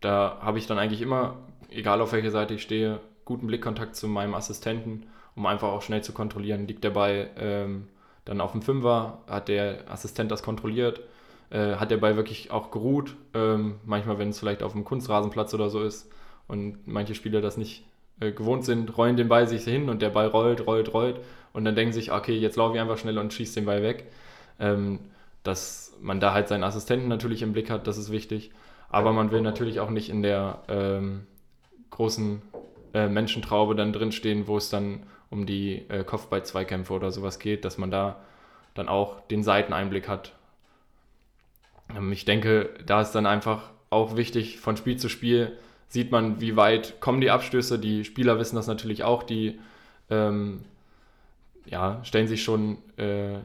Da 0.00 0.38
habe 0.40 0.58
ich 0.58 0.66
dann 0.66 0.78
eigentlich 0.78 1.02
immer, 1.02 1.36
egal 1.68 2.00
auf 2.00 2.12
welcher 2.12 2.30
Seite 2.30 2.54
ich 2.54 2.62
stehe, 2.62 3.00
guten 3.26 3.46
Blickkontakt 3.46 3.94
zu 3.94 4.08
meinem 4.08 4.34
Assistenten, 4.34 5.06
um 5.36 5.44
einfach 5.44 5.68
auch 5.68 5.82
schnell 5.82 6.02
zu 6.02 6.12
kontrollieren, 6.12 6.66
liegt 6.66 6.84
der 6.84 6.90
Ball 6.90 7.30
ähm, 7.36 7.88
dann 8.24 8.40
auf 8.40 8.52
dem 8.52 8.62
Fünfer, 8.62 9.18
hat 9.26 9.48
der 9.48 9.90
Assistent 9.90 10.30
das 10.30 10.42
kontrolliert, 10.42 11.02
äh, 11.50 11.76
hat 11.76 11.90
der 11.90 11.98
Ball 11.98 12.16
wirklich 12.16 12.50
auch 12.50 12.70
geruht. 12.70 13.14
Ähm, 13.34 13.76
manchmal, 13.84 14.18
wenn 14.18 14.30
es 14.30 14.38
vielleicht 14.38 14.62
auf 14.62 14.72
dem 14.72 14.84
Kunstrasenplatz 14.84 15.52
oder 15.52 15.68
so 15.68 15.82
ist 15.82 16.10
und 16.48 16.86
manche 16.86 17.14
Spieler 17.14 17.42
das 17.42 17.58
nicht 17.58 17.84
äh, 18.20 18.32
gewohnt 18.32 18.64
sind, 18.64 18.96
rollen 18.96 19.16
den 19.16 19.28
Ball 19.28 19.46
sich 19.46 19.64
hin 19.64 19.90
und 19.90 20.00
der 20.00 20.10
Ball 20.10 20.28
rollt, 20.28 20.66
rollt, 20.66 20.94
rollt 20.94 21.20
und 21.52 21.64
dann 21.64 21.74
denken 21.74 21.92
sich, 21.92 22.12
okay, 22.12 22.36
jetzt 22.36 22.56
laufe 22.56 22.74
ich 22.74 22.80
einfach 22.80 22.98
schnell 22.98 23.18
und 23.18 23.32
schieße 23.32 23.54
den 23.54 23.66
Ball 23.66 23.82
weg. 23.82 24.06
Ähm, 24.58 25.00
dass 25.42 25.96
man 26.00 26.20
da 26.20 26.32
halt 26.34 26.48
seinen 26.48 26.64
Assistenten 26.64 27.08
natürlich 27.08 27.42
im 27.42 27.52
Blick 27.52 27.68
hat, 27.70 27.86
das 27.86 27.98
ist 27.98 28.12
wichtig. 28.12 28.50
Aber 28.90 29.12
man 29.12 29.30
will 29.30 29.40
natürlich 29.40 29.80
auch 29.80 29.90
nicht 29.90 30.08
in 30.08 30.22
der 30.22 30.60
ähm, 30.68 31.26
großen 31.90 32.42
äh, 32.94 33.08
Menschentraube 33.08 33.74
dann 33.74 33.92
drinstehen, 33.92 34.46
wo 34.46 34.56
es 34.56 34.70
dann 34.70 35.04
um 35.30 35.46
die 35.46 35.84
äh, 35.88 36.04
Kopfball-Zweikämpfe 36.04 36.92
oder 36.92 37.10
sowas 37.10 37.38
geht, 37.38 37.64
dass 37.64 37.78
man 37.78 37.90
da 37.90 38.20
dann 38.74 38.88
auch 38.88 39.20
den 39.28 39.42
Seiteneinblick 39.42 40.08
hat. 40.08 40.32
Ähm, 41.96 42.12
ich 42.12 42.24
denke, 42.24 42.70
da 42.86 43.00
ist 43.00 43.12
dann 43.12 43.26
einfach 43.26 43.70
auch 43.90 44.16
wichtig 44.16 44.60
von 44.60 44.76
Spiel 44.76 44.96
zu 44.96 45.08
Spiel 45.08 45.56
sieht 45.88 46.10
man, 46.10 46.40
wie 46.40 46.56
weit 46.56 47.00
kommen 47.00 47.20
die 47.20 47.30
Abstöße. 47.30 47.78
Die 47.78 48.04
Spieler 48.04 48.38
wissen 48.38 48.56
das 48.56 48.66
natürlich 48.66 49.04
auch, 49.04 49.22
die 49.22 49.58
ähm, 50.08 50.64
ja, 51.66 52.00
stellen 52.04 52.28
sich 52.28 52.42
schon 52.42 52.78
äh, 52.96 53.38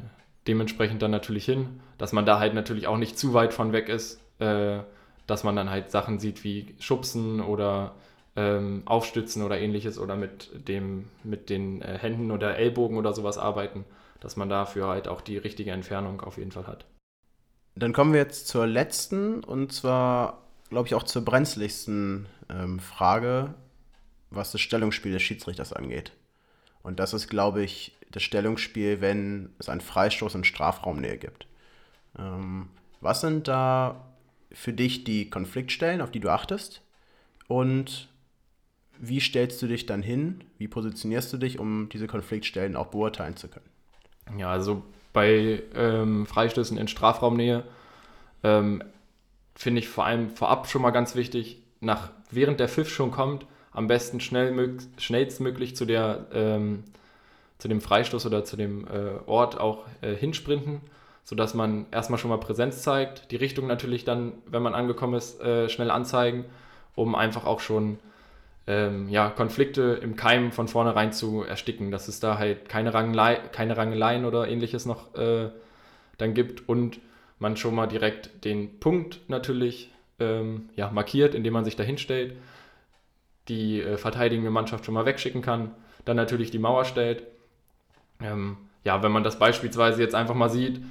dementsprechend 0.47 1.01
dann 1.01 1.11
natürlich 1.11 1.45
hin, 1.45 1.79
dass 1.97 2.13
man 2.13 2.25
da 2.25 2.39
halt 2.39 2.53
natürlich 2.53 2.87
auch 2.87 2.97
nicht 2.97 3.17
zu 3.17 3.33
weit 3.33 3.53
von 3.53 3.73
weg 3.73 3.89
ist, 3.89 4.21
äh, 4.39 4.79
dass 5.27 5.43
man 5.43 5.55
dann 5.55 5.69
halt 5.69 5.91
Sachen 5.91 6.19
sieht 6.19 6.43
wie 6.43 6.75
Schubsen 6.79 7.41
oder 7.41 7.95
ähm, 8.35 8.83
Aufstützen 8.85 9.43
oder 9.43 9.59
ähnliches 9.59 9.99
oder 9.99 10.15
mit, 10.15 10.67
dem, 10.67 11.09
mit 11.23 11.49
den 11.49 11.81
äh, 11.81 11.97
Händen 11.97 12.31
oder 12.31 12.55
Ellbogen 12.57 12.97
oder 12.97 13.13
sowas 13.13 13.37
arbeiten, 13.37 13.83
dass 14.21 14.35
man 14.35 14.47
dafür 14.47 14.87
halt 14.87 15.07
auch 15.07 15.21
die 15.21 15.37
richtige 15.37 15.71
Entfernung 15.71 16.21
auf 16.21 16.37
jeden 16.37 16.51
Fall 16.51 16.67
hat. 16.67 16.85
Dann 17.75 17.93
kommen 17.93 18.13
wir 18.13 18.19
jetzt 18.19 18.47
zur 18.47 18.65
letzten 18.65 19.43
und 19.43 19.71
zwar, 19.71 20.43
glaube 20.69 20.87
ich, 20.87 20.95
auch 20.95 21.03
zur 21.03 21.23
brenzligsten 21.23 22.27
ähm, 22.49 22.79
Frage, 22.79 23.53
was 24.29 24.51
das 24.51 24.61
Stellungsspiel 24.61 25.11
des 25.11 25.21
Schiedsrichters 25.21 25.73
angeht. 25.73 26.13
Und 26.83 26.99
das 26.99 27.13
ist, 27.13 27.27
glaube 27.27 27.63
ich, 27.63 27.96
das 28.11 28.23
Stellungsspiel, 28.23 29.01
wenn 29.01 29.49
es 29.59 29.69
einen 29.69 29.81
Freistoß 29.81 30.35
in 30.35 30.43
Strafraumnähe 30.43 31.17
gibt. 31.17 31.47
Ähm, 32.17 32.69
was 33.01 33.21
sind 33.21 33.47
da 33.47 34.05
für 34.51 34.73
dich 34.73 35.03
die 35.03 35.29
Konfliktstellen, 35.29 36.01
auf 36.01 36.11
die 36.11 36.19
du 36.19 36.29
achtest? 36.29 36.81
Und 37.47 38.09
wie 38.99 39.19
stellst 39.19 39.61
du 39.61 39.67
dich 39.67 39.85
dann 39.85 40.01
hin? 40.01 40.43
Wie 40.57 40.67
positionierst 40.67 41.31
du 41.33 41.37
dich, 41.37 41.59
um 41.59 41.89
diese 41.89 42.07
Konfliktstellen 42.07 42.75
auch 42.75 42.87
beurteilen 42.87 43.35
zu 43.35 43.47
können? 43.47 43.69
Ja, 44.37 44.49
also 44.49 44.83
bei 45.13 45.63
ähm, 45.75 46.25
Freistößen 46.25 46.77
in 46.77 46.87
Strafraumnähe 46.87 47.63
ähm, 48.43 48.83
finde 49.55 49.79
ich 49.79 49.87
vor 49.87 50.05
allem 50.05 50.29
vorab 50.29 50.67
schon 50.67 50.81
mal 50.81 50.91
ganz 50.91 51.15
wichtig, 51.15 51.61
nach, 51.79 52.11
während 52.31 52.59
der 52.59 52.69
Pfiff 52.69 52.89
schon 52.89 53.11
kommt, 53.11 53.45
am 53.71 53.87
besten 53.87 54.19
schnell, 54.19 54.77
schnellstmöglich 54.97 55.75
zu, 55.75 55.85
der, 55.85 56.27
ähm, 56.33 56.83
zu 57.57 57.67
dem 57.67 57.81
Freistoß 57.81 58.25
oder 58.25 58.43
zu 58.43 58.55
dem 58.55 58.85
äh, 58.87 59.19
Ort 59.25 59.59
auch 59.59 59.85
äh, 60.01 60.13
hinsprinten, 60.13 60.81
sodass 61.23 61.53
man 61.53 61.87
erstmal 61.91 62.19
schon 62.19 62.29
mal 62.29 62.37
Präsenz 62.37 62.83
zeigt, 62.83 63.31
die 63.31 63.35
Richtung 63.35 63.67
natürlich 63.67 64.05
dann, 64.05 64.33
wenn 64.45 64.61
man 64.61 64.75
angekommen 64.75 65.15
ist, 65.15 65.41
äh, 65.41 65.69
schnell 65.69 65.91
anzeigen, 65.91 66.45
um 66.95 67.15
einfach 67.15 67.45
auch 67.45 67.59
schon 67.59 67.99
ähm, 68.67 69.09
ja, 69.09 69.29
Konflikte 69.29 69.99
im 70.01 70.15
Keim 70.15 70.51
von 70.51 70.67
vornherein 70.67 71.13
zu 71.13 71.43
ersticken, 71.43 71.89
dass 71.89 72.07
es 72.07 72.19
da 72.19 72.37
halt 72.37 72.69
keine, 72.69 72.93
Rangelei, 72.93 73.35
keine 73.51 73.77
Rangeleien 73.77 74.25
oder 74.25 74.47
ähnliches 74.47 74.85
noch 74.85 75.15
äh, 75.15 75.49
dann 76.17 76.33
gibt 76.33 76.67
und 76.67 76.99
man 77.39 77.55
schon 77.55 77.75
mal 77.75 77.87
direkt 77.87 78.43
den 78.43 78.79
Punkt 78.79 79.21
natürlich 79.27 79.91
ähm, 80.19 80.69
ja, 80.75 80.91
markiert, 80.91 81.35
indem 81.35 81.53
man 81.53 81.65
sich 81.65 81.75
da 81.75 81.83
hinstellt, 81.83 82.35
die 83.47 83.81
äh, 83.81 83.97
verteidigende 83.97 84.51
Mannschaft 84.51 84.85
schon 84.85 84.93
mal 84.93 85.05
wegschicken 85.05 85.41
kann, 85.41 85.73
dann 86.05 86.17
natürlich 86.17 86.51
die 86.51 86.59
Mauer 86.59 86.85
stellt. 86.85 87.23
Ähm, 88.21 88.57
ja, 88.83 89.03
wenn 89.03 89.11
man 89.11 89.23
das 89.23 89.39
beispielsweise 89.39 90.01
jetzt 90.01 90.15
einfach 90.15 90.35
mal 90.35 90.49
sieht, 90.49 90.81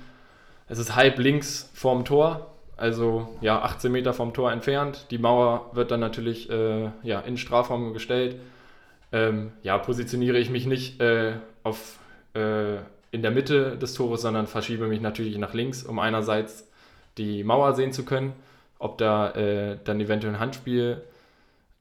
es 0.69 0.79
ist 0.79 0.95
halb 0.95 1.19
links 1.19 1.71
vorm 1.75 2.05
Tor, 2.05 2.53
also 2.77 3.37
ja, 3.41 3.63
18 3.63 3.91
Meter 3.91 4.13
vom 4.13 4.35
Tor 4.35 4.53
entfernt. 4.53 5.07
Die 5.11 5.19
Mauer 5.19 5.71
wird 5.73 5.91
dann 5.91 6.01
natürlich 6.01 6.51
äh, 6.51 6.91
ja, 7.03 7.21
in 7.21 7.39
Strafraum 7.39 7.93
gestellt. 7.95 8.37
Ähm, 9.13 9.53
ja, 9.63 9.79
positioniere 9.79 10.39
ich 10.39 10.51
mich 10.51 10.67
nicht 10.67 11.01
äh, 11.01 11.35
auf, 11.63 11.99
äh, 12.35 12.77
in 13.13 13.23
der 13.23 13.31
Mitte 13.31 13.79
des 13.79 13.95
Tores, 13.95 14.23
sondern 14.23 14.47
verschiebe 14.47 14.89
mich 14.89 15.01
natürlich 15.01 15.39
nach 15.39 15.55
links, 15.55 15.85
um 15.85 15.99
einerseits 15.99 16.69
die 17.17 17.45
Mauer 17.45 17.75
sehen 17.75 17.93
zu 17.93 18.05
können, 18.05 18.35
ob 18.79 18.99
da 18.99 19.31
äh, 19.31 19.79
dann 19.85 20.01
eventuell 20.01 20.35
ein 20.35 20.41
Handspiel 20.41 21.03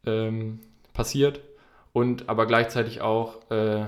ähm, 0.05 0.59
passiert 0.93 1.41
und 1.91 2.29
aber 2.29 2.45
gleichzeitig 2.45 3.01
auch 3.01 3.49
äh, 3.51 3.85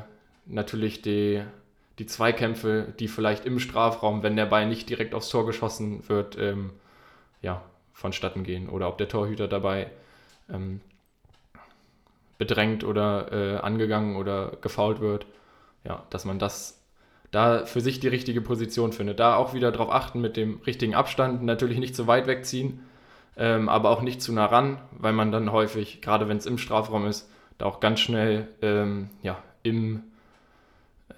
natürlich 0.48 1.02
die, 1.02 1.44
die 2.00 2.06
Zweikämpfe, 2.06 2.94
die 3.00 3.08
vielleicht 3.08 3.46
im 3.46 3.60
Strafraum, 3.60 4.24
wenn 4.24 4.36
der 4.36 4.46
Ball 4.46 4.68
nicht 4.68 4.90
direkt 4.90 5.14
aufs 5.14 5.30
Tor 5.30 5.46
geschossen 5.46 6.08
wird, 6.08 6.38
ähm, 6.38 6.72
ja, 7.42 7.62
vonstatten 7.94 8.44
gehen 8.44 8.70
oder 8.70 8.88
ob 8.88 8.98
der 8.98 9.08
Torhüter 9.08 9.48
dabei 9.48 9.90
ähm, 10.50 10.82
bedrängt 12.38 12.84
oder 12.84 13.32
äh, 13.32 13.58
angegangen 13.58 14.16
oder 14.16 14.54
gefault 14.62 15.00
wird. 15.00 15.26
Ja, 15.84 16.04
dass 16.10 16.26
man 16.26 16.38
das 16.38 16.78
da 17.32 17.66
für 17.66 17.82
sich 17.82 18.00
die 18.00 18.08
richtige 18.08 18.42
Position 18.42 18.94
findet. 18.94 19.20
Da 19.20 19.36
auch 19.36 19.54
wieder 19.54 19.72
darauf 19.72 19.92
achten 19.92 20.22
mit 20.22 20.38
dem 20.38 20.62
richtigen 20.66 20.96
Abstand, 20.96 21.44
natürlich 21.44 21.78
nicht 21.78 21.96
zu 21.96 22.08
weit 22.08 22.28
wegziehen, 22.28 22.80
ähm, 23.36 23.70
aber 23.70 23.90
auch 23.90 24.02
nicht 24.02 24.22
zu 24.22 24.34
nah 24.34 24.46
ran, 24.46 24.80
weil 24.92 25.14
man 25.14 25.32
dann 25.32 25.52
häufig, 25.52 26.02
gerade 26.02 26.28
wenn 26.30 26.38
es 26.38 26.46
im 26.46 26.58
Strafraum 26.58 27.06
ist, 27.06 27.30
da 27.58 27.66
auch 27.66 27.80
ganz 27.80 28.00
schnell 28.00 28.48
ähm, 28.62 29.10
ja, 29.24 29.44
im, 29.64 30.04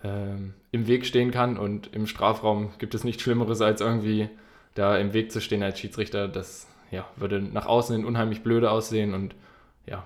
im 0.03 0.87
Weg 0.87 1.05
stehen 1.05 1.31
kann. 1.31 1.57
Und 1.57 1.93
im 1.93 2.07
Strafraum 2.07 2.71
gibt 2.77 2.95
es 2.95 3.03
nichts 3.03 3.23
Schlimmeres 3.23 3.61
als 3.61 3.81
irgendwie 3.81 4.29
da 4.75 4.97
im 4.97 5.13
Weg 5.13 5.31
zu 5.31 5.41
stehen 5.41 5.63
als 5.63 5.79
Schiedsrichter, 5.79 6.27
das 6.27 6.67
ja, 6.91 7.05
würde 7.15 7.41
nach 7.41 7.65
außen 7.65 7.95
hin 7.95 8.05
unheimlich 8.05 8.43
blöde 8.43 8.71
aussehen 8.71 9.13
und 9.13 9.35
ja, 9.85 10.05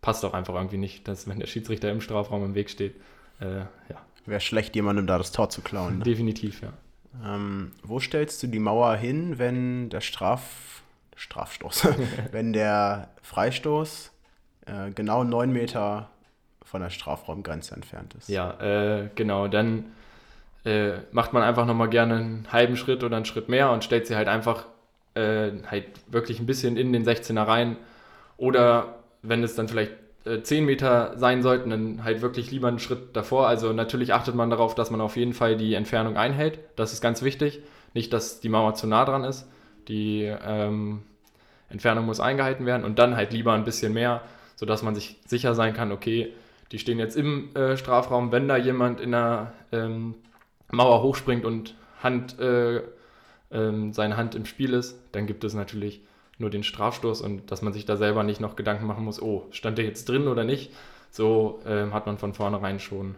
passt 0.00 0.24
auch 0.24 0.34
einfach 0.34 0.54
irgendwie 0.54 0.76
nicht, 0.76 1.08
dass 1.08 1.28
wenn 1.28 1.38
der 1.38 1.46
Schiedsrichter 1.46 1.90
im 1.90 2.00
Strafraum 2.00 2.44
im 2.44 2.54
Weg 2.54 2.70
steht, 2.70 2.96
äh, 3.40 3.60
ja. 3.60 4.04
Wäre 4.26 4.40
schlecht, 4.40 4.76
jemandem 4.76 5.06
da 5.06 5.16
das 5.16 5.32
Tor 5.32 5.48
zu 5.48 5.62
klauen. 5.62 5.98
Ne? 5.98 6.04
Definitiv, 6.04 6.60
ja. 6.60 6.72
Ähm, 7.24 7.72
wo 7.82 7.98
stellst 7.98 8.42
du 8.42 8.46
die 8.46 8.58
Mauer 8.58 8.94
hin, 8.96 9.38
wenn 9.38 9.88
der 9.88 10.02
Straf 10.02 10.82
Strafstoß, 11.16 11.88
wenn 12.30 12.52
der 12.52 13.10
Freistoß 13.22 14.12
äh, 14.66 14.90
genau 14.90 15.24
neun 15.24 15.50
Meter 15.50 16.10
von 16.68 16.82
der 16.82 16.90
Strafraumgrenze 16.90 17.74
entfernt 17.74 18.14
ist? 18.14 18.28
Ja, 18.28 18.60
äh, 18.60 19.08
genau, 19.14 19.48
dann 19.48 19.86
äh, 20.64 20.98
macht 21.12 21.32
man 21.32 21.42
einfach 21.42 21.64
nochmal 21.64 21.88
gerne 21.88 22.16
einen 22.16 22.52
halben 22.52 22.76
Schritt 22.76 23.02
oder 23.02 23.16
einen 23.16 23.24
Schritt 23.24 23.48
mehr 23.48 23.70
und 23.70 23.84
stellt 23.84 24.06
sie 24.06 24.16
halt 24.16 24.28
einfach 24.28 24.66
äh, 25.14 25.50
halt 25.66 25.86
wirklich 26.08 26.40
ein 26.40 26.46
bisschen 26.46 26.76
in 26.76 26.92
den 26.92 27.04
16er 27.04 27.46
rein. 27.46 27.76
Oder 28.36 28.96
wenn 29.22 29.42
es 29.42 29.54
dann 29.54 29.68
vielleicht 29.68 29.92
äh, 30.26 30.42
10 30.42 30.66
Meter 30.66 31.16
sein 31.16 31.42
sollten, 31.42 31.70
dann 31.70 32.04
halt 32.04 32.20
wirklich 32.20 32.50
lieber 32.50 32.68
einen 32.68 32.78
Schritt 32.78 33.16
davor. 33.16 33.48
Also 33.48 33.72
natürlich 33.72 34.12
achtet 34.12 34.34
man 34.34 34.50
darauf, 34.50 34.74
dass 34.74 34.90
man 34.90 35.00
auf 35.00 35.16
jeden 35.16 35.32
Fall 35.32 35.56
die 35.56 35.74
Entfernung 35.74 36.16
einhält. 36.18 36.58
Das 36.76 36.92
ist 36.92 37.00
ganz 37.00 37.22
wichtig. 37.22 37.60
Nicht, 37.94 38.12
dass 38.12 38.40
die 38.40 38.50
Mauer 38.50 38.74
zu 38.74 38.86
nah 38.86 39.06
dran 39.06 39.24
ist. 39.24 39.48
Die 39.88 40.24
ähm, 40.24 41.02
Entfernung 41.70 42.04
muss 42.04 42.20
eingehalten 42.20 42.66
werden 42.66 42.84
und 42.84 42.98
dann 42.98 43.16
halt 43.16 43.32
lieber 43.32 43.54
ein 43.54 43.64
bisschen 43.64 43.94
mehr, 43.94 44.20
sodass 44.56 44.82
man 44.82 44.94
sich 44.94 45.16
sicher 45.26 45.54
sein 45.54 45.72
kann, 45.72 45.92
okay, 45.92 46.32
die 46.72 46.78
stehen 46.78 46.98
jetzt 46.98 47.16
im 47.16 47.54
äh, 47.54 47.76
Strafraum, 47.76 48.32
wenn 48.32 48.48
da 48.48 48.56
jemand 48.56 49.00
in 49.00 49.12
der 49.12 49.52
ähm, 49.72 50.14
Mauer 50.70 51.02
hochspringt 51.02 51.44
und 51.44 51.74
Hand, 52.02 52.38
äh, 52.38 52.78
äh, 52.78 53.92
seine 53.92 54.16
Hand 54.16 54.34
im 54.34 54.44
Spiel 54.44 54.74
ist, 54.74 54.98
dann 55.12 55.26
gibt 55.26 55.44
es 55.44 55.54
natürlich 55.54 56.02
nur 56.38 56.50
den 56.50 56.62
Strafstoß 56.62 57.20
und 57.20 57.50
dass 57.50 57.62
man 57.62 57.72
sich 57.72 57.84
da 57.84 57.96
selber 57.96 58.22
nicht 58.22 58.40
noch 58.40 58.54
Gedanken 58.54 58.86
machen 58.86 59.04
muss, 59.04 59.20
oh, 59.20 59.46
stand 59.50 59.78
der 59.78 59.84
jetzt 59.84 60.08
drin 60.08 60.28
oder 60.28 60.44
nicht. 60.44 60.72
So 61.10 61.60
äh, 61.64 61.90
hat 61.90 62.06
man 62.06 62.18
von 62.18 62.34
vornherein 62.34 62.78
schon 62.78 63.16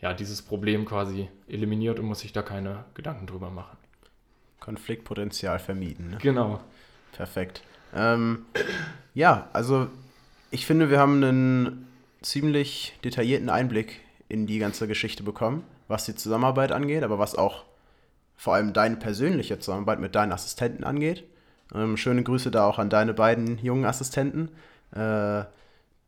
ja, 0.00 0.14
dieses 0.14 0.42
Problem 0.42 0.84
quasi 0.84 1.28
eliminiert 1.48 1.98
und 1.98 2.06
muss 2.06 2.20
sich 2.20 2.32
da 2.32 2.42
keine 2.42 2.84
Gedanken 2.94 3.26
drüber 3.26 3.50
machen. 3.50 3.76
Konfliktpotenzial 4.60 5.58
vermieden. 5.58 6.10
Ne? 6.10 6.18
Genau. 6.20 6.60
Perfekt. 7.12 7.62
Ähm, 7.94 8.46
ja, 9.12 9.48
also 9.52 9.88
ich 10.50 10.66
finde, 10.66 10.88
wir 10.88 10.98
haben 10.98 11.22
einen 11.22 11.91
ziemlich 12.22 12.94
detaillierten 13.04 13.50
Einblick 13.50 14.00
in 14.28 14.46
die 14.46 14.58
ganze 14.58 14.88
Geschichte 14.88 15.22
bekommen 15.22 15.64
was 15.92 16.06
die 16.06 16.16
Zusammenarbeit 16.16 16.72
angeht, 16.72 17.04
aber 17.04 17.20
was 17.20 17.36
auch 17.36 17.64
vor 18.36 18.54
allem 18.54 18.72
deine 18.72 18.96
persönliche 18.96 19.60
Zusammenarbeit 19.60 20.00
mit 20.00 20.14
deinen 20.16 20.32
Assistenten 20.32 20.82
angeht. 20.82 21.22
Ähm, 21.72 21.96
schöne 21.96 22.24
Grüße 22.24 22.50
da 22.50 22.66
auch 22.66 22.78
an 22.78 22.90
deine 22.90 23.14
beiden 23.14 23.58
jungen 23.58 23.84
Assistenten. 23.84 24.48
Äh, 24.92 25.44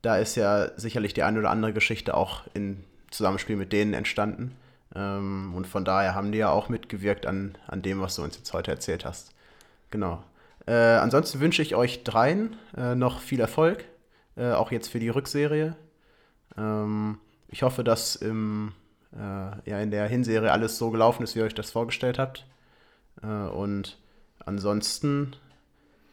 da 0.02 0.16
ist 0.16 0.34
ja 0.34 0.70
sicherlich 0.76 1.14
die 1.14 1.22
eine 1.22 1.38
oder 1.38 1.50
andere 1.50 1.72
Geschichte 1.72 2.14
auch 2.16 2.42
in 2.54 2.82
Zusammenspiel 3.10 3.56
mit 3.56 3.72
denen 3.72 3.94
entstanden. 3.94 4.56
Ähm, 4.96 5.52
und 5.54 5.66
von 5.66 5.84
daher 5.84 6.14
haben 6.14 6.32
die 6.32 6.38
ja 6.38 6.50
auch 6.50 6.68
mitgewirkt 6.68 7.26
an, 7.26 7.54
an 7.68 7.82
dem, 7.82 8.00
was 8.00 8.16
du 8.16 8.22
uns 8.22 8.36
jetzt 8.36 8.52
heute 8.52 8.70
erzählt 8.70 9.04
hast. 9.04 9.32
Genau. 9.90 10.24
Äh, 10.66 10.72
ansonsten 10.72 11.40
wünsche 11.40 11.62
ich 11.62 11.76
euch 11.76 12.04
dreien 12.04 12.56
äh, 12.76 12.94
noch 12.94 13.20
viel 13.20 13.40
Erfolg, 13.40 13.84
äh, 14.36 14.52
auch 14.52 14.72
jetzt 14.72 14.88
für 14.88 14.98
die 14.98 15.10
Rückserie. 15.10 15.76
Ähm, 16.56 17.18
ich 17.48 17.62
hoffe, 17.62 17.84
dass 17.84 18.16
im 18.16 18.72
äh, 19.12 19.70
ja 19.70 19.78
in 19.80 19.90
der 19.90 20.08
Hinserie 20.08 20.50
alles 20.50 20.78
so 20.78 20.90
gelaufen 20.90 21.22
ist, 21.22 21.34
wie 21.34 21.40
ihr 21.40 21.44
euch 21.44 21.54
das 21.54 21.70
vorgestellt 21.70 22.18
habt. 22.18 22.46
Äh, 23.22 23.26
und 23.26 23.98
ansonsten 24.44 25.36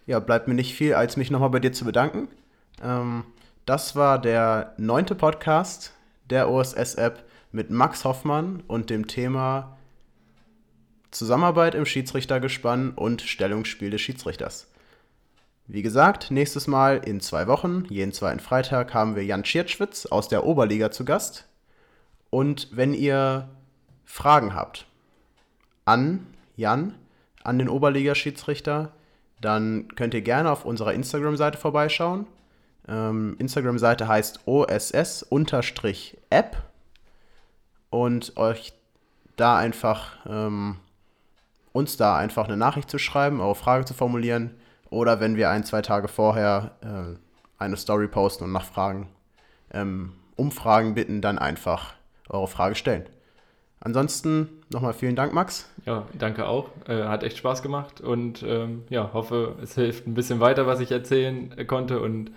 ja, 0.06 0.20
bleibt 0.20 0.48
mir 0.48 0.54
nicht 0.54 0.76
viel, 0.76 0.94
als 0.94 1.18
mich 1.18 1.32
nochmal 1.32 1.50
bei 1.50 1.60
dir 1.60 1.74
zu 1.74 1.86
bedanken. 1.86 2.28
Ähm, 2.82 3.24
das 3.66 3.96
war 3.96 4.20
der 4.20 4.74
neunte 4.78 5.16
Podcast 5.16 5.94
der 6.30 6.50
OSS-App 6.50 7.24
mit 7.52 7.70
Max 7.70 8.06
Hoffmann 8.06 8.64
und 8.68 8.90
dem 8.90 9.08
Thema 9.08 9.78
Zusammenarbeit 11.12 11.76
im 11.76 11.86
Schiedsrichtergespann 11.86 12.92
und 12.92 13.22
Stellungsspiel 13.22 13.90
des 13.90 14.02
Schiedsrichters. 14.02 14.71
Wie 15.68 15.82
gesagt, 15.82 16.32
nächstes 16.32 16.68
Mal 16.68 16.98
in 16.98 17.22
zwei 17.22 17.48
Wochen, 17.48 17.86
jeden 17.90 18.12
zweiten 18.12 18.40
Freitag, 18.40 18.94
haben 18.94 19.16
wir 19.16 19.24
Jan 19.24 19.46
Schiertschwitz 19.46 20.06
aus 20.06 20.28
der 20.28 20.46
Oberliga 20.46 20.92
zu 20.92 21.06
Gast. 21.06 21.48
Und 22.30 22.68
wenn 22.72 22.94
ihr 22.94 23.48
Fragen 24.06 24.54
habt 24.54 24.86
an 25.86 26.28
Jan, 26.56 26.96
an 27.44 27.58
den 27.58 27.70
Oberligaschiedsrichter, 27.70 28.92
dann 29.40 29.88
könnt 29.96 30.14
ihr 30.14 30.22
gerne 30.22 30.52
auf 30.52 30.66
unserer 30.66 30.94
Instagram-Seite 30.94 31.58
vorbeischauen. 31.58 32.28
Ähm, 32.88 33.36
Instagram-Seite 33.40 34.08
heißt 34.08 34.48
OSS-App 34.48 35.28
und 37.90 38.38
euch 38.38 38.74
da 39.36 39.58
einfach 39.58 40.18
ähm, 40.28 40.78
uns 41.72 41.98
da 41.98 42.18
einfach 42.18 42.46
eine 42.46 42.58
Nachricht 42.58 42.90
zu 42.90 42.98
schreiben, 42.98 43.40
eure 43.40 43.56
Frage 43.56 43.86
zu 43.86 43.94
formulieren 43.94 44.52
oder 44.92 45.20
wenn 45.20 45.36
wir 45.36 45.50
ein, 45.50 45.64
zwei 45.64 45.82
Tage 45.82 46.08
vorher 46.08 46.72
äh, 46.82 47.18
eine 47.58 47.78
Story 47.78 48.08
posten 48.08 48.44
und 48.44 48.52
nach 48.52 48.66
Fragen, 48.66 49.10
ähm, 49.74 50.14
Umfragen 50.36 50.94
bitten, 50.94 51.22
dann 51.22 51.40
einfach 51.40 51.96
eure 52.30 52.48
Frage 52.48 52.76
stellen. 52.76 53.06
Ansonsten 53.80 54.50
nochmal 54.70 54.94
vielen 54.94 55.16
Dank, 55.16 55.34
Max. 55.34 55.68
Ja, 55.86 56.06
danke 56.18 56.46
auch. 56.48 56.70
Äh, 56.88 57.04
hat 57.04 57.24
echt 57.24 57.38
Spaß 57.38 57.64
gemacht 57.64 58.00
und 58.00 58.44
ähm, 58.44 58.84
ja, 58.90 59.12
hoffe, 59.14 59.56
es 59.64 59.74
hilft 59.74 60.06
ein 60.06 60.14
bisschen 60.14 60.40
weiter, 60.40 60.68
was 60.68 60.80
ich 60.82 60.92
erzählen 60.92 61.56
konnte 61.66 62.00
und 62.00 62.32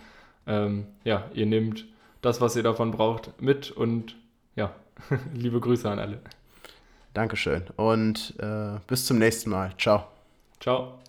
ähm, 0.46 0.86
ja, 1.04 1.24
ihr 1.34 1.46
nehmt 1.46 1.86
das, 2.22 2.40
was 2.40 2.56
ihr 2.56 2.62
davon 2.62 2.92
braucht, 2.92 3.40
mit 3.42 3.70
und 3.70 4.16
ja, 4.56 4.72
liebe 5.34 5.60
Grüße 5.60 5.90
an 5.90 5.98
alle. 5.98 6.20
Dankeschön 7.12 7.64
und 7.76 8.34
äh, 8.38 8.78
bis 8.86 9.04
zum 9.04 9.18
nächsten 9.18 9.50
Mal. 9.50 9.72
Ciao. 9.76 10.04
Ciao. 10.60 11.03